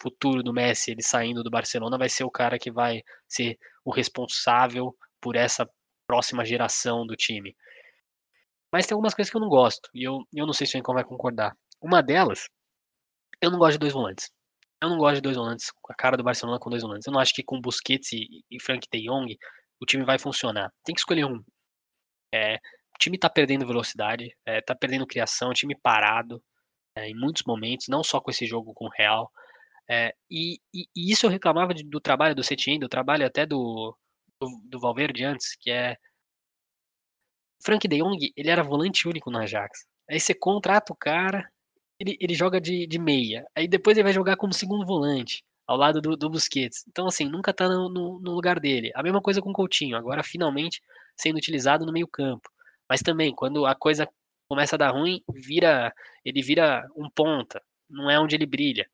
futuro 0.00 0.42
do 0.42 0.52
Messi, 0.52 0.92
ele 0.92 1.02
saindo 1.02 1.42
do 1.42 1.50
Barcelona, 1.50 1.98
vai 1.98 2.08
ser 2.08 2.24
o 2.24 2.30
cara 2.30 2.58
que 2.58 2.70
vai 2.70 3.02
ser 3.28 3.58
o 3.84 3.92
responsável 3.92 4.96
por 5.20 5.36
essa 5.36 5.68
próxima 6.06 6.44
geração 6.44 7.06
do 7.06 7.16
time. 7.16 7.54
Mas 8.72 8.86
tem 8.86 8.94
algumas 8.94 9.14
coisas 9.14 9.30
que 9.30 9.36
eu 9.36 9.40
não 9.40 9.48
gosto, 9.48 9.90
e 9.94 10.04
eu, 10.04 10.20
eu 10.32 10.46
não 10.46 10.52
sei 10.52 10.66
se 10.66 10.76
o 10.76 10.78
Encon 10.78 10.94
vai 10.94 11.04
concordar. 11.04 11.56
Uma 11.80 12.02
delas, 12.02 12.48
eu 13.40 13.50
não 13.50 13.58
gosto 13.58 13.72
de 13.72 13.78
dois 13.78 13.92
volantes. 13.92 14.30
Eu 14.80 14.88
não 14.88 14.98
gosto 14.98 15.16
de 15.16 15.22
dois 15.22 15.36
volantes, 15.36 15.72
a 15.88 15.94
cara 15.94 16.16
do 16.16 16.22
Barcelona 16.22 16.58
com 16.58 16.70
dois 16.70 16.82
volantes. 16.82 17.06
Eu 17.06 17.12
não 17.12 17.20
acho 17.20 17.34
que 17.34 17.42
com 17.42 17.60
Busquets 17.60 18.12
e, 18.12 18.44
e 18.50 18.62
Frank 18.62 18.86
de 18.92 19.02
Jong 19.02 19.36
o 19.80 19.86
time 19.86 20.04
vai 20.04 20.18
funcionar. 20.18 20.72
Tem 20.84 20.94
que 20.94 21.00
escolher 21.00 21.24
um. 21.24 21.42
É, 22.32 22.56
o 22.56 22.98
time 22.98 23.18
tá 23.18 23.28
perdendo 23.28 23.66
velocidade, 23.66 24.36
é, 24.46 24.60
tá 24.60 24.74
perdendo 24.74 25.06
criação, 25.06 25.50
o 25.50 25.54
time 25.54 25.76
parado 25.80 26.42
é, 26.96 27.08
em 27.08 27.14
muitos 27.14 27.42
momentos, 27.46 27.86
não 27.88 28.02
só 28.02 28.20
com 28.20 28.30
esse 28.30 28.46
jogo 28.46 28.72
com 28.74 28.86
o 28.86 28.90
Real. 28.90 29.30
É, 29.90 30.14
e, 30.30 30.60
e, 30.74 30.84
e, 30.94 31.10
isso 31.12 31.26
eu 31.26 31.30
reclamava 31.30 31.72
de, 31.72 31.82
do 31.82 32.00
trabalho 32.00 32.34
do 32.34 32.44
Setien, 32.44 32.78
do 32.78 32.88
trabalho 32.88 33.26
até 33.26 33.46
do, 33.46 33.96
do, 34.40 34.60
do 34.64 34.80
Valverde 34.80 35.24
antes, 35.24 35.56
que 35.56 35.70
é 35.70 35.96
Frank 37.62 37.86
de 37.88 37.98
Jong, 37.98 38.32
ele 38.36 38.50
era 38.50 38.62
volante 38.62 39.08
único 39.08 39.30
no 39.30 39.38
Ajax. 39.38 39.86
Aí 40.08 40.20
você 40.20 40.34
contrata 40.34 40.92
o 40.92 40.96
cara, 40.96 41.50
ele, 41.98 42.16
ele 42.20 42.34
joga 42.34 42.60
de, 42.60 42.86
de 42.86 42.98
meia. 42.98 43.46
Aí 43.54 43.66
depois 43.68 43.96
ele 43.96 44.04
vai 44.04 44.12
jogar 44.12 44.36
como 44.36 44.52
segundo 44.52 44.86
volante, 44.86 45.44
ao 45.66 45.76
lado 45.76 46.00
do, 46.00 46.16
do 46.16 46.30
Busquets. 46.30 46.84
Então, 46.88 47.06
assim, 47.06 47.28
nunca 47.28 47.52
tá 47.52 47.68
no, 47.68 47.88
no, 47.88 48.20
no 48.20 48.32
lugar 48.32 48.60
dele. 48.60 48.90
A 48.94 49.02
mesma 49.02 49.20
coisa 49.20 49.42
com 49.42 49.50
o 49.50 49.52
Coutinho, 49.54 49.96
agora 49.96 50.22
finalmente 50.22 50.80
sendo 51.16 51.36
utilizado 51.36 51.84
no 51.84 51.92
meio 51.92 52.08
campo. 52.08 52.48
Mas 52.88 53.02
também, 53.02 53.34
quando 53.34 53.66
a 53.66 53.74
coisa 53.74 54.08
começa 54.48 54.76
a 54.76 54.78
dar 54.78 54.90
ruim, 54.90 55.22
vira 55.28 55.92
ele 56.24 56.42
vira 56.42 56.86
um 56.96 57.10
ponta, 57.10 57.62
não 57.88 58.10
é 58.10 58.18
onde 58.18 58.34
ele 58.34 58.46
brilha. 58.46 58.88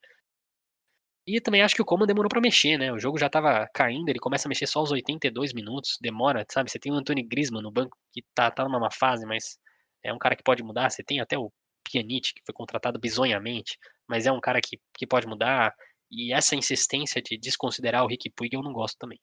E 1.26 1.40
também 1.40 1.62
acho 1.62 1.74
que 1.74 1.80
o 1.80 1.84
Coman 1.84 2.06
demorou 2.06 2.28
para 2.28 2.40
mexer, 2.40 2.76
né? 2.78 2.92
O 2.92 2.98
jogo 2.98 3.18
já 3.18 3.30
tava 3.30 3.66
caindo, 3.72 4.08
ele 4.10 4.18
começa 4.18 4.46
a 4.46 4.50
mexer 4.50 4.66
só 4.66 4.80
aos 4.80 4.90
82 4.92 5.54
minutos, 5.54 5.96
demora, 6.00 6.44
sabe? 6.50 6.70
Você 6.70 6.78
tem 6.78 6.92
o 6.92 6.96
Anthony 6.96 7.22
Griezmann 7.22 7.62
no 7.62 7.70
banco 7.70 7.96
que 8.12 8.22
tá, 8.34 8.50
tá 8.50 8.64
numa 8.64 8.78
má 8.78 8.90
fase, 8.90 9.24
mas 9.24 9.58
é 10.02 10.12
um 10.12 10.18
cara 10.18 10.36
que 10.36 10.42
pode 10.42 10.62
mudar. 10.62 10.90
Você 10.90 11.02
tem 11.02 11.20
até 11.20 11.38
o 11.38 11.50
Pjanic, 11.84 12.34
que 12.34 12.42
foi 12.44 12.54
contratado 12.54 12.98
bizonhamente, 12.98 13.78
mas 14.08 14.26
é 14.26 14.32
um 14.32 14.40
cara 14.40 14.60
que, 14.60 14.80
que 14.96 15.06
pode 15.06 15.26
mudar. 15.26 15.74
E 16.10 16.32
essa 16.32 16.56
insistência 16.56 17.20
de 17.22 17.36
desconsiderar 17.36 18.04
o 18.04 18.08
Rick 18.08 18.30
Puig 18.30 18.54
eu 18.54 18.62
não 18.62 18.72
gosto 18.72 18.96
também. 18.98 19.18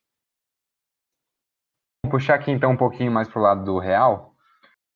Vou 2.06 2.12
puxar 2.12 2.36
aqui 2.36 2.52
então 2.52 2.72
um 2.72 2.78
pouquinho 2.78 3.12
mais 3.12 3.28
pro 3.28 3.42
lado 3.42 3.64
do 3.64 3.80
Real, 3.80 4.36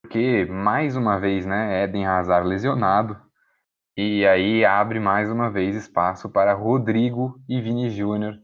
porque 0.01 0.45
mais 0.45 0.95
uma 0.95 1.19
vez, 1.19 1.45
né, 1.45 1.83
Eden 1.83 2.05
Hazard 2.05 2.47
lesionado, 2.47 3.19
e 3.97 4.25
aí 4.25 4.65
abre 4.65 4.99
mais 4.99 5.31
uma 5.31 5.49
vez 5.49 5.75
espaço 5.75 6.29
para 6.29 6.53
Rodrigo 6.53 7.41
e 7.47 7.61
Vini 7.61 7.89
Júnior 7.89 8.37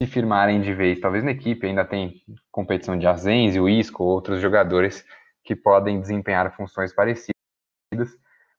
se 0.00 0.08
firmarem 0.08 0.60
de 0.60 0.72
vez. 0.72 1.00
Talvez 1.00 1.24
na 1.24 1.32
equipe 1.32 1.66
ainda 1.66 1.84
tem 1.84 2.22
competição 2.50 2.96
de 2.96 3.06
o 3.60 3.68
Isco, 3.68 4.04
outros 4.04 4.40
jogadores 4.40 5.04
que 5.42 5.56
podem 5.56 6.00
desempenhar 6.00 6.54
funções 6.54 6.94
parecidas. 6.94 7.34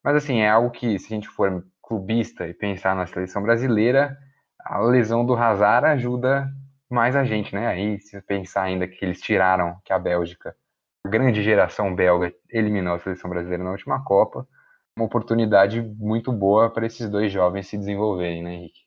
Mas 0.06 0.18
assim, 0.18 0.41
é 0.41 0.49
algo 0.51 0.70
que, 0.70 0.99
se 0.99 1.08
a 1.08 1.16
gente 1.16 1.28
for 1.28 1.66
clubista 1.82 2.47
e 2.47 2.53
pensar 2.53 2.95
na 2.95 3.08
seleção 3.08 3.41
brasileira, 3.41 4.16
a 4.60 4.80
lesão 4.80 5.26
do 5.26 5.34
Hazard 5.34 5.88
ajuda 5.88 6.47
mais 6.88 7.16
a 7.16 7.24
gente, 7.24 7.56
né? 7.56 7.66
Aí, 7.66 7.99
se 7.99 8.22
pensar 8.22 8.62
ainda 8.62 8.88
que 8.88 9.03
eles 9.03 9.20
tiraram 9.20 9.78
que 9.84 9.91
a 9.91 9.97
Bélgica, 9.97 10.56
a 11.03 11.10
grande 11.10 11.41
geração 11.41 11.95
belga, 11.95 12.32
eliminou 12.51 12.93
a 12.93 12.99
seleção 12.99 13.32
brasileira 13.32 13.64
na 13.64 13.72
última 13.72 14.03
Copa, 14.03 14.47
uma 14.95 15.08
oportunidade 15.08 15.82
muito 15.82 16.32
boa 16.32 16.70
para 16.70 16.86
esses 16.86 17.10
dois 17.10 17.32
jovens 17.32 17.68
se 17.68 17.76
desenvolverem, 17.76 18.43
né, 18.43 18.53
Henrique? 18.53 18.86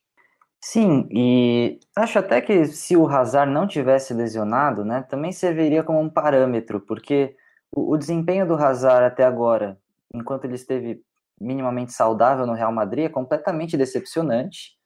Sim, 0.60 1.08
e 1.10 1.80
acho 1.96 2.20
até 2.20 2.40
que 2.40 2.64
se 2.66 2.96
o 2.96 3.08
Hazard 3.08 3.50
não 3.50 3.66
tivesse 3.66 4.14
lesionado, 4.14 4.84
né, 4.84 5.02
também 5.02 5.32
serviria 5.32 5.82
como 5.82 6.00
um 6.00 6.08
parâmetro, 6.08 6.80
porque 6.80 7.34
o, 7.72 7.94
o 7.94 7.96
desempenho 7.96 8.46
do 8.46 8.54
Hazard 8.54 9.04
até 9.04 9.24
agora, 9.24 9.76
enquanto 10.14 10.44
ele 10.44 10.54
esteve 10.54 11.02
minimamente 11.40 11.92
saudável 11.92 12.46
no 12.46 12.54
Real 12.54 12.72
Madrid, 12.72 13.04
é 13.06 13.08
completamente 13.08 13.76
decepcionante. 13.76 14.76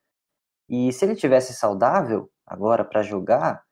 E 0.69 0.93
se 0.93 1.05
ele 1.05 1.15
tivesse 1.15 1.53
saudável 1.53 2.31
agora 2.47 2.85
para 2.85 3.03
jogar, 3.03 3.63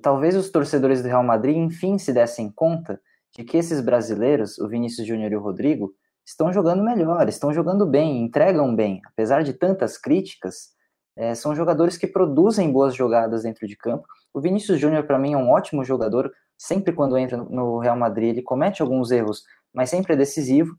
talvez 0.00 0.36
os 0.36 0.50
torcedores 0.50 1.02
do 1.02 1.08
Real 1.08 1.22
Madrid 1.22 1.56
enfim 1.56 1.98
se 1.98 2.12
dessem 2.12 2.50
conta 2.50 3.00
de 3.34 3.44
que 3.44 3.56
esses 3.56 3.80
brasileiros, 3.80 4.58
o 4.58 4.68
Vinícius 4.68 5.06
Júnior 5.06 5.32
e 5.32 5.36
o 5.36 5.40
Rodrigo, 5.40 5.94
estão 6.24 6.52
jogando 6.52 6.84
melhor, 6.84 7.28
estão 7.28 7.52
jogando 7.52 7.86
bem, 7.86 8.22
entregam 8.22 8.74
bem, 8.74 9.00
apesar 9.06 9.42
de 9.42 9.52
tantas 9.52 9.98
críticas 9.98 10.72
é, 11.16 11.34
são 11.34 11.54
jogadores 11.54 11.96
que 11.98 12.06
produzem 12.06 12.72
boas 12.72 12.94
jogadas 12.94 13.42
dentro 13.42 13.66
de 13.66 13.76
campo. 13.76 14.06
O 14.32 14.40
Vinícius 14.40 14.78
Júnior, 14.80 15.04
para 15.04 15.18
mim, 15.18 15.34
é 15.34 15.36
um 15.36 15.50
ótimo 15.50 15.84
jogador. 15.84 16.32
Sempre 16.56 16.92
quando 16.92 17.18
entra 17.18 17.36
no 17.36 17.78
Real 17.78 17.96
Madrid, 17.96 18.30
ele 18.30 18.42
comete 18.42 18.80
alguns 18.80 19.10
erros, 19.10 19.42
mas 19.74 19.90
sempre 19.90 20.14
é 20.14 20.16
decisivo. 20.16 20.74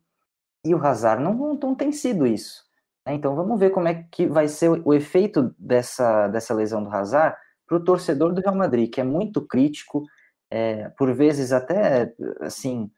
E 0.66 0.74
o 0.74 0.84
Hazard 0.84 1.22
não, 1.22 1.54
não 1.56 1.76
tem 1.76 1.92
sido 1.92 2.26
isso. 2.26 2.64
Né? 3.08 3.14
Então 3.16 3.36
vamos 3.36 3.60
ver 3.60 3.72
como 3.72 3.88
é 3.88 4.06
que 4.12 4.28
vai 4.28 4.48
ser 4.48 4.70
o, 4.70 4.82
o 4.86 4.94
efeito 4.94 5.54
dessa, 5.58 6.28
dessa 6.28 6.54
lesão 6.54 6.84
do 6.84 6.90
Hazard 6.90 7.36
para 7.68 7.78
o 7.78 7.84
torcedor 7.84 8.34
do 8.34 8.42
Real 8.42 8.56
Madrid, 8.56 8.92
que 8.92 9.02
é 9.02 9.04
muito 9.04 9.46
crítico, 9.46 10.04
é, 10.52 10.90
por 10.90 11.14
vezes 11.14 11.52
até 11.52 12.14
assim 12.42 12.90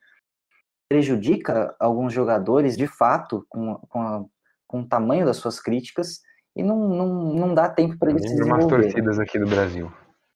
prejudica 0.89 1.75
alguns 1.79 2.13
jogadores 2.13 2.77
de 2.77 2.87
fato 2.87 3.45
com, 3.49 3.75
com, 3.89 4.01
a, 4.01 4.23
com 4.67 4.81
o 4.81 4.87
tamanho 4.87 5.25
das 5.25 5.37
suas 5.37 5.59
críticas 5.59 6.21
e 6.55 6.61
não, 6.61 6.87
não, 6.87 7.33
não 7.33 7.53
dá 7.53 7.67
tempo 7.67 7.97
para 7.97 8.11
eles 8.11 8.21
se 8.21 8.35
desenvolver. 8.35 8.63
umas 8.63 8.83
torcidas 8.83 9.19
aqui 9.19 9.39
do 9.39 9.47
Brasil. 9.47 9.91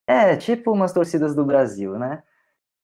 É, 0.08 0.36
tipo 0.36 0.72
umas 0.72 0.92
torcidas 0.92 1.36
do 1.36 1.46
Brasil, 1.46 1.98
né? 2.00 2.24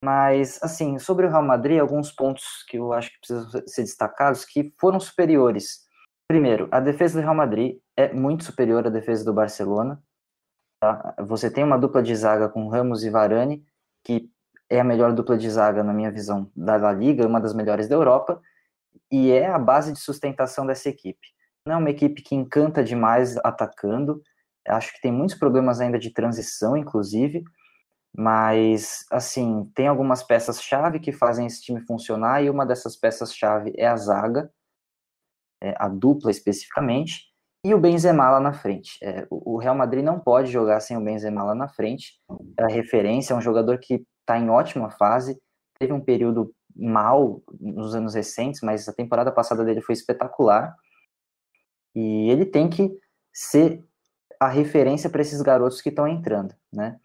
Mas, 0.03 0.61
assim, 0.61 0.99
sobre 0.99 1.25
o 1.25 1.29
Real 1.29 1.43
Madrid, 1.43 1.79
alguns 1.79 2.11
pontos 2.11 2.63
que 2.67 2.77
eu 2.77 2.93
acho 2.93 3.11
que 3.11 3.19
precisam 3.19 3.63
ser 3.65 3.81
destacados 3.83 4.45
que 4.45 4.73
foram 4.79 4.99
superiores. 4.99 5.85
Primeiro, 6.27 6.67
a 6.71 6.79
defesa 6.79 7.19
do 7.19 7.23
Real 7.23 7.35
Madrid 7.35 7.77
é 7.97 8.13
muito 8.13 8.43
superior 8.43 8.85
à 8.85 8.89
defesa 8.89 9.23
do 9.23 9.33
Barcelona. 9.33 10.01
Tá? 10.79 11.15
Você 11.27 11.49
tem 11.49 11.63
uma 11.63 11.77
dupla 11.77 12.03
de 12.03 12.15
zaga 12.15 12.49
com 12.49 12.67
Ramos 12.67 13.03
e 13.03 13.09
Varane, 13.09 13.65
que 14.03 14.29
é 14.69 14.79
a 14.79 14.83
melhor 14.83 15.13
dupla 15.13 15.37
de 15.37 15.49
zaga, 15.49 15.83
na 15.83 15.93
minha 15.93 16.11
visão, 16.11 16.51
da 16.55 16.75
La 16.77 16.91
Liga, 16.91 17.27
uma 17.27 17.39
das 17.39 17.53
melhores 17.53 17.87
da 17.87 17.95
Europa, 17.95 18.41
e 19.11 19.31
é 19.31 19.47
a 19.47 19.59
base 19.59 19.93
de 19.93 19.99
sustentação 19.99 20.65
dessa 20.65 20.89
equipe. 20.89 21.27
Não 21.65 21.75
é 21.75 21.77
uma 21.77 21.89
equipe 21.89 22.21
que 22.21 22.35
encanta 22.35 22.83
demais 22.83 23.37
atacando. 23.37 24.21
Acho 24.67 24.93
que 24.93 25.01
tem 25.01 25.11
muitos 25.11 25.35
problemas 25.35 25.79
ainda 25.79 25.97
de 25.97 26.11
transição, 26.11 26.75
inclusive. 26.77 27.43
Mas, 28.17 29.05
assim, 29.11 29.69
tem 29.75 29.87
algumas 29.87 30.23
peças-chave 30.23 30.99
que 30.99 31.11
fazem 31.11 31.45
esse 31.47 31.61
time 31.61 31.81
funcionar, 31.81 32.41
e 32.41 32.49
uma 32.49 32.65
dessas 32.65 32.95
peças-chave 32.95 33.73
é 33.77 33.87
a 33.87 33.97
zaga, 33.97 34.49
é, 35.61 35.75
a 35.77 35.87
dupla 35.89 36.31
especificamente, 36.31 37.25
e 37.65 37.73
o 37.73 37.79
Benzema 37.79 38.29
lá 38.29 38.39
na 38.39 38.53
frente. 38.53 38.97
É, 39.03 39.25
o 39.29 39.57
Real 39.57 39.75
Madrid 39.75 40.03
não 40.03 40.19
pode 40.19 40.51
jogar 40.51 40.79
sem 40.79 40.95
o 40.95 41.01
Benzema 41.01 41.43
lá 41.43 41.55
na 41.55 41.67
frente. 41.67 42.13
É 42.59 42.63
a 42.63 42.67
referência, 42.67 43.33
é 43.33 43.37
um 43.37 43.41
jogador 43.41 43.79
que 43.79 44.05
está 44.21 44.37
em 44.37 44.49
ótima 44.49 44.91
fase, 44.91 45.41
teve 45.79 45.91
um 45.91 45.99
período 45.99 46.53
mal 46.75 47.41
nos 47.59 47.95
anos 47.95 48.13
recentes, 48.13 48.61
mas 48.61 48.87
a 48.87 48.93
temporada 48.93 49.31
passada 49.31 49.65
dele 49.65 49.81
foi 49.81 49.93
espetacular. 49.93 50.75
E 51.95 52.29
ele 52.29 52.45
tem 52.45 52.69
que 52.69 52.91
ser 53.33 53.83
a 54.39 54.47
referência 54.47 55.09
para 55.09 55.21
esses 55.21 55.41
garotos 55.41 55.81
que 55.81 55.89
estão 55.89 56.07
entrando, 56.07 56.53
né? 56.71 56.99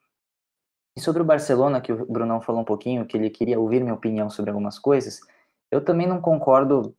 Sobre 1.00 1.22
o 1.22 1.24
Barcelona, 1.24 1.80
que 1.80 1.92
o 1.92 2.04
Brunão 2.04 2.42
falou 2.42 2.60
um 2.60 2.64
pouquinho, 2.64 3.06
que 3.06 3.16
ele 3.16 3.30
queria 3.30 3.58
ouvir 3.58 3.80
minha 3.80 3.94
opinião 3.94 4.28
sobre 4.28 4.50
algumas 4.50 4.78
coisas, 4.78 5.20
eu 5.70 5.82
também 5.82 6.06
não 6.06 6.20
concordo 6.20 6.94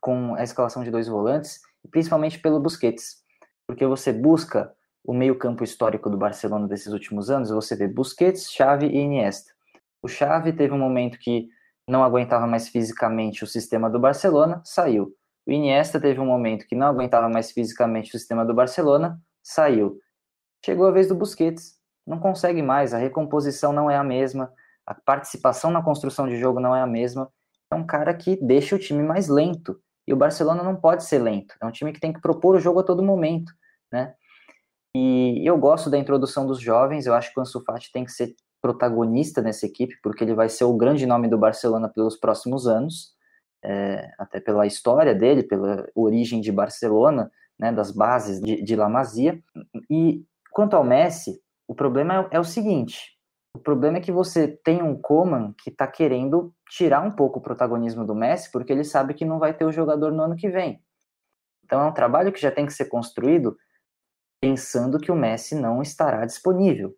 com 0.00 0.34
a 0.34 0.42
escalação 0.42 0.82
de 0.82 0.90
dois 0.90 1.06
volantes, 1.06 1.60
principalmente 1.90 2.40
pelo 2.40 2.58
Busquets, 2.58 3.22
porque 3.66 3.86
você 3.86 4.12
busca 4.12 4.74
o 5.04 5.14
meio-campo 5.14 5.62
histórico 5.62 6.10
do 6.10 6.16
Barcelona 6.16 6.66
desses 6.66 6.92
últimos 6.92 7.30
anos, 7.30 7.50
você 7.50 7.76
vê 7.76 7.86
Busquets, 7.86 8.50
Xavi 8.50 8.86
e 8.86 8.98
Iniesta. 8.98 9.52
O 10.02 10.08
Xavi 10.08 10.52
teve 10.52 10.74
um 10.74 10.78
momento 10.78 11.18
que 11.18 11.48
não 11.88 12.02
aguentava 12.02 12.46
mais 12.46 12.68
fisicamente 12.68 13.44
o 13.44 13.46
sistema 13.46 13.88
do 13.88 14.00
Barcelona, 14.00 14.62
saiu. 14.64 15.14
O 15.46 15.52
Iniesta 15.52 16.00
teve 16.00 16.18
um 16.18 16.26
momento 16.26 16.66
que 16.66 16.74
não 16.74 16.88
aguentava 16.88 17.28
mais 17.28 17.52
fisicamente 17.52 18.08
o 18.08 18.18
sistema 18.18 18.44
do 18.44 18.54
Barcelona, 18.54 19.20
saiu. 19.42 20.00
Chegou 20.64 20.86
a 20.86 20.90
vez 20.90 21.06
do 21.06 21.14
Busquets, 21.14 21.73
não 22.06 22.18
consegue 22.18 22.62
mais, 22.62 22.92
a 22.92 22.98
recomposição 22.98 23.72
não 23.72 23.90
é 23.90 23.96
a 23.96 24.04
mesma, 24.04 24.52
a 24.86 24.94
participação 24.94 25.70
na 25.70 25.82
construção 25.82 26.28
de 26.28 26.38
jogo 26.38 26.60
não 26.60 26.74
é 26.74 26.82
a 26.82 26.86
mesma. 26.86 27.30
É 27.70 27.74
um 27.74 27.86
cara 27.86 28.12
que 28.14 28.36
deixa 28.42 28.76
o 28.76 28.78
time 28.78 29.02
mais 29.02 29.28
lento. 29.28 29.80
E 30.06 30.12
o 30.12 30.16
Barcelona 30.16 30.62
não 30.62 30.76
pode 30.76 31.04
ser 31.04 31.18
lento. 31.18 31.54
É 31.60 31.64
um 31.64 31.70
time 31.70 31.92
que 31.92 32.00
tem 32.00 32.12
que 32.12 32.20
propor 32.20 32.56
o 32.56 32.60
jogo 32.60 32.80
a 32.80 32.84
todo 32.84 33.02
momento, 33.02 33.52
né? 33.90 34.14
E 34.94 35.42
eu 35.44 35.56
gosto 35.58 35.90
da 35.90 35.98
introdução 35.98 36.46
dos 36.46 36.60
jovens, 36.60 37.06
eu 37.06 37.14
acho 37.14 37.32
que 37.32 37.40
o 37.40 37.42
Ansu 37.42 37.64
Fati 37.64 37.90
tem 37.90 38.04
que 38.04 38.12
ser 38.12 38.36
protagonista 38.60 39.42
nessa 39.42 39.66
equipe, 39.66 39.98
porque 40.02 40.22
ele 40.22 40.34
vai 40.34 40.48
ser 40.48 40.64
o 40.64 40.76
grande 40.76 41.04
nome 41.04 41.26
do 41.26 41.38
Barcelona 41.38 41.88
pelos 41.88 42.16
próximos 42.16 42.66
anos 42.66 43.14
é, 43.64 44.12
até 44.18 44.38
pela 44.38 44.66
história 44.66 45.14
dele, 45.14 45.42
pela 45.42 45.88
origem 45.94 46.40
de 46.40 46.52
Barcelona, 46.52 47.30
né, 47.58 47.72
das 47.72 47.90
bases 47.90 48.40
de, 48.40 48.62
de 48.62 48.76
La 48.76 48.88
Masia. 48.88 49.42
E 49.90 50.22
quanto 50.52 50.76
ao 50.76 50.84
Messi, 50.84 51.40
o 51.66 51.74
problema 51.74 52.28
é, 52.30 52.36
é 52.36 52.40
o 52.40 52.44
seguinte: 52.44 53.14
o 53.54 53.58
problema 53.58 53.98
é 53.98 54.00
que 54.00 54.12
você 54.12 54.48
tem 54.48 54.82
um 54.82 55.00
Coman 55.00 55.54
que 55.62 55.70
está 55.70 55.86
querendo 55.86 56.52
tirar 56.68 57.00
um 57.00 57.10
pouco 57.10 57.38
o 57.38 57.42
protagonismo 57.42 58.04
do 58.04 58.14
Messi, 58.14 58.50
porque 58.50 58.72
ele 58.72 58.84
sabe 58.84 59.14
que 59.14 59.24
não 59.24 59.38
vai 59.38 59.54
ter 59.54 59.64
o 59.64 59.72
jogador 59.72 60.12
no 60.12 60.22
ano 60.22 60.36
que 60.36 60.48
vem. 60.48 60.82
Então 61.64 61.80
é 61.80 61.84
um 61.86 61.94
trabalho 61.94 62.32
que 62.32 62.40
já 62.40 62.50
tem 62.50 62.66
que 62.66 62.72
ser 62.72 62.86
construído 62.86 63.56
pensando 64.40 64.98
que 64.98 65.10
o 65.10 65.16
Messi 65.16 65.54
não 65.54 65.80
estará 65.80 66.26
disponível. 66.26 66.94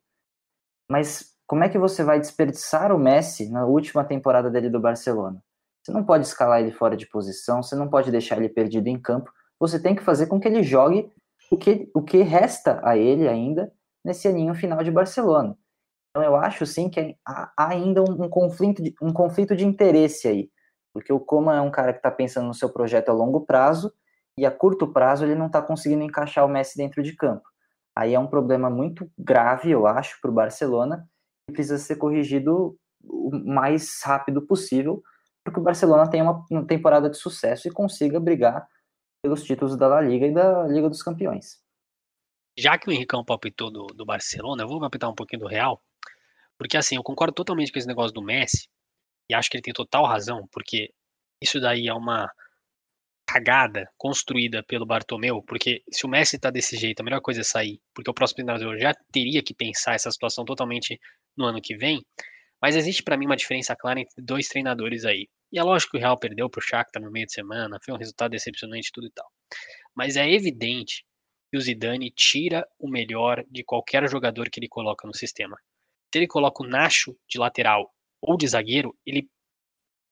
Mas 0.90 1.36
como 1.46 1.62
é 1.62 1.68
que 1.68 1.78
você 1.78 2.02
vai 2.02 2.18
desperdiçar 2.18 2.92
o 2.92 2.98
Messi 2.98 3.50
na 3.50 3.66
última 3.66 4.04
temporada 4.04 4.50
dele 4.50 4.68
do 4.68 4.80
Barcelona? 4.80 5.42
Você 5.82 5.92
não 5.92 6.04
pode 6.04 6.26
escalar 6.26 6.60
ele 6.60 6.72
fora 6.72 6.96
de 6.96 7.06
posição, 7.06 7.62
você 7.62 7.76
não 7.76 7.88
pode 7.88 8.10
deixar 8.10 8.38
ele 8.38 8.48
perdido 8.48 8.88
em 8.88 8.98
campo. 8.98 9.30
Você 9.60 9.80
tem 9.80 9.94
que 9.94 10.02
fazer 10.02 10.26
com 10.26 10.40
que 10.40 10.48
ele 10.48 10.62
jogue 10.62 11.08
o 11.50 11.56
que, 11.56 11.88
o 11.94 12.02
que 12.02 12.22
resta 12.22 12.80
a 12.82 12.96
ele 12.96 13.28
ainda 13.28 13.72
nesse 14.06 14.28
aninho 14.28 14.54
final 14.54 14.84
de 14.84 14.90
Barcelona. 14.90 15.58
Então 16.10 16.22
eu 16.22 16.36
acho 16.36 16.64
sim 16.64 16.88
que 16.88 17.16
há 17.26 17.52
ainda 17.56 18.02
um, 18.02 18.28
conflito, 18.28 18.80
de, 18.80 18.94
um 19.02 19.12
conflito 19.12 19.56
de 19.56 19.66
interesse 19.66 20.28
aí, 20.28 20.48
porque 20.94 21.12
o 21.12 21.18
Coman 21.18 21.56
é 21.56 21.60
um 21.60 21.72
cara 21.72 21.92
que 21.92 21.98
está 21.98 22.10
pensando 22.10 22.46
no 22.46 22.54
seu 22.54 22.70
projeto 22.70 23.08
a 23.08 23.12
longo 23.12 23.40
prazo 23.40 23.92
e 24.38 24.46
a 24.46 24.50
curto 24.50 24.86
prazo 24.92 25.24
ele 25.24 25.34
não 25.34 25.48
está 25.48 25.60
conseguindo 25.60 26.04
encaixar 26.04 26.46
o 26.46 26.48
Messi 26.48 26.78
dentro 26.78 27.02
de 27.02 27.16
campo. 27.16 27.42
Aí 27.96 28.14
é 28.14 28.18
um 28.18 28.28
problema 28.28 28.70
muito 28.70 29.10
grave, 29.18 29.70
eu 29.70 29.86
acho, 29.88 30.20
para 30.20 30.30
o 30.30 30.34
Barcelona 30.34 31.04
e 31.50 31.52
precisa 31.52 31.76
ser 31.76 31.96
corrigido 31.96 32.78
o 33.02 33.30
mais 33.44 34.00
rápido 34.04 34.40
possível 34.40 35.02
para 35.42 35.52
que 35.52 35.58
o 35.58 35.62
Barcelona 35.62 36.08
tenha 36.08 36.22
uma, 36.22 36.44
uma 36.48 36.64
temporada 36.64 37.10
de 37.10 37.16
sucesso 37.16 37.66
e 37.66 37.72
consiga 37.72 38.20
brigar 38.20 38.68
pelos 39.20 39.42
títulos 39.42 39.76
da 39.76 39.88
La 39.88 40.00
Liga 40.00 40.26
e 40.26 40.32
da 40.32 40.64
Liga 40.68 40.88
dos 40.88 41.02
Campeões. 41.02 41.65
Já 42.58 42.78
que 42.78 42.88
o 42.88 42.92
Henricão 42.92 43.24
palpitou 43.24 43.70
do, 43.70 43.86
do 43.88 44.04
Barcelona, 44.04 44.62
eu 44.62 44.68
vou 44.68 44.80
palpitar 44.80 45.10
um 45.10 45.14
pouquinho 45.14 45.40
do 45.42 45.48
Real, 45.48 45.82
porque 46.58 46.76
assim, 46.76 46.96
eu 46.96 47.02
concordo 47.02 47.34
totalmente 47.34 47.72
com 47.72 47.78
esse 47.78 47.88
negócio 47.88 48.12
do 48.14 48.22
Messi, 48.22 48.68
e 49.28 49.34
acho 49.34 49.50
que 49.50 49.56
ele 49.56 49.62
tem 49.62 49.74
total 49.74 50.06
razão, 50.06 50.48
porque 50.52 50.92
isso 51.42 51.60
daí 51.60 51.88
é 51.88 51.94
uma 51.94 52.30
cagada 53.26 53.90
construída 53.98 54.62
pelo 54.62 54.86
Bartomeu, 54.86 55.42
porque 55.42 55.82
se 55.92 56.06
o 56.06 56.08
Messi 56.08 56.38
tá 56.38 56.50
desse 56.50 56.76
jeito, 56.76 57.00
a 57.00 57.04
melhor 57.04 57.20
coisa 57.20 57.40
é 57.40 57.44
sair, 57.44 57.80
porque 57.94 58.10
o 58.10 58.14
próximo 58.14 58.36
treinador 58.36 58.78
já 58.78 58.94
teria 59.12 59.42
que 59.42 59.52
pensar 59.54 59.94
essa 59.94 60.10
situação 60.10 60.44
totalmente 60.44 60.98
no 61.36 61.44
ano 61.44 61.60
que 61.60 61.76
vem, 61.76 62.04
Mas 62.62 62.76
existe 62.76 63.02
para 63.02 63.16
mim 63.16 63.26
uma 63.26 63.36
diferença 63.36 63.76
clara 63.76 64.00
entre 64.00 64.22
dois 64.22 64.48
treinadores 64.48 65.04
aí. 65.04 65.28
E 65.52 65.58
é 65.58 65.62
lógico 65.62 65.92
que 65.92 65.98
o 65.98 66.00
Real 66.00 66.18
perdeu 66.18 66.50
pro 66.50 66.60
Shakhtar 66.60 67.02
no 67.02 67.10
meio 67.10 67.26
de 67.26 67.32
semana, 67.32 67.78
foi 67.84 67.94
um 67.94 67.98
resultado 67.98 68.32
decepcionante 68.32 68.90
tudo 68.92 69.06
e 69.06 69.10
tal. 69.10 69.26
Mas 69.94 70.16
é 70.16 70.30
evidente 70.30 71.04
o 71.56 71.60
Zidane 71.60 72.10
tira 72.10 72.66
o 72.78 72.88
melhor 72.88 73.44
de 73.50 73.64
qualquer 73.64 74.08
jogador 74.08 74.48
que 74.50 74.60
ele 74.60 74.68
coloca 74.68 75.06
no 75.06 75.14
sistema. 75.14 75.56
Se 76.12 76.18
ele 76.18 76.26
coloca 76.26 76.62
o 76.62 76.66
Nacho 76.66 77.16
de 77.28 77.38
lateral 77.38 77.92
ou 78.20 78.36
de 78.36 78.46
zagueiro, 78.46 78.96
ele 79.04 79.28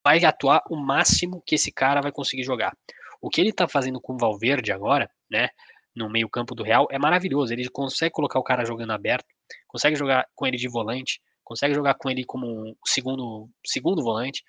vai 0.05 0.23
atuar 0.25 0.63
o 0.69 0.77
máximo 0.77 1.43
que 1.47 1.55
esse 1.55 1.73
cara 1.73 2.01
vai 2.01 2.13
conseguir 2.13 2.45
jogar. 2.45 2.77
O 3.21 3.31
que 3.31 3.41
ele 3.41 3.53
tá 3.53 3.67
fazendo 3.67 4.01
com 4.01 4.15
o 4.15 4.19
Valverde 4.19 4.71
agora, 4.71 5.11
né, 5.31 5.49
no 5.97 6.11
meio-campo 6.11 6.55
do 6.55 6.63
Real, 6.63 6.87
é 6.91 6.99
maravilhoso. 6.99 7.53
Ele 7.53 7.69
consegue 7.71 8.13
colocar 8.13 8.39
o 8.39 8.43
cara 8.43 8.65
jogando 8.65 8.93
aberto, 8.93 9.27
consegue 9.67 9.97
jogar 9.97 10.27
com 10.35 10.47
ele 10.47 10.59
de 10.59 10.69
volante, 10.69 11.23
consegue 11.43 11.75
jogar 11.75 11.95
com 11.95 12.11
ele 12.11 12.25
como 12.25 12.47
um 12.47 12.75
segundo, 12.85 13.49
segundo 13.65 14.03
volante. 14.03 14.43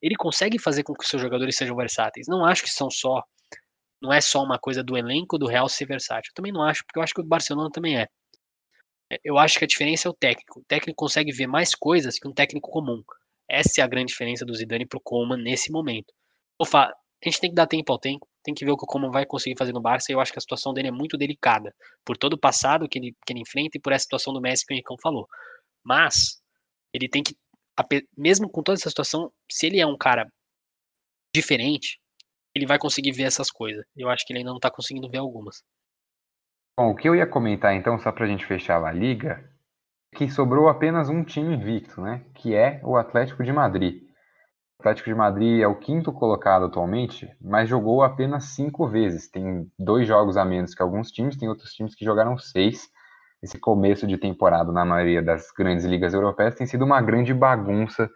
Ele 0.00 0.14
consegue 0.14 0.58
fazer 0.58 0.84
com 0.84 0.94
que 0.94 1.02
os 1.02 1.08
seus 1.08 1.20
jogadores 1.20 1.56
sejam 1.56 1.74
versáteis. 1.74 2.26
Não 2.28 2.44
acho 2.44 2.62
que 2.62 2.70
são 2.70 2.90
só 2.90 3.24
não 4.02 4.12
é 4.12 4.20
só 4.20 4.42
uma 4.42 4.58
coisa 4.58 4.82
do 4.82 4.96
elenco 4.96 5.38
do 5.38 5.46
Real 5.46 5.68
ser 5.68 5.86
versátil. 5.86 6.30
Eu 6.30 6.34
também 6.34 6.52
não 6.52 6.62
acho, 6.62 6.84
porque 6.84 6.98
eu 6.98 7.02
acho 7.02 7.14
que 7.14 7.20
o 7.20 7.24
Barcelona 7.24 7.70
também 7.70 7.98
é. 7.98 8.08
é. 9.12 9.18
Eu 9.24 9.38
acho 9.38 9.58
que 9.58 9.64
a 9.64 9.68
diferença 9.68 10.08
é 10.08 10.10
o 10.10 10.14
técnico. 10.14 10.60
O 10.60 10.64
técnico 10.64 10.96
consegue 10.96 11.32
ver 11.32 11.46
mais 11.46 11.74
coisas 11.74 12.18
que 12.18 12.26
um 12.26 12.32
técnico 12.34 12.70
comum. 12.70 13.02
Essa 13.48 13.80
é 13.80 13.84
a 13.84 13.86
grande 13.86 14.08
diferença 14.08 14.44
do 14.44 14.54
Zidane 14.54 14.86
pro 14.86 15.00
Coman 15.00 15.36
nesse 15.36 15.70
momento. 15.70 16.12
Ufa, 16.60 16.86
a 16.86 16.94
gente 17.24 17.40
tem 17.40 17.50
que 17.50 17.56
dar 17.56 17.66
tempo 17.68 17.92
ao 17.92 17.98
tempo, 17.98 18.26
tem 18.42 18.52
que 18.52 18.64
ver 18.64 18.72
o 18.72 18.76
que 18.76 18.84
o 18.84 18.86
Coman 18.86 19.10
vai 19.10 19.24
conseguir 19.24 19.56
fazer 19.56 19.72
no 19.72 19.80
Barça, 19.80 20.10
e 20.10 20.14
eu 20.14 20.20
acho 20.20 20.32
que 20.32 20.38
a 20.38 20.40
situação 20.40 20.72
dele 20.72 20.88
é 20.88 20.92
muito 20.92 21.16
delicada, 21.16 21.72
por 22.04 22.16
todo 22.16 22.32
o 22.32 22.38
passado 22.38 22.88
que 22.88 22.98
ele, 22.98 23.16
que 23.24 23.32
ele 23.32 23.40
enfrenta 23.40 23.78
e 23.78 23.80
por 23.80 23.92
essa 23.92 24.02
situação 24.02 24.32
do 24.32 24.40
Messi 24.40 24.66
que 24.66 24.72
o 24.72 24.74
Henricão 24.74 24.96
falou. 25.00 25.28
Mas, 25.84 26.42
ele 26.92 27.08
tem 27.08 27.22
que, 27.22 27.36
mesmo 28.16 28.50
com 28.50 28.62
toda 28.62 28.78
essa 28.78 28.88
situação, 28.88 29.32
se 29.50 29.66
ele 29.66 29.78
é 29.80 29.86
um 29.86 29.96
cara 29.96 30.26
diferente, 31.34 32.00
ele 32.54 32.66
vai 32.66 32.78
conseguir 32.78 33.12
ver 33.12 33.24
essas 33.24 33.50
coisas. 33.50 33.84
Eu 33.96 34.08
acho 34.08 34.26
que 34.26 34.32
ele 34.32 34.40
ainda 34.40 34.50
não 34.50 34.58
está 34.58 34.70
conseguindo 34.70 35.08
ver 35.08 35.18
algumas. 35.18 35.62
Bom, 36.78 36.90
o 36.90 36.94
que 36.94 37.08
eu 37.08 37.14
ia 37.14 37.26
comentar 37.26 37.74
então, 37.74 37.98
só 37.98 38.10
para 38.10 38.24
a 38.24 38.28
gente 38.28 38.46
fechar 38.46 38.82
a 38.82 38.92
Liga, 38.92 39.44
é 40.12 40.16
que 40.16 40.30
sobrou 40.30 40.68
apenas 40.68 41.08
um 41.08 41.24
time 41.24 41.54
invicto, 41.54 42.00
né? 42.00 42.24
Que 42.34 42.54
é 42.54 42.80
o 42.84 42.96
Atlético 42.96 43.42
de 43.42 43.52
Madrid. 43.52 44.02
O 44.78 44.82
Atlético 44.82 45.08
de 45.08 45.14
Madrid 45.14 45.60
é 45.60 45.66
o 45.66 45.78
quinto 45.78 46.12
colocado 46.12 46.66
atualmente, 46.66 47.28
mas 47.40 47.68
jogou 47.68 48.02
apenas 48.02 48.46
cinco 48.54 48.88
vezes. 48.88 49.30
Tem 49.30 49.70
dois 49.78 50.06
jogos 50.06 50.36
a 50.36 50.44
menos 50.44 50.74
que 50.74 50.82
alguns 50.82 51.10
times, 51.10 51.36
tem 51.36 51.48
outros 51.48 51.72
times 51.72 51.94
que 51.94 52.04
jogaram 52.04 52.36
seis. 52.36 52.90
Esse 53.42 53.58
começo 53.58 54.06
de 54.06 54.18
temporada 54.18 54.70
na 54.72 54.84
maioria 54.84 55.22
das 55.22 55.50
grandes 55.56 55.84
ligas 55.84 56.14
europeias 56.14 56.54
tem 56.54 56.66
sido 56.66 56.84
uma 56.84 57.00
grande 57.00 57.32
bagunça 57.32 58.08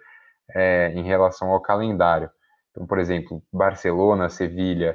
é, 0.55 0.93
em 0.95 1.03
relação 1.03 1.51
ao 1.51 1.61
calendário. 1.61 2.31
Então, 2.77 2.87
por 2.87 2.99
exemplo, 2.99 3.43
Barcelona, 3.51 4.29
Sevilha, 4.29 4.95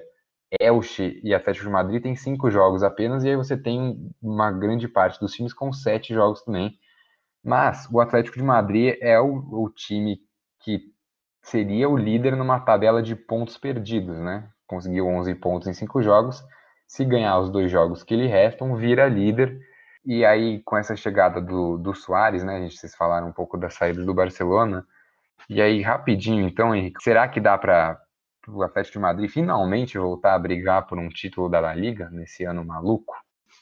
Elche 0.60 1.20
e 1.24 1.34
Atlético 1.34 1.66
de 1.66 1.72
Madrid 1.72 2.04
tem 2.04 2.16
cinco 2.16 2.52
jogos 2.52 2.84
apenas, 2.84 3.24
e 3.24 3.30
aí 3.30 3.36
você 3.36 3.58
tem 3.58 3.98
uma 4.22 4.52
grande 4.52 4.88
parte 4.88 5.20
dos 5.20 5.34
times 5.34 5.52
com 5.52 5.74
sete 5.74 6.14
jogos 6.14 6.44
também. 6.44 6.78
Mas 7.44 7.88
o 7.92 8.00
Atlético 8.00 8.38
de 8.38 8.44
Madrid 8.44 8.96
é 9.02 9.20
o, 9.20 9.64
o 9.64 9.70
time 9.72 10.20
que 10.60 10.80
seria 11.42 11.90
o 11.90 11.98
líder 11.98 12.36
numa 12.36 12.60
tabela 12.60 13.02
de 13.02 13.16
pontos 13.16 13.58
perdidos, 13.58 14.20
né? 14.20 14.48
Conseguiu 14.68 15.08
11 15.08 15.34
pontos 15.36 15.68
em 15.68 15.74
cinco 15.74 16.04
jogos. 16.04 16.44
Se 16.88 17.04
ganhar 17.04 17.40
os 17.40 17.50
dois 17.50 17.72
jogos 17.72 18.04
que 18.04 18.16
lhe 18.16 18.28
restam, 18.28 18.76
vira 18.76 19.08
líder. 19.08 19.60
E 20.06 20.24
aí, 20.24 20.62
com 20.64 20.78
essa 20.78 20.96
chegada 20.96 21.42
do, 21.42 21.78
do 21.78 21.96
Soares, 21.96 22.44
né? 22.44 22.58
A 22.58 22.60
gente, 22.60 22.78
vocês 22.78 22.96
falaram 22.96 23.30
um 23.30 23.34
pouco 23.34 23.58
da 23.58 23.72
saída 23.72 24.06
do 24.06 24.14
Barcelona. 24.14 24.86
E 25.50 25.62
aí, 25.62 25.82
rapidinho, 25.82 26.48
então, 26.48 26.74
Henrique, 26.74 27.02
será 27.04 27.28
que 27.28 27.40
dá 27.40 27.58
para 27.58 28.00
o 28.48 28.64
Atlético 28.64 28.94
de 28.94 29.00
Madrid 29.00 29.30
finalmente 29.30 29.98
voltar 29.98 30.36
a 30.36 30.40
brigar 30.40 30.88
por 30.88 30.98
um 30.98 31.10
título 31.10 31.50
da 31.50 31.60
La 31.60 31.74
Liga 31.74 32.10
nesse 32.12 32.44
ano 32.44 32.64
maluco? 32.64 33.14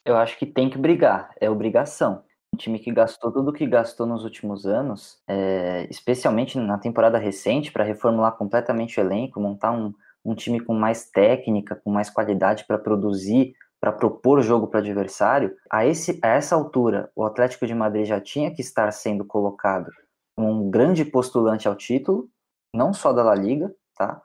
Eu 0.05 0.17
acho 0.17 0.37
que 0.37 0.45
tem 0.45 0.69
que 0.69 0.77
brigar, 0.77 1.31
é 1.39 1.49
obrigação. 1.49 2.23
Um 2.53 2.57
time 2.57 2.79
que 2.79 2.91
gastou 2.91 3.31
tudo 3.31 3.51
o 3.51 3.53
que 3.53 3.67
gastou 3.67 4.07
nos 4.07 4.23
últimos 4.23 4.65
anos, 4.65 5.21
é, 5.27 5.87
especialmente 5.89 6.57
na 6.57 6.77
temporada 6.77 7.17
recente, 7.17 7.71
para 7.71 7.83
reformular 7.83 8.31
completamente 8.33 8.99
o 8.99 9.03
elenco, 9.03 9.39
montar 9.39 9.71
um, 9.71 9.93
um 10.25 10.33
time 10.33 10.59
com 10.59 10.73
mais 10.73 11.09
técnica, 11.09 11.75
com 11.75 11.91
mais 11.91 12.09
qualidade 12.09 12.65
para 12.65 12.77
produzir, 12.77 13.53
para 13.79 13.91
propor 13.91 14.41
jogo 14.41 14.67
para 14.67 14.79
o 14.79 14.81
adversário, 14.81 15.55
a, 15.71 15.85
esse, 15.85 16.19
a 16.23 16.29
essa 16.29 16.55
altura, 16.55 17.09
o 17.15 17.23
Atlético 17.23 17.65
de 17.65 17.73
Madrid 17.73 18.05
já 18.05 18.19
tinha 18.19 18.53
que 18.53 18.61
estar 18.61 18.91
sendo 18.91 19.23
colocado 19.23 19.89
um 20.39 20.69
grande 20.69 21.03
postulante 21.03 21.67
ao 21.67 21.75
título, 21.75 22.29
não 22.73 22.93
só 22.93 23.11
da 23.11 23.23
La 23.23 23.35
Liga, 23.35 23.73
tá? 23.95 24.21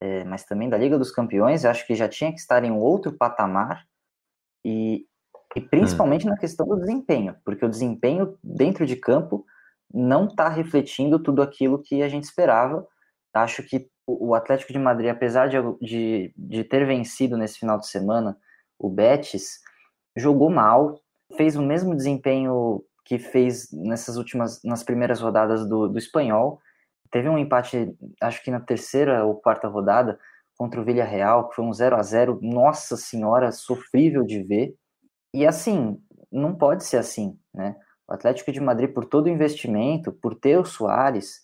É, 0.00 0.24
mas 0.24 0.44
também 0.44 0.68
da 0.68 0.76
Liga 0.76 0.98
dos 0.98 1.10
Campeões. 1.10 1.64
Eu 1.64 1.70
acho 1.70 1.86
que 1.86 1.94
já 1.94 2.08
tinha 2.08 2.30
que 2.32 2.38
estar 2.38 2.64
em 2.64 2.72
outro 2.72 3.12
patamar 3.12 3.86
e, 4.64 5.06
e 5.54 5.60
principalmente 5.60 6.26
hum. 6.26 6.30
na 6.30 6.36
questão 6.36 6.66
do 6.66 6.76
desempenho, 6.76 7.36
porque 7.44 7.64
o 7.64 7.70
desempenho 7.70 8.36
dentro 8.42 8.84
de 8.84 8.96
campo 8.96 9.46
não 9.92 10.26
está 10.26 10.48
refletindo 10.48 11.22
tudo 11.22 11.40
aquilo 11.42 11.80
que 11.80 12.02
a 12.02 12.08
gente 12.08 12.24
esperava. 12.24 12.86
Acho 13.32 13.62
que 13.62 13.88
o 14.06 14.34
Atlético 14.34 14.72
de 14.72 14.78
Madrid, 14.78 15.10
apesar 15.10 15.48
de, 15.48 15.56
de, 15.80 16.34
de 16.36 16.64
ter 16.64 16.84
vencido 16.86 17.36
nesse 17.36 17.58
final 17.58 17.78
de 17.78 17.86
semana 17.86 18.36
o 18.78 18.90
Betis, 18.90 19.60
jogou 20.16 20.50
mal, 20.50 21.00
fez 21.36 21.56
o 21.56 21.62
mesmo 21.62 21.94
desempenho 21.94 22.84
que 23.04 23.18
fez 23.18 23.70
nessas 23.72 24.16
últimas, 24.16 24.62
nas 24.64 24.82
primeiras 24.82 25.20
rodadas 25.20 25.68
do, 25.68 25.88
do 25.88 25.98
espanhol. 25.98 26.60
Teve 27.10 27.28
um 27.28 27.38
empate, 27.38 27.94
acho 28.20 28.42
que 28.42 28.50
na 28.50 28.60
terceira 28.60 29.24
ou 29.24 29.36
quarta 29.36 29.68
rodada, 29.68 30.18
contra 30.56 30.80
o 30.80 30.84
Villarreal, 30.84 31.48
que 31.48 31.56
foi 31.56 31.64
um 31.64 31.72
0 31.72 31.96
a 31.96 32.02
0 32.02 32.38
nossa 32.42 32.96
senhora, 32.96 33.52
sofrível 33.52 34.24
de 34.24 34.42
ver. 34.42 34.74
E 35.34 35.46
assim, 35.46 36.00
não 36.30 36.54
pode 36.54 36.84
ser 36.84 36.96
assim, 36.96 37.38
né? 37.52 37.76
O 38.08 38.12
Atlético 38.12 38.52
de 38.52 38.60
Madrid, 38.60 38.92
por 38.92 39.04
todo 39.04 39.26
o 39.26 39.30
investimento, 39.30 40.12
por 40.12 40.34
ter 40.34 40.58
o 40.58 40.64
Soares, 40.64 41.42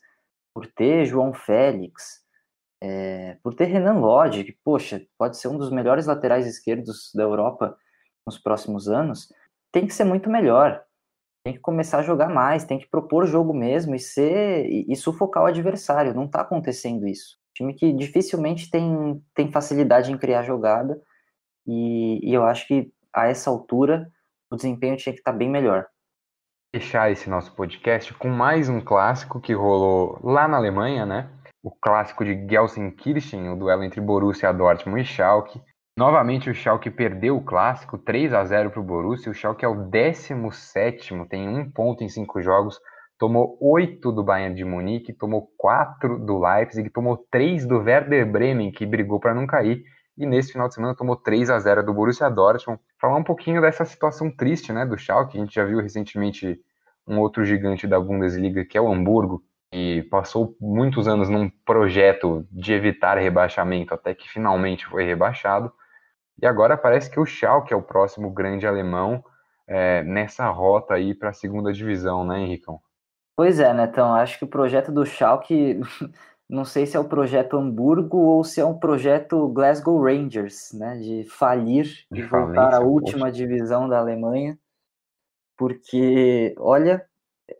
por 0.54 0.66
ter 0.66 1.06
João 1.06 1.32
Félix, 1.32 2.20
é, 2.82 3.36
por 3.42 3.54
ter 3.54 3.66
Renan 3.66 3.98
Lodge, 3.98 4.44
que, 4.44 4.56
poxa, 4.64 5.02
pode 5.18 5.38
ser 5.38 5.48
um 5.48 5.58
dos 5.58 5.70
melhores 5.70 6.06
laterais 6.06 6.46
esquerdos 6.46 7.10
da 7.14 7.22
Europa 7.22 7.76
nos 8.26 8.38
próximos 8.38 8.88
anos, 8.88 9.32
tem 9.72 9.86
que 9.86 9.94
ser 9.94 10.04
muito 10.04 10.28
melhor 10.28 10.84
tem 11.42 11.54
que 11.54 11.60
começar 11.60 11.98
a 11.98 12.02
jogar 12.02 12.28
mais, 12.28 12.64
tem 12.64 12.78
que 12.78 12.88
propor 12.88 13.26
jogo 13.26 13.54
mesmo 13.54 13.94
e 13.94 13.98
ser 13.98 14.66
e, 14.66 14.86
e 14.88 14.96
sufocar 14.96 15.42
o 15.42 15.46
adversário. 15.46 16.14
Não 16.14 16.24
está 16.24 16.42
acontecendo 16.42 17.06
isso. 17.06 17.38
Time 17.54 17.74
que 17.74 17.92
dificilmente 17.92 18.70
tem, 18.70 19.22
tem 19.34 19.50
facilidade 19.50 20.12
em 20.12 20.18
criar 20.18 20.42
jogada 20.42 21.00
e, 21.66 22.20
e 22.22 22.34
eu 22.34 22.44
acho 22.44 22.66
que 22.66 22.92
a 23.12 23.26
essa 23.26 23.50
altura 23.50 24.10
o 24.50 24.56
desempenho 24.56 24.96
tinha 24.96 25.12
que 25.12 25.20
estar 25.20 25.32
tá 25.32 25.38
bem 25.38 25.48
melhor. 25.48 25.86
Fechar 26.74 27.10
esse 27.10 27.28
nosso 27.28 27.54
podcast 27.54 28.14
com 28.14 28.28
mais 28.28 28.68
um 28.68 28.80
clássico 28.80 29.40
que 29.40 29.52
rolou 29.52 30.20
lá 30.22 30.46
na 30.46 30.56
Alemanha, 30.56 31.04
né? 31.04 31.30
O 31.62 31.70
clássico 31.70 32.24
de 32.24 32.46
Gelsenkirchen, 32.48 33.48
o 33.50 33.56
duelo 33.56 33.82
entre 33.82 34.00
Borussia 34.00 34.52
Dortmund 34.52 35.02
e 35.02 35.04
Schalke. 35.04 35.60
Novamente 36.00 36.48
o 36.48 36.54
Schalke 36.54 36.90
perdeu 36.90 37.36
o 37.36 37.44
clássico, 37.44 37.98
3 37.98 38.32
a 38.32 38.42
0 38.42 38.70
para 38.70 38.80
o 38.80 38.82
Borussia. 38.82 39.30
O 39.30 39.34
Schalke 39.34 39.66
é 39.66 39.68
o 39.68 39.84
17 39.84 41.26
tem 41.28 41.46
um 41.46 41.70
ponto 41.70 42.02
em 42.02 42.08
cinco 42.08 42.40
jogos. 42.40 42.80
Tomou 43.18 43.58
8 43.60 44.10
do 44.10 44.24
Bayern 44.24 44.54
de 44.54 44.64
Munique, 44.64 45.12
tomou 45.12 45.52
4 45.58 46.18
do 46.18 46.38
Leipzig, 46.38 46.88
tomou 46.88 47.18
3 47.30 47.66
do 47.66 47.80
Werder 47.80 48.24
Bremen, 48.24 48.72
que 48.72 48.86
brigou 48.86 49.20
para 49.20 49.34
não 49.34 49.46
cair. 49.46 49.84
E 50.16 50.24
nesse 50.24 50.52
final 50.52 50.68
de 50.68 50.74
semana 50.74 50.96
tomou 50.96 51.16
3 51.16 51.50
a 51.50 51.58
0 51.58 51.84
do 51.84 51.92
Borussia 51.92 52.30
Dortmund. 52.30 52.80
Falar 52.98 53.18
um 53.18 53.22
pouquinho 53.22 53.60
dessa 53.60 53.84
situação 53.84 54.34
triste 54.34 54.72
né, 54.72 54.86
do 54.86 54.96
Schalke. 54.96 55.36
A 55.36 55.40
gente 55.42 55.54
já 55.54 55.66
viu 55.66 55.82
recentemente 55.82 56.58
um 57.06 57.18
outro 57.18 57.44
gigante 57.44 57.86
da 57.86 58.00
Bundesliga, 58.00 58.64
que 58.64 58.78
é 58.78 58.80
o 58.80 58.90
Hamburgo, 58.90 59.44
e 59.70 60.00
passou 60.04 60.56
muitos 60.58 61.06
anos 61.06 61.28
num 61.28 61.50
projeto 61.62 62.46
de 62.50 62.72
evitar 62.72 63.18
rebaixamento, 63.18 63.92
até 63.92 64.14
que 64.14 64.26
finalmente 64.26 64.86
foi 64.86 65.04
rebaixado. 65.04 65.70
E 66.42 66.46
agora 66.46 66.76
parece 66.76 67.10
que 67.10 67.20
o 67.20 67.26
Schalke 67.26 67.72
é 67.72 67.76
o 67.76 67.82
próximo 67.82 68.30
grande 68.30 68.66
alemão 68.66 69.22
é, 69.66 70.02
nessa 70.02 70.48
rota 70.48 70.94
aí 70.94 71.14
para 71.14 71.30
a 71.30 71.34
segunda 71.34 71.72
divisão, 71.72 72.24
né, 72.24 72.40
Henricão? 72.40 72.80
Pois 73.36 73.60
é, 73.60 73.72
Netão. 73.72 74.14
Acho 74.14 74.38
que 74.38 74.44
o 74.44 74.48
projeto 74.48 74.90
do 74.90 75.04
Schalke, 75.04 75.80
não 76.48 76.64
sei 76.64 76.86
se 76.86 76.96
é 76.96 77.00
o 77.00 77.08
projeto 77.08 77.56
Hamburgo 77.56 78.18
ou 78.18 78.42
se 78.42 78.60
é 78.60 78.64
um 78.64 78.78
projeto 78.78 79.48
Glasgow 79.48 80.02
Rangers, 80.02 80.72
né, 80.72 80.96
de 80.96 81.24
falir 81.24 82.04
e 82.12 82.22
voltar 82.22 82.74
à 82.74 82.80
última 82.80 83.26
poxa. 83.26 83.32
divisão 83.32 83.88
da 83.88 83.98
Alemanha, 83.98 84.58
porque, 85.56 86.54
olha, 86.58 87.06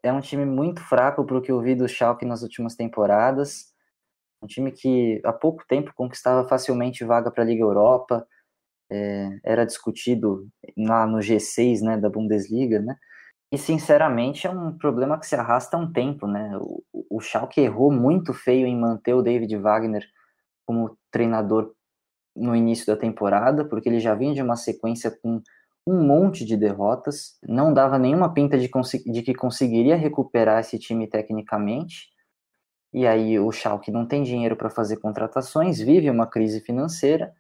é 0.03 0.13
um 0.13 0.21
time 0.21 0.45
muito 0.45 0.81
fraco 0.81 1.25
para 1.25 1.37
o 1.37 1.43
que 1.43 1.53
eu 1.53 1.61
vi 1.61 1.75
do 1.75 1.89
Schalke 1.89 2.25
nas 2.25 2.43
últimas 2.43 2.75
temporadas. 2.75 3.75
Um 4.43 4.47
time 4.47 4.73
que 4.73 5.21
há 5.23 5.33
pouco 5.33 5.65
tempo 5.69 5.93
conquistava 5.95 6.49
facilmente 6.49 7.05
vaga 7.05 7.31
para 7.31 7.43
a 7.43 7.47
Liga 7.47 7.63
Europa, 7.63 8.27
é, 8.91 9.39
era 9.45 9.65
discutido 9.65 10.49
lá 10.77 11.07
no 11.07 11.19
G6 11.19 11.81
né, 11.83 11.97
da 11.97 12.09
Bundesliga, 12.09 12.81
né? 12.81 12.97
E, 13.53 13.59
sinceramente, 13.59 14.47
é 14.47 14.51
um 14.51 14.77
problema 14.79 15.19
que 15.19 15.27
se 15.27 15.35
arrasta 15.35 15.77
há 15.77 15.81
um 15.81 15.93
tempo, 15.93 16.27
né? 16.27 16.57
O, 16.59 16.83
o 17.11 17.21
Schalke 17.21 17.61
errou 17.61 17.91
muito 17.91 18.33
feio 18.33 18.67
em 18.67 18.79
manter 18.79 19.15
o 19.15 19.23
David 19.23 19.57
Wagner 19.57 20.07
como 20.65 20.97
treinador 21.11 21.75
no 22.37 22.55
início 22.55 22.87
da 22.87 22.97
temporada, 22.97 23.65
porque 23.65 23.89
ele 23.89 23.99
já 23.99 24.15
vinha 24.15 24.35
de 24.35 24.43
uma 24.43 24.55
sequência 24.55 25.11
com 25.11 25.43
um 25.87 26.07
monte 26.07 26.45
de 26.45 26.57
derrotas, 26.57 27.39
não 27.43 27.75
dava 27.75 27.99
nenhuma 27.99 28.33
pinta 28.33 28.57
de, 28.57 28.71
de 29.07 29.23
que 29.23 29.35
conseguiria 29.35 29.97
recuperar 29.97 30.61
esse 30.61 30.79
time 30.79 31.09
tecnicamente. 31.09 32.09
E 32.93 33.07
aí 33.07 33.39
o 33.39 33.51
Schalke 33.51 33.91
não 33.91 34.07
tem 34.07 34.23
dinheiro 34.23 34.57
para 34.57 34.71
fazer 34.71 34.99
contratações, 34.99 35.81
vive 35.81 36.09
uma 36.11 36.27
crise 36.27 36.61
financeira, 36.61 37.33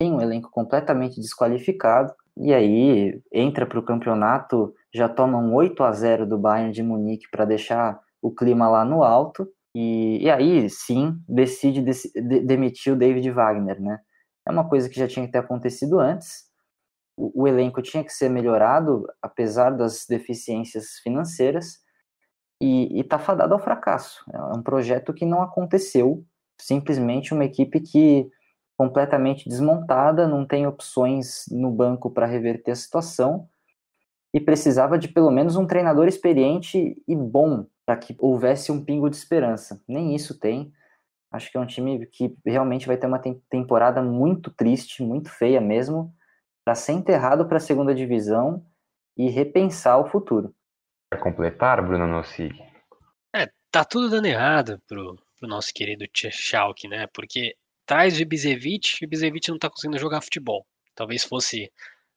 tem 0.00 0.10
um 0.10 0.20
elenco 0.20 0.50
completamente 0.50 1.20
desqualificado, 1.20 2.14
e 2.34 2.54
aí 2.54 3.22
entra 3.30 3.66
para 3.66 3.78
o 3.78 3.82
campeonato, 3.82 4.74
já 4.94 5.06
toma 5.10 5.36
um 5.36 5.54
8 5.54 5.82
a 5.84 5.92
0 5.92 6.26
do 6.26 6.38
Bayern 6.38 6.72
de 6.72 6.82
Munique 6.82 7.30
para 7.30 7.44
deixar 7.44 8.00
o 8.22 8.34
clima 8.34 8.66
lá 8.66 8.82
no 8.82 9.04
alto, 9.04 9.46
e, 9.74 10.24
e 10.24 10.30
aí 10.30 10.70
sim 10.70 11.20
decide 11.28 11.82
de, 11.82 12.40
demitir 12.40 12.94
o 12.94 12.96
David 12.96 13.30
Wagner, 13.30 13.78
né? 13.78 14.00
É 14.48 14.50
uma 14.50 14.66
coisa 14.66 14.88
que 14.88 14.98
já 14.98 15.06
tinha 15.06 15.26
que 15.26 15.32
ter 15.32 15.38
acontecido 15.38 16.00
antes, 16.00 16.46
o, 17.14 17.42
o 17.42 17.46
elenco 17.46 17.82
tinha 17.82 18.02
que 18.02 18.10
ser 18.10 18.30
melhorado, 18.30 19.06
apesar 19.20 19.68
das 19.76 20.06
deficiências 20.08 20.98
financeiras, 21.02 21.78
e 22.58 23.00
está 23.00 23.18
fadado 23.18 23.52
ao 23.52 23.60
fracasso. 23.60 24.24
É 24.32 24.40
um 24.56 24.62
projeto 24.62 25.12
que 25.12 25.26
não 25.26 25.42
aconteceu, 25.42 26.24
simplesmente 26.58 27.34
uma 27.34 27.44
equipe 27.44 27.80
que 27.80 28.30
completamente 28.80 29.46
desmontada, 29.46 30.26
não 30.26 30.46
tem 30.46 30.66
opções 30.66 31.44
no 31.50 31.70
banco 31.70 32.10
para 32.10 32.24
reverter 32.24 32.70
a 32.70 32.74
situação 32.74 33.46
e 34.32 34.40
precisava 34.40 34.98
de 34.98 35.06
pelo 35.06 35.30
menos 35.30 35.54
um 35.54 35.66
treinador 35.66 36.08
experiente 36.08 36.96
e 37.06 37.14
bom 37.14 37.66
para 37.84 37.98
que 37.98 38.16
houvesse 38.18 38.72
um 38.72 38.82
pingo 38.82 39.10
de 39.10 39.16
esperança. 39.16 39.84
Nem 39.86 40.14
isso 40.14 40.40
tem. 40.40 40.72
Acho 41.30 41.52
que 41.52 41.58
é 41.58 41.60
um 41.60 41.66
time 41.66 42.06
que 42.06 42.34
realmente 42.42 42.86
vai 42.86 42.96
ter 42.96 43.06
uma 43.06 43.20
temporada 43.50 44.00
muito 44.00 44.50
triste, 44.50 45.02
muito 45.02 45.28
feia 45.28 45.60
mesmo, 45.60 46.10
para 46.64 46.74
ser 46.74 46.92
enterrado 46.92 47.46
para 47.46 47.58
a 47.58 47.60
segunda 47.60 47.94
divisão 47.94 48.64
e 49.14 49.28
repensar 49.28 49.98
o 49.98 50.08
futuro. 50.08 50.54
Para 51.10 51.20
completar, 51.20 51.86
Bruno 51.86 52.06
Nossi? 52.06 52.48
É, 53.36 53.46
tá 53.70 53.84
tudo 53.84 54.08
dando 54.08 54.24
errado 54.24 54.80
pro, 54.88 55.18
pro 55.38 55.46
nosso 55.46 55.70
querido 55.74 56.06
Schalke, 56.14 56.88
né? 56.88 57.06
Porque 57.08 57.54
traz 57.90 58.16
o 58.16 58.22
Ibisevic, 58.22 59.02
o 59.02 59.04
Ibisevic 59.04 59.48
não 59.48 59.58
tá 59.58 59.68
conseguindo 59.68 59.98
jogar 59.98 60.20
futebol. 60.20 60.64
Talvez 60.94 61.24
fosse, 61.24 61.72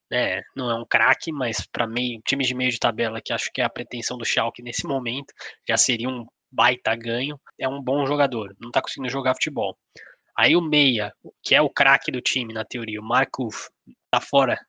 né, 0.08 0.44
não 0.56 0.70
é 0.70 0.76
um 0.76 0.86
craque, 0.86 1.32
mas 1.32 1.66
para 1.66 1.88
meio, 1.88 2.22
time 2.22 2.46
de 2.46 2.54
meio 2.54 2.70
de 2.70 2.78
tabela, 2.78 3.20
que 3.20 3.34
acho 3.34 3.52
que 3.52 3.60
é 3.60 3.64
a 3.64 3.70
pretensão 3.70 4.16
do 4.16 4.24
Schalke 4.24 4.62
nesse 4.62 4.86
momento, 4.86 5.34
já 5.68 5.76
seria 5.76 6.08
um 6.08 6.28
baita 6.52 6.96
ganho. 6.96 7.42
É 7.58 7.68
um 7.68 7.82
bom 7.82 8.06
jogador, 8.06 8.56
não 8.62 8.70
tá 8.70 8.84
conseguindo 8.84 9.10
jogar 9.10 9.34
futebol. 9.34 9.76
Aí 10.38 10.56
o 10.56 10.62
meia, 10.62 11.12
que 11.42 11.56
é 11.56 11.62
o 11.62 11.72
craque 11.72 12.12
do 12.12 12.22
time 12.22 12.54
na 12.54 12.64
teoria, 12.64 13.02
o 13.02 13.04
Markov, 13.04 13.56
tá 14.12 14.22
fora, 14.22 14.60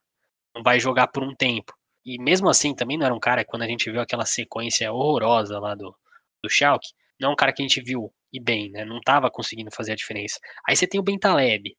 não 0.57 0.62
vai 0.62 0.80
jogar 0.80 1.09
por 1.09 1.22
um 1.22 1.34
tempo. 1.34 1.74
E 2.02 2.18
mesmo 2.18 2.48
assim, 2.48 2.74
também 2.74 2.96
não 2.96 3.05
era 3.05 3.14
um 3.14 3.20
cara, 3.20 3.44
quando 3.44 3.62
a 3.62 3.68
gente 3.68 3.90
viu 3.90 4.00
aquela 4.00 4.24
sequência 4.24 4.90
horrorosa 4.90 5.59
lá 5.59 5.74
do, 5.74 5.94
do 6.42 6.48
Schalke, 6.48 6.94
não 7.21 7.31
é 7.31 7.33
um 7.33 7.37
cara 7.37 7.53
que 7.53 7.62
a 7.62 7.67
gente 7.67 7.81
viu 7.81 8.12
e 8.33 8.41
bem, 8.41 8.71
né? 8.71 8.85
Não 8.85 9.01
tava 9.01 9.31
conseguindo 9.31 9.71
fazer 9.71 9.93
a 9.93 9.97
diferença. 9.97 10.39
Aí 10.69 10.77
você 10.77 10.87
tem 10.87 11.01
o 11.01 11.05
Bentaleb, 11.05 11.77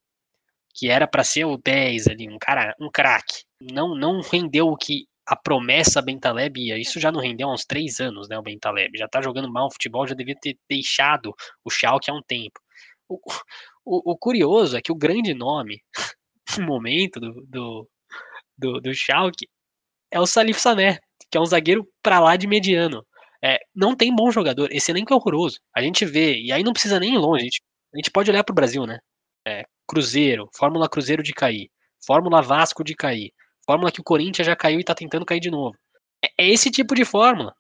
que 0.74 0.90
era 0.90 1.08
para 1.08 1.24
ser 1.24 1.46
o 1.46 1.58
10 1.58 2.08
ali, 2.08 2.30
um 2.30 2.38
cara, 2.40 2.76
um 2.80 2.90
craque. 2.92 3.44
Não, 3.62 3.96
não 3.96 4.22
rendeu 4.22 4.68
o 4.68 4.78
que 4.78 5.08
a 5.26 5.36
promessa 5.36 6.02
Bentaleb 6.02 6.60
ia. 6.60 6.78
Isso 6.78 7.00
já 7.00 7.12
não 7.12 7.20
rendeu 7.20 7.50
há 7.50 7.54
uns 7.54 7.66
três 7.66 8.00
anos, 8.00 8.30
né? 8.30 8.38
O 8.38 8.44
Bentaleb 8.44 8.98
já 8.98 9.08
tá 9.08 9.22
jogando 9.22 9.52
mal 9.52 9.72
futebol, 9.72 10.08
já 10.08 10.16
devia 10.16 10.36
ter 10.40 10.58
deixado 10.70 11.34
o 11.64 11.70
Schalke 11.70 12.12
há 12.12 12.14
um 12.14 12.22
tempo. 12.22 12.60
O, 13.08 13.20
o, 13.86 14.12
o 14.14 14.18
curioso 14.18 14.78
é 14.78 14.82
que 14.82 14.92
o 14.92 14.96
grande 14.96 15.34
nome 15.34 15.82
no 16.60 16.66
momento 16.66 17.20
do, 17.20 17.46
do, 17.48 17.90
do, 18.58 18.82
do 18.82 18.94
Schalke 18.94 19.48
é 20.12 20.20
o 20.20 20.28
Salif 20.28 20.60
Sané, 20.60 21.00
que 21.30 21.38
é 21.38 21.42
um 21.42 21.46
zagueiro 21.46 21.88
para 22.02 22.20
lá 22.20 22.36
de 22.36 22.48
mediano. 22.48 23.06
É, 23.44 23.60
não 23.74 23.96
tem 23.96 24.16
bom 24.16 24.32
jogador, 24.32 24.70
esse 24.72 24.92
elenco 24.92 25.14
é 25.14 25.16
horroroso. 25.16 25.60
A 25.76 25.82
gente 25.82 26.06
vê, 26.06 26.40
e 26.40 26.52
aí 26.52 26.64
não 26.64 26.74
precisa 26.74 27.00
nem 27.00 27.16
ir 27.16 27.18
longe, 27.18 27.42
a 27.42 27.46
gente, 27.46 27.62
a 27.94 27.98
gente 27.98 28.12
pode 28.12 28.30
olhar 28.30 28.44
para 28.44 28.54
o 28.54 28.56
Brasil, 28.56 28.86
né? 28.86 29.00
É, 29.48 29.64
Cruzeiro, 29.88 30.50
Fórmula 30.56 30.90
Cruzeiro 30.90 31.22
de 31.22 31.34
cair, 31.34 31.70
Fórmula 32.06 32.42
Vasco 32.42 32.84
de 32.84 32.96
cair, 32.96 33.32
Fórmula 33.66 33.92
que 33.92 34.02
o 34.02 34.04
Corinthians 34.04 34.46
já 34.46 34.56
caiu 34.56 34.80
e 34.80 34.84
tá 34.84 34.94
tentando 34.94 35.26
cair 35.26 35.40
de 35.40 35.50
novo. 35.50 35.76
É, 36.24 36.46
é 36.46 36.50
esse 36.50 36.70
tipo 36.72 36.96
de 36.96 37.04
fórmula. 37.04 37.54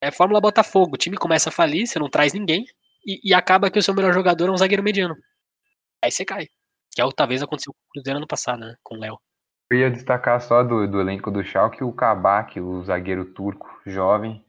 É 0.00 0.10
Fórmula 0.10 0.40
Botafogo. 0.40 0.94
O 0.94 0.98
time 0.98 1.16
começa 1.16 1.48
a 1.48 1.52
falir, 1.52 1.86
você 1.86 1.98
não 1.98 2.10
traz 2.10 2.32
ninguém, 2.32 2.64
e, 3.06 3.20
e 3.24 3.34
acaba 3.34 3.70
que 3.70 3.78
o 3.78 3.82
seu 3.82 3.94
melhor 3.94 4.12
jogador 4.12 4.48
é 4.48 4.52
um 4.52 4.56
zagueiro 4.56 4.82
mediano. 4.82 5.16
Aí 6.02 6.10
você 6.10 6.24
cai. 6.24 6.46
Que 6.94 7.00
é 7.00 7.04
o 7.04 7.08
que 7.08 7.16
talvez 7.16 7.42
aconteceu 7.42 7.72
com 7.72 7.78
o 7.78 7.92
Cruzeiro 7.92 8.18
ano 8.18 8.26
passado, 8.26 8.60
né? 8.60 8.74
Com 8.82 8.96
o 8.96 9.00
Léo. 9.00 9.18
Eu 9.70 9.78
ia 9.78 9.90
destacar 9.90 10.40
só 10.40 10.62
do, 10.62 10.86
do 10.86 11.00
elenco 11.00 11.30
do 11.30 11.42
Schalke 11.42 11.82
o 11.82 11.92
Kabak, 11.92 12.60
o 12.60 12.82
zagueiro 12.84 13.24
turco, 13.24 13.80
jovem. 13.86 14.43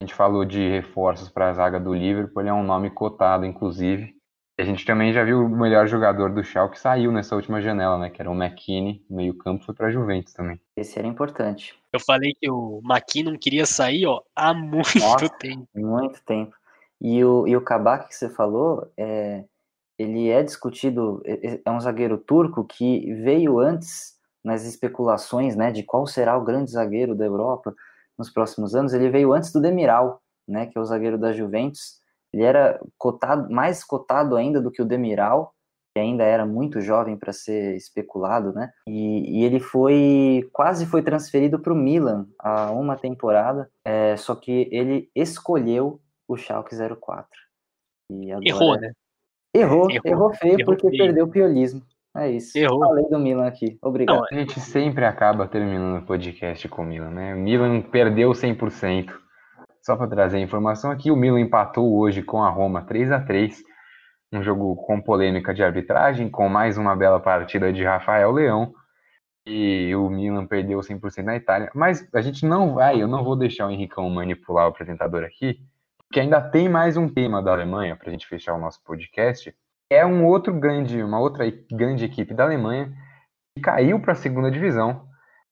A 0.00 0.06
gente 0.06 0.14
falou 0.14 0.46
de 0.46 0.66
reforços 0.66 1.28
para 1.28 1.50
a 1.50 1.52
zaga 1.52 1.78
do 1.78 1.92
Liverpool, 1.92 2.40
ele 2.40 2.48
é 2.48 2.54
um 2.54 2.62
nome 2.62 2.88
cotado, 2.88 3.44
inclusive. 3.44 4.14
A 4.58 4.64
gente 4.64 4.84
também 4.86 5.12
já 5.12 5.22
viu 5.22 5.44
o 5.44 5.48
melhor 5.48 5.86
jogador 5.86 6.32
do 6.32 6.42
Schalke 6.42 6.80
saiu 6.80 7.12
nessa 7.12 7.36
última 7.36 7.60
janela, 7.60 7.98
né? 7.98 8.08
Que 8.08 8.22
era 8.22 8.30
o 8.30 8.34
McKinney, 8.34 9.04
meio 9.10 9.34
campo, 9.36 9.62
foi 9.62 9.74
para 9.74 9.88
a 9.88 9.90
Juventus 9.90 10.32
também. 10.32 10.58
Esse 10.74 10.98
era 10.98 11.06
importante. 11.06 11.78
Eu 11.92 12.00
falei 12.00 12.34
que 12.40 12.50
o 12.50 12.80
McKinney 12.82 13.32
não 13.32 13.38
queria 13.38 13.66
sair, 13.66 14.06
ó, 14.06 14.22
há 14.34 14.54
muito 14.54 14.98
Nossa, 14.98 15.28
tempo. 15.38 15.68
Muito 15.74 16.22
tempo. 16.24 16.54
E 16.98 17.22
o, 17.22 17.46
e 17.46 17.54
o 17.54 17.60
Kabak 17.60 18.08
que 18.08 18.14
você 18.14 18.30
falou, 18.30 18.90
é, 18.96 19.44
ele 19.98 20.30
é 20.30 20.42
discutido, 20.42 21.20
é, 21.26 21.46
é, 21.46 21.60
é 21.62 21.70
um 21.70 21.80
zagueiro 21.80 22.16
turco 22.16 22.64
que 22.64 23.12
veio 23.16 23.58
antes 23.58 24.18
nas 24.42 24.64
especulações, 24.64 25.54
né, 25.56 25.70
de 25.70 25.82
qual 25.82 26.06
será 26.06 26.38
o 26.38 26.44
grande 26.44 26.70
zagueiro 26.70 27.14
da 27.14 27.26
Europa 27.26 27.74
nos 28.20 28.30
próximos 28.30 28.74
anos, 28.74 28.92
ele 28.92 29.08
veio 29.08 29.32
antes 29.32 29.50
do 29.50 29.60
Demiral, 29.60 30.20
né, 30.46 30.66
que 30.66 30.76
é 30.76 30.80
o 30.80 30.84
zagueiro 30.84 31.16
da 31.16 31.32
Juventus. 31.32 31.98
Ele 32.32 32.44
era 32.44 32.78
cotado, 32.98 33.50
mais 33.50 33.82
cotado 33.82 34.36
ainda 34.36 34.60
do 34.60 34.70
que 34.70 34.82
o 34.82 34.84
Demiral, 34.84 35.54
que 35.94 36.00
ainda 36.00 36.22
era 36.22 36.44
muito 36.44 36.82
jovem 36.82 37.16
para 37.16 37.32
ser 37.32 37.74
especulado, 37.74 38.52
né? 38.52 38.70
E, 38.86 39.40
e, 39.40 39.44
ele 39.44 39.58
foi 39.58 40.48
quase 40.52 40.86
foi 40.86 41.02
transferido 41.02 41.58
para 41.58 41.72
o 41.72 41.76
Milan 41.76 42.28
há 42.38 42.70
uma 42.70 42.96
temporada, 42.96 43.68
é, 43.84 44.16
só 44.16 44.36
que 44.36 44.68
ele 44.70 45.10
escolheu 45.16 46.00
o 46.28 46.36
Schalke 46.36 46.76
04. 46.76 47.26
E 48.12 48.30
agora, 48.30 48.48
Errou, 48.48 48.80
né? 48.80 48.92
Errou, 49.52 49.90
errou, 49.90 50.00
errou 50.04 50.34
feio 50.34 50.60
errou 50.60 50.66
porque 50.66 50.88
feio. 50.90 51.04
perdeu 51.04 51.24
o 51.24 51.30
piolismo. 51.30 51.82
É 52.16 52.30
isso. 52.30 52.58
Errou. 52.58 52.80
Falei 52.80 53.08
do 53.08 53.18
Milan 53.18 53.46
aqui. 53.46 53.78
Obrigado. 53.82 54.16
Não, 54.16 54.24
a 54.24 54.34
gente 54.34 54.58
sempre 54.58 55.04
acaba 55.04 55.46
terminando 55.46 56.02
o 56.02 56.06
podcast 56.06 56.68
com 56.68 56.82
o 56.82 56.84
Milan, 56.84 57.10
né? 57.10 57.34
O 57.34 57.38
Milan 57.38 57.80
perdeu 57.82 58.30
100%. 58.30 59.12
Só 59.82 59.96
para 59.96 60.08
trazer 60.08 60.38
a 60.38 60.40
informação 60.40 60.90
aqui, 60.90 61.10
o 61.10 61.16
Milan 61.16 61.40
empatou 61.40 61.96
hoje 61.98 62.22
com 62.22 62.42
a 62.42 62.50
Roma 62.50 62.82
3 62.82 63.12
a 63.12 63.20
3 63.20 63.62
um 64.32 64.42
jogo 64.42 64.76
com 64.76 65.00
polêmica 65.00 65.52
de 65.52 65.60
arbitragem, 65.60 66.30
com 66.30 66.48
mais 66.48 66.78
uma 66.78 66.94
bela 66.94 67.18
partida 67.18 67.72
de 67.72 67.82
Rafael 67.82 68.30
Leão. 68.30 68.72
E 69.44 69.92
o 69.96 70.08
Milan 70.08 70.46
perdeu 70.46 70.78
100% 70.78 71.24
na 71.24 71.34
Itália. 71.34 71.70
Mas 71.74 72.06
a 72.14 72.20
gente 72.20 72.46
não 72.46 72.74
vai, 72.74 73.02
eu 73.02 73.08
não 73.08 73.24
vou 73.24 73.34
deixar 73.34 73.66
o 73.66 73.70
Henricão 73.70 74.08
manipular 74.08 74.66
o 74.66 74.68
apresentador 74.68 75.24
aqui 75.24 75.58
que 76.12 76.18
ainda 76.18 76.40
tem 76.40 76.68
mais 76.68 76.96
um 76.96 77.08
tema 77.08 77.40
da 77.40 77.52
Alemanha 77.52 77.94
para 77.94 78.08
a 78.08 78.10
gente 78.10 78.26
fechar 78.26 78.54
o 78.54 78.58
nosso 78.58 78.82
podcast. 78.82 79.54
É 79.90 80.06
um 80.06 80.24
outro 80.24 80.54
grande, 80.54 81.02
uma 81.02 81.18
outra 81.18 81.44
grande 81.70 82.04
equipe 82.04 82.32
da 82.32 82.44
Alemanha 82.44 82.92
que 83.54 83.62
caiu 83.62 84.00
para 84.00 84.12
a 84.12 84.16
segunda 84.16 84.48
divisão, 84.48 85.08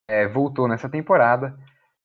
é, 0.09 0.29
voltou 0.29 0.69
nessa 0.69 0.89
temporada 0.89 1.59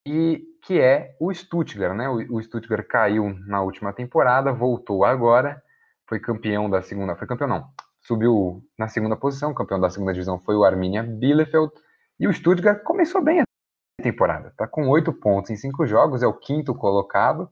e 0.07 0.43
que 0.63 0.79
é 0.79 1.15
o 1.19 1.31
Stuttgart, 1.31 1.95
né? 1.95 2.09
O, 2.09 2.37
o 2.37 2.41
Stuttgart 2.41 2.87
caiu 2.87 3.35
na 3.45 3.61
última 3.61 3.93
temporada, 3.93 4.51
voltou 4.51 5.05
agora, 5.05 5.61
foi 6.09 6.19
campeão 6.19 6.69
da 6.69 6.81
segunda, 6.81 7.15
foi 7.15 7.27
campeão 7.27 7.47
não, 7.47 7.67
subiu 8.01 8.63
na 8.77 8.87
segunda 8.87 9.15
posição, 9.15 9.53
campeão 9.53 9.79
da 9.79 9.89
segunda 9.89 10.13
divisão 10.13 10.39
foi 10.39 10.55
o 10.55 10.63
Arminia 10.63 11.03
Bielefeld 11.03 11.71
e 12.19 12.27
o 12.27 12.33
Stuttgart 12.33 12.81
começou 12.83 13.23
bem 13.23 13.41
a 13.41 13.43
temporada, 14.01 14.53
tá 14.57 14.67
com 14.67 14.87
oito 14.89 15.13
pontos 15.13 15.51
em 15.51 15.55
cinco 15.55 15.85
jogos, 15.85 16.23
é 16.23 16.27
o 16.27 16.33
quinto 16.33 16.73
colocado 16.73 17.49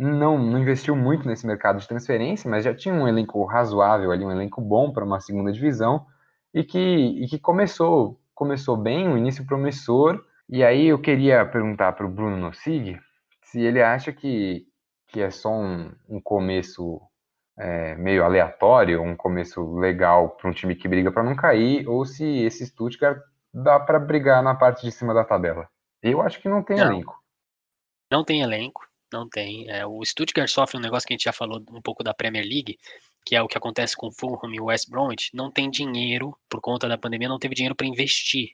não, 0.00 0.38
não 0.38 0.58
investiu 0.58 0.96
muito 0.96 1.28
nesse 1.28 1.46
mercado 1.46 1.78
de 1.78 1.86
transferência, 1.86 2.48
mas 2.50 2.64
já 2.64 2.74
tinha 2.74 2.94
um 2.94 3.06
elenco 3.06 3.44
razoável 3.44 4.10
ali, 4.10 4.24
um 4.24 4.30
elenco 4.30 4.58
bom 4.58 4.90
para 4.90 5.04
uma 5.04 5.20
segunda 5.20 5.52
divisão 5.52 6.06
e 6.54 6.64
que, 6.64 6.78
e 6.78 7.26
que 7.26 7.38
começou, 7.38 8.18
começou 8.34 8.78
bem, 8.78 9.06
um 9.06 9.18
início 9.18 9.44
promissor. 9.44 10.24
E 10.48 10.64
aí 10.64 10.86
eu 10.86 10.98
queria 10.98 11.44
perguntar 11.44 11.92
para 11.92 12.06
o 12.06 12.10
Bruno 12.10 12.38
Nossig 12.38 12.98
se 13.42 13.60
ele 13.60 13.82
acha 13.82 14.10
que, 14.10 14.66
que 15.08 15.20
é 15.20 15.30
só 15.30 15.50
um, 15.52 15.92
um 16.08 16.18
começo 16.18 16.98
é, 17.58 17.94
meio 17.96 18.24
aleatório, 18.24 19.02
um 19.02 19.14
começo 19.14 19.74
legal 19.74 20.30
para 20.30 20.48
um 20.48 20.52
time 20.54 20.74
que 20.74 20.88
briga 20.88 21.12
para 21.12 21.22
não 21.22 21.36
cair, 21.36 21.86
ou 21.86 22.06
se 22.06 22.24
esse 22.24 22.64
Stuttgart 22.64 23.20
dá 23.52 23.78
para 23.78 23.98
brigar 23.98 24.42
na 24.42 24.54
parte 24.54 24.80
de 24.82 24.92
cima 24.92 25.12
da 25.12 25.24
tabela. 25.24 25.68
Eu 26.02 26.22
acho 26.22 26.40
que 26.40 26.48
não 26.48 26.62
tem 26.62 26.78
não. 26.78 26.86
elenco. 26.86 27.20
Não 28.10 28.24
tem 28.24 28.40
elenco, 28.40 28.89
não 29.12 29.28
tem. 29.28 29.68
É, 29.70 29.86
o 29.86 30.04
Stuttgart 30.04 30.48
sofre 30.48 30.78
um 30.78 30.80
negócio 30.80 31.06
que 31.06 31.12
a 31.12 31.16
gente 31.16 31.24
já 31.24 31.32
falou 31.32 31.62
um 31.70 31.82
pouco 31.82 32.02
da 32.02 32.14
Premier 32.14 32.44
League, 32.44 32.78
que 33.24 33.36
é 33.36 33.42
o 33.42 33.48
que 33.48 33.58
acontece 33.58 33.96
com 33.96 34.10
Fulham 34.10 34.54
e 34.54 34.60
West 34.60 34.88
Bromwich. 34.88 35.30
Não 35.34 35.50
tem 35.50 35.70
dinheiro, 35.70 36.36
por 36.48 36.60
conta 36.60 36.88
da 36.88 36.98
pandemia, 36.98 37.28
não 37.28 37.38
teve 37.38 37.54
dinheiro 37.54 37.74
para 37.74 37.86
investir. 37.86 38.50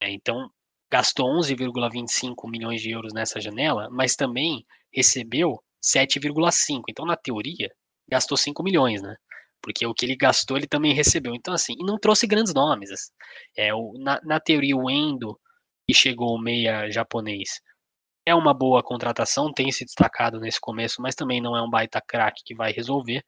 É, 0.00 0.10
então, 0.10 0.50
gastou 0.90 1.28
11,25 1.38 2.50
milhões 2.50 2.82
de 2.82 2.90
euros 2.90 3.12
nessa 3.12 3.40
janela, 3.40 3.88
mas 3.90 4.14
também 4.16 4.66
recebeu 4.92 5.62
7,5. 5.82 6.82
Então, 6.88 7.06
na 7.06 7.16
teoria, 7.16 7.70
gastou 8.08 8.36
5 8.36 8.62
milhões, 8.62 9.00
né? 9.02 9.16
Porque 9.62 9.86
o 9.86 9.94
que 9.94 10.04
ele 10.04 10.16
gastou, 10.16 10.56
ele 10.56 10.66
também 10.66 10.92
recebeu. 10.92 11.34
Então, 11.34 11.54
assim, 11.54 11.74
e 11.78 11.84
não 11.84 11.98
trouxe 11.98 12.26
grandes 12.26 12.52
nomes. 12.52 12.90
É, 13.56 13.72
o, 13.72 13.94
na, 13.98 14.20
na 14.22 14.40
teoria, 14.40 14.76
o 14.76 14.90
Endo, 14.90 15.38
que 15.86 15.94
chegou 15.94 16.40
meia 16.40 16.90
japonês, 16.90 17.60
é 18.24 18.34
uma 18.34 18.54
boa 18.54 18.82
contratação, 18.82 19.52
tem 19.52 19.70
se 19.72 19.84
destacado 19.84 20.38
nesse 20.38 20.60
começo, 20.60 21.02
mas 21.02 21.14
também 21.14 21.40
não 21.40 21.56
é 21.56 21.62
um 21.62 21.70
baita 21.70 22.00
craque 22.00 22.42
que 22.44 22.54
vai 22.54 22.72
resolver. 22.72 23.24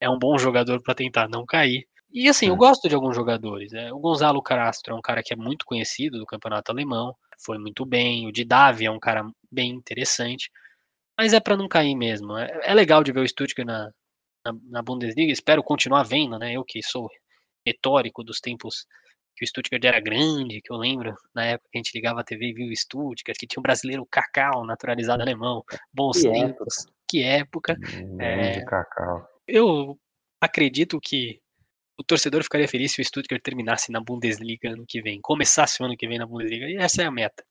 É 0.00 0.08
um 0.08 0.18
bom 0.18 0.38
jogador 0.38 0.82
para 0.82 0.94
tentar 0.94 1.28
não 1.28 1.44
cair. 1.44 1.86
E 2.12 2.28
assim, 2.28 2.46
eu 2.46 2.54
é. 2.54 2.56
gosto 2.56 2.88
de 2.88 2.94
alguns 2.94 3.14
jogadores. 3.14 3.72
Né? 3.72 3.92
O 3.92 3.98
Gonzalo 3.98 4.42
Castro 4.42 4.94
é 4.94 4.96
um 4.96 5.02
cara 5.02 5.22
que 5.22 5.32
é 5.32 5.36
muito 5.36 5.64
conhecido 5.64 6.18
do 6.18 6.26
campeonato 6.26 6.70
alemão, 6.70 7.14
foi 7.44 7.58
muito 7.58 7.84
bem. 7.84 8.26
O 8.26 8.32
Didavi 8.32 8.86
é 8.86 8.90
um 8.90 8.98
cara 8.98 9.24
bem 9.50 9.70
interessante, 9.70 10.50
mas 11.18 11.32
é 11.32 11.40
para 11.40 11.56
não 11.56 11.68
cair 11.68 11.94
mesmo. 11.94 12.36
É, 12.36 12.60
é, 12.64 12.74
legal 12.74 13.02
de 13.02 13.12
ver 13.12 13.20
o 13.20 13.28
Stuttgart 13.28 13.66
na, 13.66 13.90
na, 14.44 14.52
na, 14.70 14.82
Bundesliga, 14.82 15.32
espero 15.32 15.62
continuar 15.62 16.04
vendo, 16.04 16.38
né? 16.38 16.52
Eu 16.52 16.64
que 16.64 16.82
sou 16.82 17.08
retórico 17.66 18.22
dos 18.22 18.40
tempos 18.40 18.86
que 19.36 19.44
o 19.44 19.46
Stuttgart 19.46 19.84
era 19.84 20.00
grande, 20.00 20.62
que 20.62 20.72
eu 20.72 20.76
lembro 20.76 21.14
na 21.34 21.44
época 21.44 21.68
que 21.70 21.78
a 21.78 21.80
gente 21.80 21.94
ligava 21.94 22.20
a 22.20 22.24
TV 22.24 22.46
e 22.46 22.52
viu 22.54 22.68
o 22.68 22.76
Stuttgart, 22.76 23.38
que 23.38 23.46
tinha 23.46 23.60
um 23.60 23.62
brasileiro 23.62 24.06
Cacau 24.10 24.64
naturalizado 24.64 25.22
alemão, 25.22 25.62
bons 25.92 26.22
que 26.22 26.30
tempos, 26.30 26.78
época. 26.78 26.92
que 27.06 27.22
época. 27.22 27.76
É, 28.18 28.64
Cacau. 28.64 29.28
Eu 29.46 29.98
acredito 30.40 30.98
que 31.00 31.40
o 31.98 32.02
torcedor 32.02 32.42
ficaria 32.42 32.68
feliz 32.68 32.92
se 32.92 33.00
o 33.00 33.04
Stuttgart 33.04 33.42
terminasse 33.42 33.92
na 33.92 34.00
Bundesliga 34.00 34.70
ano 34.70 34.84
que 34.88 35.02
vem, 35.02 35.20
começasse 35.20 35.82
o 35.82 35.86
ano 35.86 35.96
que 35.96 36.08
vem 36.08 36.18
na 36.18 36.26
Bundesliga, 36.26 36.66
e 36.66 36.76
essa 36.76 37.02
é 37.02 37.06
a 37.06 37.10
meta. 37.10 37.44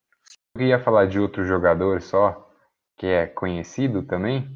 Eu 0.55 0.65
ia 0.65 0.79
falar 0.79 1.05
de 1.05 1.19
outro 1.19 1.45
jogador 1.45 2.01
só, 2.01 2.51
que 2.97 3.05
é 3.05 3.27
conhecido 3.27 4.03
também, 4.03 4.47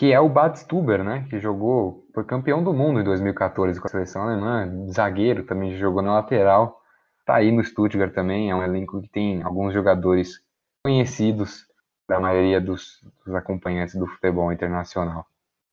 que 0.00 0.14
é 0.14 0.18
o 0.18 0.30
Badstuber, 0.30 1.04
né, 1.04 1.26
que 1.28 1.38
jogou, 1.38 2.06
foi 2.14 2.24
campeão 2.24 2.64
do 2.64 2.72
mundo 2.72 3.00
em 3.00 3.04
2014 3.04 3.78
com 3.78 3.86
a 3.86 3.90
seleção 3.90 4.22
alemã, 4.22 4.86
zagueiro 4.90 5.44
também 5.44 5.76
jogou 5.76 6.00
na 6.00 6.14
lateral, 6.14 6.80
tá 7.26 7.34
aí 7.34 7.52
no 7.52 7.62
Stuttgart 7.62 8.14
também, 8.14 8.50
é 8.50 8.54
um 8.54 8.62
elenco 8.62 9.02
que 9.02 9.10
tem 9.10 9.42
alguns 9.42 9.74
jogadores 9.74 10.42
conhecidos 10.82 11.66
da 12.08 12.18
maioria 12.18 12.62
dos, 12.62 13.04
dos 13.26 13.34
acompanhantes 13.34 13.94
do 13.94 14.06
futebol 14.06 14.50
internacional. 14.50 15.26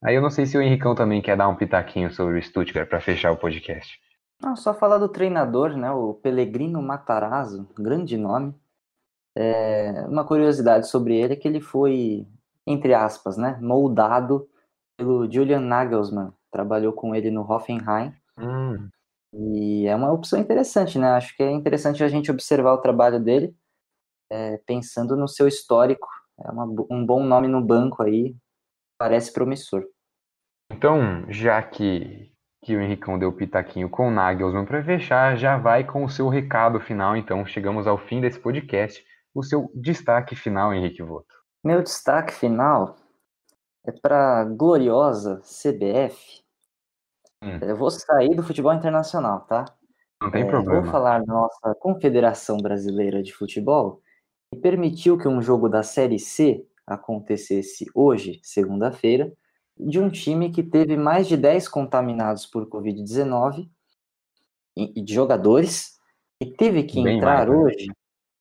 Aí 0.03 0.13
eu 0.13 0.21
não 0.21 0.29
sei 0.29 0.45
se 0.45 0.57
o 0.57 0.61
Henricão 0.61 0.93
também 0.93 1.21
quer 1.21 1.37
dar 1.37 1.47
um 1.47 1.55
pitaquinho 1.55 2.11
sobre 2.11 2.37
o 2.37 2.43
Stuttgart 2.43 2.89
para 2.89 2.99
fechar 2.99 3.31
o 3.31 3.37
podcast. 3.37 3.97
Não, 4.41 4.57
só 4.57 4.73
falar 4.73 4.97
do 4.97 5.07
treinador, 5.07 5.77
né? 5.77 5.89
O 5.91 6.13
Pellegrino 6.13 6.81
Matarazzo, 6.81 7.65
grande 7.79 8.17
nome. 8.17 8.53
É, 9.33 10.03
uma 10.05 10.25
curiosidade 10.25 10.89
sobre 10.89 11.15
ele 11.15 11.31
é 11.31 11.37
que 11.37 11.47
ele 11.47 11.61
foi, 11.61 12.27
entre 12.67 12.93
aspas, 12.93 13.37
né, 13.37 13.57
moldado 13.61 14.47
pelo 14.97 15.31
Julian 15.31 15.61
Nagelsmann. 15.61 16.33
Trabalhou 16.51 16.91
com 16.91 17.15
ele 17.15 17.31
no 17.31 17.41
Hoffenheim. 17.41 18.13
Hum. 18.37 18.89
E 19.33 19.85
é 19.87 19.95
uma 19.95 20.11
opção 20.11 20.39
interessante, 20.39 20.97
né? 20.99 21.11
Acho 21.11 21.35
que 21.35 21.43
é 21.43 21.51
interessante 21.51 22.03
a 22.03 22.07
gente 22.07 22.31
observar 22.31 22.73
o 22.73 22.81
trabalho 22.81 23.19
dele, 23.19 23.55
é, 24.31 24.57
pensando 24.65 25.15
no 25.15 25.27
seu 25.27 25.47
histórico. 25.47 26.07
É 26.39 26.51
uma, 26.51 26.65
um 26.89 27.05
bom 27.05 27.23
nome 27.23 27.47
no 27.47 27.61
banco 27.61 28.03
aí, 28.03 28.35
parece 28.97 29.31
promissor. 29.31 29.83
Então, 30.71 31.25
já 31.29 31.61
que, 31.61 32.31
que 32.63 32.75
o 32.75 32.81
Henricão 32.81 33.17
deu 33.17 33.31
pitaquinho 33.31 33.89
com 33.89 34.07
o 34.07 34.11
Nagelsmann 34.11 34.65
para 34.65 34.83
fechar, 34.83 35.37
já 35.37 35.57
vai 35.57 35.83
com 35.83 36.03
o 36.03 36.09
seu 36.09 36.27
recado 36.27 36.79
final. 36.79 37.15
Então, 37.15 37.45
chegamos 37.45 37.87
ao 37.87 37.97
fim 37.97 38.21
desse 38.21 38.39
podcast. 38.39 39.03
O 39.33 39.43
seu 39.43 39.69
destaque 39.75 40.35
final, 40.35 40.73
Henrique 40.73 41.03
Voto. 41.03 41.36
Meu 41.67 41.83
destaque 41.83 42.33
final 42.33 42.95
é 43.85 43.91
para 43.91 44.39
a 44.39 44.45
gloriosa 44.45 45.41
CBF. 45.41 46.41
Hum. 47.43 47.59
Eu 47.61 47.75
vou 47.75 47.91
sair 47.91 48.33
do 48.33 48.41
futebol 48.41 48.73
internacional, 48.73 49.41
tá? 49.41 49.65
Não 50.21 50.31
tem 50.31 50.43
é, 50.43 50.45
problema. 50.45 50.79
Vou 50.79 50.89
falar 50.89 51.19
da 51.19 51.25
nossa 51.25 51.75
Confederação 51.75 52.55
Brasileira 52.55 53.21
de 53.21 53.33
Futebol, 53.33 54.01
que 54.49 54.61
permitiu 54.61 55.17
que 55.17 55.27
um 55.27 55.41
jogo 55.41 55.67
da 55.67 55.83
Série 55.83 56.19
C 56.19 56.65
acontecesse 56.87 57.85
hoje, 57.93 58.39
segunda-feira, 58.43 59.33
de 59.77 59.99
um 59.99 60.09
time 60.09 60.53
que 60.53 60.63
teve 60.63 60.95
mais 60.95 61.27
de 61.27 61.35
10 61.35 61.67
contaminados 61.67 62.45
por 62.45 62.65
Covid-19 62.69 63.69
e 64.73 65.01
de 65.01 65.13
jogadores 65.13 65.99
e 66.39 66.45
teve 66.45 66.83
que 66.83 67.03
bem 67.03 67.17
entrar 67.17 67.45
mais, 67.45 67.49
né? 67.49 67.55
hoje. 67.57 67.87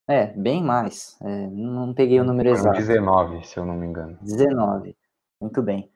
É, 0.09 0.27
bem 0.29 0.63
mais. 0.63 1.17
É, 1.21 1.47
não 1.49 1.93
peguei 1.93 2.21
o 2.21 2.25
número 2.25 2.51
exato. 2.51 2.77
19, 2.77 3.45
se 3.45 3.59
eu 3.59 3.65
não 3.65 3.75
me 3.75 3.87
engano. 3.87 4.17
19. 4.23 4.97
Muito 5.41 5.63
bem. 5.63 5.91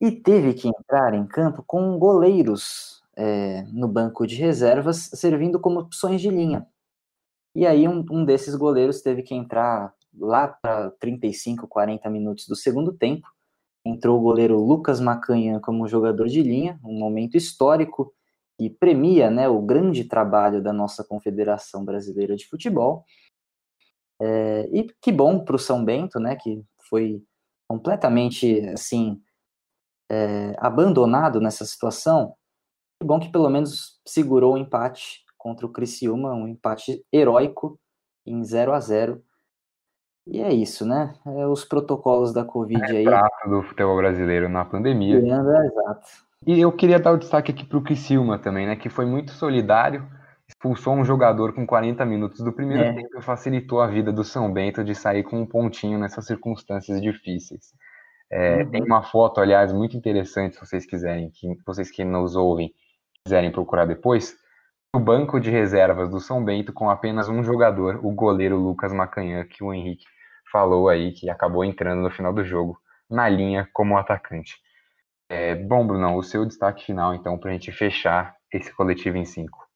E 0.00 0.10
teve 0.10 0.54
que 0.54 0.68
entrar 0.68 1.14
em 1.14 1.26
campo 1.26 1.62
com 1.66 1.98
goleiros 1.98 3.02
é, 3.16 3.62
no 3.72 3.88
banco 3.88 4.26
de 4.26 4.36
reservas, 4.36 5.10
servindo 5.14 5.58
como 5.60 5.80
opções 5.80 6.20
de 6.20 6.30
linha. 6.30 6.66
E 7.54 7.66
aí 7.66 7.88
um, 7.88 8.04
um 8.10 8.24
desses 8.24 8.54
goleiros 8.54 9.02
teve 9.02 9.22
que 9.22 9.34
entrar 9.34 9.92
lá 10.16 10.48
para 10.48 10.90
35, 11.00 11.66
40 11.66 12.08
minutos 12.10 12.46
do 12.46 12.54
segundo 12.54 12.92
tempo. 12.92 13.26
Entrou 13.84 14.18
o 14.18 14.22
goleiro 14.22 14.58
Lucas 14.58 15.00
Macanha 15.00 15.60
como 15.60 15.88
jogador 15.88 16.26
de 16.26 16.42
linha, 16.42 16.78
um 16.84 16.98
momento 16.98 17.36
histórico 17.36 18.12
que 18.58 18.68
premia 18.68 19.30
né, 19.30 19.48
o 19.48 19.62
grande 19.62 20.04
trabalho 20.04 20.60
da 20.60 20.72
nossa 20.72 21.04
Confederação 21.04 21.84
Brasileira 21.84 22.36
de 22.36 22.46
Futebol. 22.46 23.04
É, 24.20 24.68
e 24.72 24.86
que 25.00 25.12
bom 25.12 25.44
para 25.44 25.56
o 25.56 25.58
São 25.58 25.84
Bento, 25.84 26.18
né, 26.18 26.36
que 26.36 26.64
foi 26.88 27.22
completamente 27.68 28.60
assim 28.70 29.20
é, 30.10 30.54
abandonado 30.58 31.40
nessa 31.40 31.64
situação. 31.64 32.34
Que 33.00 33.06
bom 33.06 33.20
que 33.20 33.30
pelo 33.30 33.48
menos 33.48 34.00
segurou 34.06 34.54
o 34.54 34.58
empate 34.58 35.24
contra 35.36 35.64
o 35.66 35.72
Criciúma, 35.72 36.34
um 36.34 36.48
empate 36.48 37.04
heróico 37.12 37.78
em 38.26 38.42
0 38.42 38.72
a 38.72 38.80
0 38.80 39.22
e 40.30 40.42
é 40.42 40.52
isso, 40.52 40.84
né? 40.84 41.14
É 41.26 41.46
os 41.46 41.64
protocolos 41.64 42.34
da 42.34 42.44
Covid 42.44 42.82
é 42.82 42.98
aí. 42.98 43.04
Prato 43.04 43.48
do 43.48 43.62
futebol 43.62 43.96
brasileiro 43.96 44.46
na 44.48 44.62
pandemia. 44.62 45.16
É, 45.16 45.66
exato. 45.66 46.08
E 46.46 46.60
eu 46.60 46.70
queria 46.70 47.00
dar 47.00 47.12
o 47.12 47.16
destaque 47.16 47.50
aqui 47.50 47.64
para 47.64 47.78
o 47.78 47.82
Criciúma 47.82 48.38
também, 48.38 48.66
né? 48.66 48.76
Que 48.76 48.90
foi 48.90 49.06
muito 49.06 49.32
solidário, 49.32 50.06
expulsou 50.48 50.94
um 50.94 51.04
jogador 51.04 51.52
com 51.52 51.66
40 51.66 52.04
minutos 52.06 52.40
do 52.40 52.52
primeiro 52.52 52.84
é. 52.84 52.92
tempo 52.92 53.18
e 53.18 53.22
facilitou 53.22 53.80
a 53.80 53.86
vida 53.86 54.12
do 54.12 54.24
São 54.24 54.52
Bento 54.52 54.82
de 54.82 54.94
sair 54.94 55.22
com 55.22 55.40
um 55.40 55.46
pontinho 55.46 55.98
nessas 55.98 56.26
circunstâncias 56.26 57.00
difíceis. 57.00 57.74
É, 58.30 58.62
uhum. 58.62 58.70
Tem 58.70 58.82
uma 58.82 59.02
foto, 59.02 59.40
aliás, 59.40 59.72
muito 59.72 59.96
interessante, 59.96 60.54
se 60.54 60.60
vocês 60.60 60.86
quiserem, 60.86 61.30
que 61.30 61.56
vocês 61.66 61.90
que 61.90 62.04
nos 62.04 62.34
ouvem 62.34 62.72
quiserem 63.24 63.52
procurar 63.52 63.84
depois, 63.84 64.36
o 64.94 64.98
banco 64.98 65.38
de 65.38 65.50
reservas 65.50 66.08
do 66.08 66.18
São 66.18 66.42
Bento 66.42 66.72
com 66.72 66.88
apenas 66.88 67.28
um 67.28 67.42
jogador, 67.42 68.00
o 68.02 68.10
goleiro 68.10 68.56
Lucas 68.56 68.92
Macanhã, 68.92 69.44
que 69.44 69.62
o 69.62 69.72
Henrique 69.72 70.04
falou 70.50 70.88
aí 70.88 71.12
que 71.12 71.28
acabou 71.28 71.62
entrando 71.62 72.00
no 72.00 72.10
final 72.10 72.32
do 72.32 72.42
jogo 72.42 72.78
na 73.08 73.28
linha 73.28 73.68
como 73.72 73.98
atacante. 73.98 74.56
É, 75.28 75.54
bom, 75.54 75.86
Brunão, 75.86 76.16
o 76.16 76.22
seu 76.22 76.46
destaque 76.46 76.86
final, 76.86 77.14
então, 77.14 77.36
para 77.38 77.50
a 77.50 77.52
gente 77.52 77.70
fechar 77.70 78.34
esse 78.50 78.74
coletivo 78.74 79.18
em 79.18 79.26
cinco. 79.26 79.67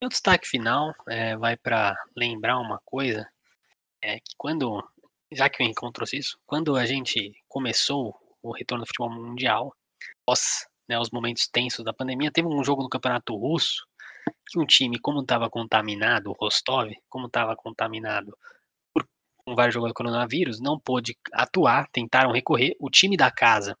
Meu 0.00 0.08
destaque 0.10 0.46
final 0.46 0.94
é, 1.08 1.36
vai 1.36 1.56
para 1.56 1.96
lembrar 2.14 2.58
uma 2.58 2.80
coisa, 2.84 3.26
é 4.02 4.16
que 4.16 4.34
quando, 4.36 4.86
já 5.32 5.48
que 5.48 5.62
eu 5.62 5.66
encontro 5.66 6.04
isso, 6.12 6.38
quando 6.46 6.76
a 6.76 6.84
gente 6.84 7.32
começou 7.48 8.14
o 8.42 8.52
retorno 8.52 8.84
do 8.84 8.86
futebol 8.86 9.10
mundial, 9.10 9.74
após 10.22 10.66
né, 10.88 10.98
os 10.98 11.10
momentos 11.10 11.48
tensos 11.48 11.84
da 11.84 11.92
pandemia, 11.92 12.30
teve 12.30 12.46
um 12.46 12.62
jogo 12.62 12.82
no 12.82 12.88
campeonato 12.88 13.34
russo 13.34 13.86
que 14.46 14.58
um 14.58 14.66
time, 14.66 14.98
como 14.98 15.20
estava 15.20 15.48
contaminado, 15.48 16.30
o 16.30 16.36
Rostov, 16.38 16.92
como 17.08 17.26
estava 17.26 17.56
contaminado 17.56 18.36
com 19.46 19.54
vários 19.54 19.74
jogadores 19.74 19.92
do 19.92 19.96
coronavírus, 19.96 20.60
não 20.60 20.78
pôde 20.78 21.16
atuar, 21.32 21.88
tentaram 21.92 22.32
recorrer. 22.32 22.76
O 22.80 22.90
time 22.90 23.16
da 23.16 23.30
casa, 23.30 23.78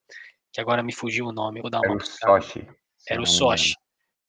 que 0.52 0.60
agora 0.60 0.82
me 0.82 0.94
fugiu 0.94 1.26
o 1.26 1.32
nome, 1.32 1.60
vou 1.60 1.70
dar 1.70 1.80
uma. 1.80 1.88
Era 1.88 1.96
o 1.96 2.00
Sochi. 2.00 2.68
Era 3.08 3.22
o 3.22 3.26
Sochi. 3.26 3.74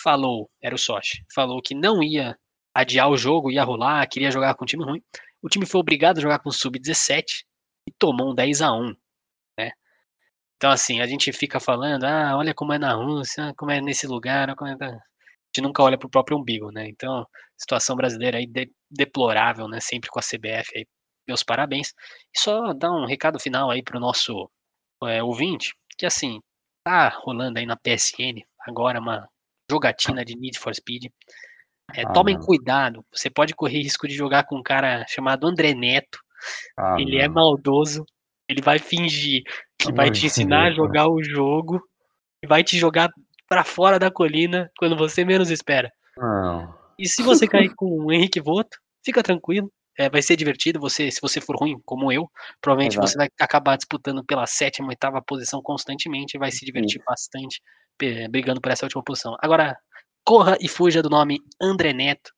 Falou, 0.01 0.49
era 0.61 0.75
o 0.75 0.77
Sochi. 0.77 1.23
Falou 1.33 1.61
que 1.61 1.75
não 1.75 2.03
ia 2.03 2.37
adiar 2.73 3.09
o 3.09 3.17
jogo, 3.17 3.51
ia 3.51 3.63
rolar, 3.63 4.07
queria 4.07 4.31
jogar 4.31 4.55
com 4.55 4.63
um 4.63 4.67
time 4.67 4.83
ruim. 4.83 5.01
O 5.41 5.49
time 5.49 5.65
foi 5.65 5.79
obrigado 5.81 6.19
a 6.19 6.21
jogar 6.21 6.39
com 6.39 6.49
o 6.49 6.53
Sub-17 6.53 7.43
e 7.87 7.91
tomou 7.97 8.31
um 8.31 8.35
10 8.35 8.61
a 8.61 8.71
1 8.73 8.93
né? 9.57 9.71
Então, 10.57 10.71
assim, 10.71 11.01
a 11.01 11.07
gente 11.07 11.31
fica 11.33 11.59
falando, 11.59 12.03
ah, 12.05 12.37
olha 12.37 12.53
como 12.53 12.73
é 12.73 12.79
na 12.79 12.93
Rússia, 12.93 13.53
como 13.57 13.71
é 13.71 13.81
nesse 13.81 14.07
lugar, 14.07 14.55
como 14.55 14.71
é... 14.71 14.75
A 14.75 14.91
gente 15.49 15.61
nunca 15.63 15.83
olha 15.83 15.97
para 15.97 16.07
o 16.07 16.11
próprio 16.11 16.37
umbigo, 16.37 16.71
né? 16.71 16.87
Então, 16.89 17.25
situação 17.57 17.95
brasileira 17.95 18.37
aí 18.37 18.47
de, 18.47 18.71
deplorável, 18.91 19.67
né? 19.67 19.79
Sempre 19.79 20.09
com 20.09 20.19
a 20.19 20.21
CBF 20.21 20.71
aí 20.75 20.85
meus 21.27 21.43
parabéns. 21.43 21.93
E 22.35 22.39
só 22.39 22.73
dar 22.73 22.91
um 22.91 23.05
recado 23.05 23.39
final 23.39 23.69
aí 23.69 23.83
pro 23.83 23.99
nosso 23.99 24.49
é, 25.03 25.21
ouvinte, 25.21 25.75
que 25.97 26.05
assim, 26.05 26.39
tá 26.83 27.09
rolando 27.09 27.59
aí 27.59 27.65
na 27.65 27.75
PSN 27.75 28.41
agora 28.61 28.99
uma 28.99 29.27
jogatina 29.69 30.23
de 30.23 30.35
Need 30.35 30.59
for 30.59 30.73
Speed. 30.73 31.05
É, 31.93 32.03
ah, 32.03 32.11
tomem 32.11 32.35
não. 32.35 32.45
cuidado, 32.45 33.05
você 33.11 33.29
pode 33.29 33.53
correr 33.53 33.81
risco 33.81 34.07
de 34.07 34.13
jogar 34.13 34.43
com 34.43 34.57
um 34.57 34.63
cara 34.63 35.05
chamado 35.07 35.47
André 35.47 35.73
Neto. 35.73 36.19
Ah, 36.77 36.95
ele 36.99 37.17
é 37.17 37.27
não. 37.27 37.33
é 37.33 37.35
maldoso, 37.35 38.05
ele 38.47 38.61
vai 38.61 38.79
fingir 38.79 39.43
que 39.77 39.91
vai 39.91 40.11
te 40.11 40.25
ensinar 40.25 40.67
a 40.67 40.71
jogar 40.71 41.07
o 41.07 41.23
jogo 41.23 41.81
e 42.43 42.47
vai 42.47 42.63
te 42.63 42.77
jogar 42.77 43.09
para 43.47 43.63
fora 43.63 43.97
da 43.97 44.11
colina 44.11 44.69
quando 44.77 44.97
você 44.97 45.23
menos 45.23 45.49
espera. 45.49 45.91
Não. 46.17 46.73
E 46.99 47.07
se 47.07 47.23
você 47.23 47.47
cair 47.47 47.73
com 47.75 48.05
o 48.05 48.11
Henrique 48.11 48.41
Voto, 48.41 48.77
fica 49.05 49.23
tranquilo. 49.23 49.71
É, 49.99 50.09
vai 50.09 50.21
ser 50.21 50.35
divertido. 50.35 50.79
Você, 50.79 51.09
se 51.09 51.19
você 51.21 51.41
for 51.41 51.55
ruim, 51.55 51.79
como 51.83 52.11
eu, 52.11 52.29
provavelmente 52.61 52.93
Exato. 52.93 53.07
você 53.07 53.17
vai 53.17 53.29
acabar 53.39 53.75
disputando 53.77 54.23
pela 54.23 54.45
sétima, 54.45 54.89
oitava 54.89 55.21
posição 55.21 55.61
constantemente 55.61 56.35
e 56.35 56.39
vai 56.39 56.51
se 56.51 56.63
divertir 56.65 56.99
Sim. 56.99 57.05
bastante 57.05 57.61
brigando 58.29 58.61
por 58.61 58.71
essa 58.71 58.85
última 58.85 59.03
posição. 59.03 59.35
Agora, 59.41 59.77
corra 60.25 60.57
e 60.59 60.67
fuja 60.67 61.01
do 61.01 61.09
nome 61.09 61.39
André 61.61 61.93
Neto 61.93 62.31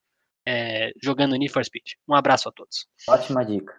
é, 0.47 0.91
jogando 1.01 1.35
Need 1.35 1.51
for 1.51 1.63
Speed. 1.63 1.93
Um 2.07 2.15
abraço 2.15 2.49
a 2.49 2.51
todos. 2.51 2.87
Ótima 3.07 3.45
dica. 3.45 3.73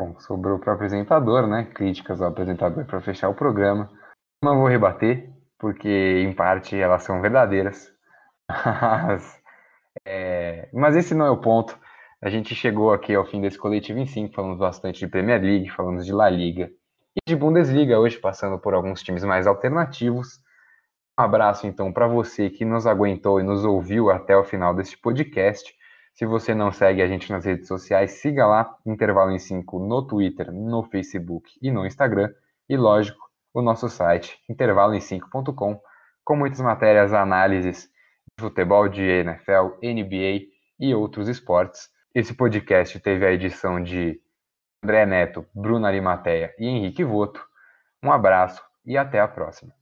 Bom, 0.00 0.18
sobrou 0.20 0.58
para 0.58 0.72
o 0.72 0.74
apresentador, 0.74 1.46
né? 1.46 1.64
Críticas 1.74 2.22
ao 2.22 2.28
apresentador 2.28 2.84
para 2.86 3.00
fechar 3.00 3.28
o 3.28 3.34
programa. 3.34 3.90
Não 4.42 4.58
vou 4.58 4.68
rebater, 4.68 5.30
porque 5.58 5.88
em 5.88 6.32
parte 6.32 6.76
elas 6.76 7.02
são 7.02 7.20
verdadeiras. 7.20 7.92
Mas, 8.48 9.42
é... 10.06 10.68
Mas 10.72 10.96
esse 10.96 11.14
não 11.14 11.26
é 11.26 11.30
o 11.30 11.40
ponto. 11.40 11.78
A 12.22 12.30
gente 12.30 12.54
chegou 12.54 12.92
aqui 12.92 13.14
ao 13.14 13.26
fim 13.26 13.40
desse 13.40 13.58
coletivo 13.58 13.98
em 13.98 14.06
5, 14.06 14.34
falamos 14.34 14.58
bastante 14.58 14.98
de 14.98 15.06
Premier 15.06 15.40
League, 15.40 15.70
falamos 15.70 16.06
de 16.06 16.12
La 16.12 16.28
Liga 16.30 16.70
e 17.14 17.20
de 17.28 17.36
Bundesliga 17.36 17.98
hoje, 17.98 18.18
passando 18.18 18.58
por 18.58 18.74
alguns 18.74 19.02
times 19.02 19.24
mais 19.24 19.46
alternativos. 19.46 20.40
Um 21.18 21.22
abraço 21.22 21.66
então 21.66 21.92
para 21.92 22.06
você 22.06 22.48
que 22.48 22.64
nos 22.64 22.86
aguentou 22.86 23.40
e 23.40 23.42
nos 23.42 23.64
ouviu 23.64 24.08
até 24.08 24.36
o 24.36 24.44
final 24.44 24.72
deste 24.72 24.96
podcast. 24.96 25.74
Se 26.14 26.24
você 26.24 26.54
não 26.54 26.70
segue 26.70 27.02
a 27.02 27.08
gente 27.08 27.28
nas 27.32 27.44
redes 27.44 27.66
sociais, 27.66 28.12
siga 28.12 28.46
lá, 28.46 28.76
Intervalo 28.86 29.32
em 29.32 29.38
5 29.40 29.80
no 29.80 30.06
Twitter, 30.06 30.52
no 30.52 30.84
Facebook 30.84 31.58
e 31.60 31.72
no 31.72 31.84
Instagram. 31.84 32.32
E 32.68 32.76
lógico, 32.76 33.18
o 33.52 33.60
nosso 33.60 33.88
site, 33.88 34.38
intervaloem5.com, 34.48 35.80
com 36.24 36.36
muitas 36.36 36.60
matérias, 36.60 37.12
análises 37.12 37.90
de 38.36 38.44
futebol, 38.44 38.88
de 38.88 39.02
NFL, 39.02 39.74
NBA 39.82 40.46
e 40.78 40.94
outros 40.94 41.26
esportes. 41.26 41.88
Esse 42.14 42.32
podcast 42.32 42.96
teve 43.00 43.26
a 43.26 43.32
edição 43.32 43.82
de 43.82 44.20
André 44.84 45.04
Neto, 45.04 45.44
Bruno 45.52 45.84
Arimateia 45.84 46.54
e 46.60 46.68
Henrique 46.68 47.02
Voto. 47.02 47.44
Um 48.04 48.12
abraço 48.12 48.62
e 48.86 48.96
até 48.96 49.18
a 49.18 49.26
próxima. 49.26 49.72